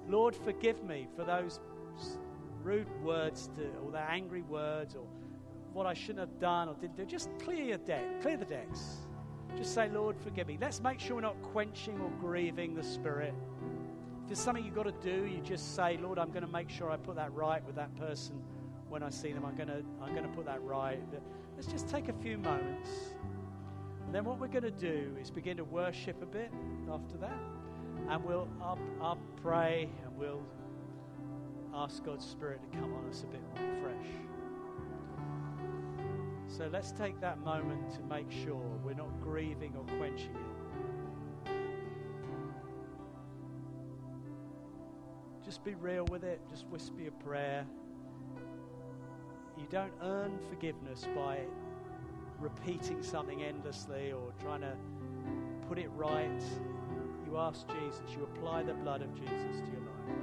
Lord, 0.08 0.34
forgive 0.34 0.82
me 0.84 1.08
for 1.16 1.24
those 1.24 1.60
rude 2.62 2.90
words 3.02 3.48
to, 3.56 3.66
or 3.84 3.92
the 3.92 4.00
angry 4.00 4.42
words 4.42 4.94
or 4.94 5.06
what 5.72 5.86
I 5.86 5.94
shouldn't 5.94 6.20
have 6.20 6.38
done 6.38 6.68
or 6.68 6.74
didn't 6.74 6.96
do. 6.96 7.04
Just 7.04 7.30
clear 7.38 7.62
your 7.62 7.78
deck, 7.78 8.20
clear 8.22 8.36
the 8.36 8.44
decks. 8.44 9.06
Just 9.56 9.74
say, 9.74 9.88
Lord, 9.88 10.16
forgive 10.18 10.46
me. 10.46 10.58
Let's 10.60 10.80
make 10.80 11.00
sure 11.00 11.16
we're 11.16 11.22
not 11.22 11.40
quenching 11.42 12.00
or 12.00 12.10
grieving 12.20 12.74
the 12.74 12.82
Spirit. 12.82 13.34
If 14.22 14.28
there's 14.28 14.38
something 14.38 14.64
you've 14.64 14.74
got 14.74 14.84
to 14.84 14.92
do, 14.92 15.26
you 15.26 15.40
just 15.42 15.74
say, 15.74 15.98
Lord, 16.00 16.18
I'm 16.18 16.30
going 16.30 16.44
to 16.44 16.50
make 16.50 16.70
sure 16.70 16.90
I 16.90 16.96
put 16.96 17.16
that 17.16 17.32
right 17.32 17.64
with 17.66 17.74
that 17.76 17.94
person 17.96 18.40
when 18.88 19.02
I 19.02 19.10
see 19.10 19.32
them. 19.32 19.44
I'm 19.44 19.56
going 19.56 19.68
to, 19.68 19.82
I'm 20.02 20.14
going 20.14 20.28
to 20.28 20.34
put 20.36 20.46
that 20.46 20.62
right. 20.62 21.00
Let's 21.56 21.66
just 21.66 21.88
take 21.88 22.08
a 22.08 22.12
few 22.12 22.38
moments. 22.38 22.90
And 24.06 24.14
then 24.14 24.24
what 24.24 24.40
we're 24.40 24.48
going 24.48 24.64
to 24.64 24.70
do 24.70 25.16
is 25.20 25.30
begin 25.30 25.56
to 25.56 25.64
worship 25.64 26.20
a 26.22 26.26
bit 26.26 26.50
after 26.92 27.16
that. 27.18 27.38
And 28.08 28.24
we'll 28.24 28.48
I'll 28.60 29.18
pray 29.40 29.88
and 30.04 30.16
we'll 30.16 30.42
ask 31.74 32.04
God's 32.04 32.24
Spirit 32.26 32.60
to 32.62 32.78
come 32.78 32.92
on 32.94 33.08
us 33.08 33.22
a 33.22 33.26
bit 33.26 33.40
more 33.54 33.82
fresh. 33.82 34.29
So 36.56 36.68
let's 36.72 36.90
take 36.90 37.20
that 37.20 37.38
moment 37.38 37.92
to 37.94 38.02
make 38.02 38.30
sure 38.30 38.60
we're 38.84 38.94
not 38.94 39.20
grieving 39.22 39.74
or 39.76 39.84
quenching 39.96 40.34
it. 40.34 40.60
Just 45.44 45.64
be 45.64 45.74
real 45.74 46.04
with 46.06 46.24
it. 46.24 46.40
Just 46.50 46.66
whisper 46.66 47.08
a 47.08 47.10
prayer. 47.24 47.64
You 49.56 49.66
don't 49.70 49.92
earn 50.02 50.38
forgiveness 50.48 51.06
by 51.14 51.38
repeating 52.40 53.02
something 53.02 53.42
endlessly 53.42 54.12
or 54.12 54.32
trying 54.40 54.62
to 54.62 54.74
put 55.68 55.78
it 55.78 55.90
right. 55.94 56.42
You 57.26 57.38
ask 57.38 57.66
Jesus, 57.68 58.02
you 58.16 58.24
apply 58.24 58.64
the 58.64 58.74
blood 58.74 59.02
of 59.02 59.14
Jesus 59.14 59.60
to 59.60 59.70
your 59.70 59.80
life. 59.80 60.16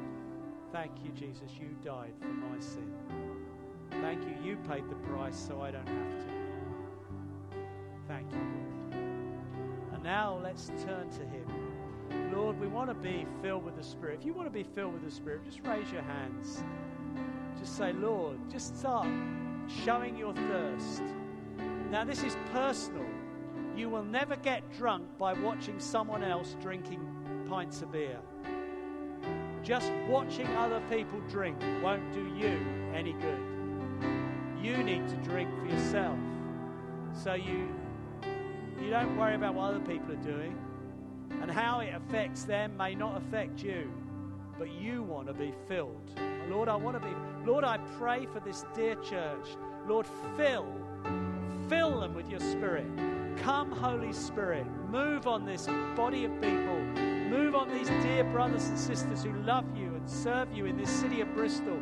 Thank 0.74 0.92
you, 1.04 1.12
Jesus, 1.12 1.52
you 1.60 1.70
died 1.84 2.14
for 2.20 2.28
my 2.28 2.60
sin. 2.60 2.94
Thank 4.02 4.24
you, 4.24 4.36
you 4.44 4.58
paid 4.70 4.90
the 4.90 4.96
price 4.96 5.38
so 5.38 5.62
I 5.62 5.72
don't 5.72 5.88
have 5.88 6.20
to. 6.20 6.38
Thank 8.08 8.32
you. 8.32 8.40
And 9.94 10.04
now 10.04 10.40
let's 10.42 10.68
turn 10.86 11.10
to 11.10 11.26
Him. 11.26 12.32
Lord, 12.34 12.60
we 12.60 12.68
want 12.68 12.90
to 12.90 12.94
be 12.94 13.26
filled 13.42 13.66
with 13.66 13.76
the 13.76 13.84
Spirit. 13.84 14.20
If 14.20 14.26
you 14.26 14.34
want 14.34 14.48
to 14.48 14.52
be 14.52 14.64
filled 14.64 14.94
with 14.94 15.04
the 15.04 15.12
Spirit, 15.12 15.44
just 15.44 15.60
raise 15.66 15.92
your 15.92 16.04
hands. 16.04 16.64
Just 17.60 17.76
say, 17.76 17.94
Lord, 17.94 18.38
just 18.50 18.78
start 18.78 19.08
showing 19.84 20.18
your 20.18 20.34
thirst. 20.34 21.04
Now, 21.90 22.04
this 22.04 22.24
is 22.24 22.38
personal. 22.54 23.06
You 23.76 23.90
will 23.90 24.04
never 24.04 24.36
get 24.36 24.64
drunk 24.78 25.06
by 25.18 25.34
watching 25.34 25.80
someone 25.80 26.24
else 26.24 26.56
drinking 26.62 27.06
pints 27.50 27.82
of 27.82 27.92
beer. 27.92 28.20
Just 29.64 29.92
watching 30.08 30.48
other 30.56 30.82
people 30.90 31.20
drink 31.30 31.58
won't 31.82 32.14
do 32.14 32.26
you 32.36 32.60
any 32.94 33.14
good. 33.14 33.57
You 34.62 34.84
need 34.84 35.08
to 35.08 35.16
drink 35.18 35.50
for 35.60 35.66
yourself. 35.66 36.18
So 37.14 37.34
you, 37.34 37.70
you 38.82 38.90
don't 38.90 39.18
worry 39.18 39.36
about 39.36 39.56
what 39.56 39.76
other 39.76 39.80
people 39.80 40.14
are 40.14 40.24
doing. 40.24 40.58
And 41.42 41.52
how 41.52 41.80
it 41.82 41.94
affects 41.94 42.44
them 42.44 42.78
may 42.78 42.96
not 42.96 43.18
affect 43.18 43.62
you, 43.62 43.92
but 44.58 44.72
you 44.72 45.04
want 45.04 45.28
to 45.28 45.34
be 45.34 45.54
filled. 45.68 46.12
Lord, 46.50 46.70
I 46.70 46.76
want 46.76 47.00
to 47.02 47.08
be. 47.08 47.14
Lord, 47.46 47.64
I 47.64 47.78
pray 48.00 48.26
for 48.26 48.40
this 48.40 48.66
dear 48.74 48.96
church. 48.96 49.48
Lord, 49.88 50.06
fill, 50.36 50.68
fill 51.70 52.00
them 52.00 52.14
with 52.14 52.30
your 52.30 52.40
spirit. 52.40 52.88
Come, 53.38 53.72
Holy 53.72 54.14
Spirit, 54.14 54.66
move 54.90 55.28
on 55.28 55.46
this 55.46 55.68
body 55.96 56.26
of 56.26 56.32
people. 56.42 56.80
Move 57.30 57.56
on 57.56 57.70
these 57.70 57.90
dear 58.02 58.24
brothers 58.24 58.68
and 58.68 58.80
sisters 58.80 59.24
who 59.24 59.34
love 59.44 59.66
you 59.76 59.88
and 59.88 60.10
serve 60.10 60.52
you 60.54 60.66
in 60.66 60.78
this 60.78 60.90
city 60.90 61.22
of 61.22 61.34
Bristol. 61.34 61.78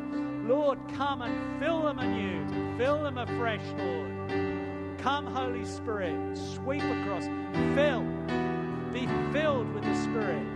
Lord, 0.46 0.78
come 0.94 1.22
and 1.22 1.60
fill 1.60 1.82
them 1.82 1.98
anew. 1.98 2.78
Fill 2.78 3.02
them 3.02 3.18
afresh, 3.18 3.62
Lord. 3.78 4.98
Come, 4.98 5.26
Holy 5.26 5.64
Spirit, 5.64 6.38
sweep 6.38 6.82
across. 6.82 7.24
Fill. 7.74 8.02
Be 8.92 9.08
filled 9.32 9.72
with 9.74 9.82
the 9.82 9.94
Spirit. 10.02 10.55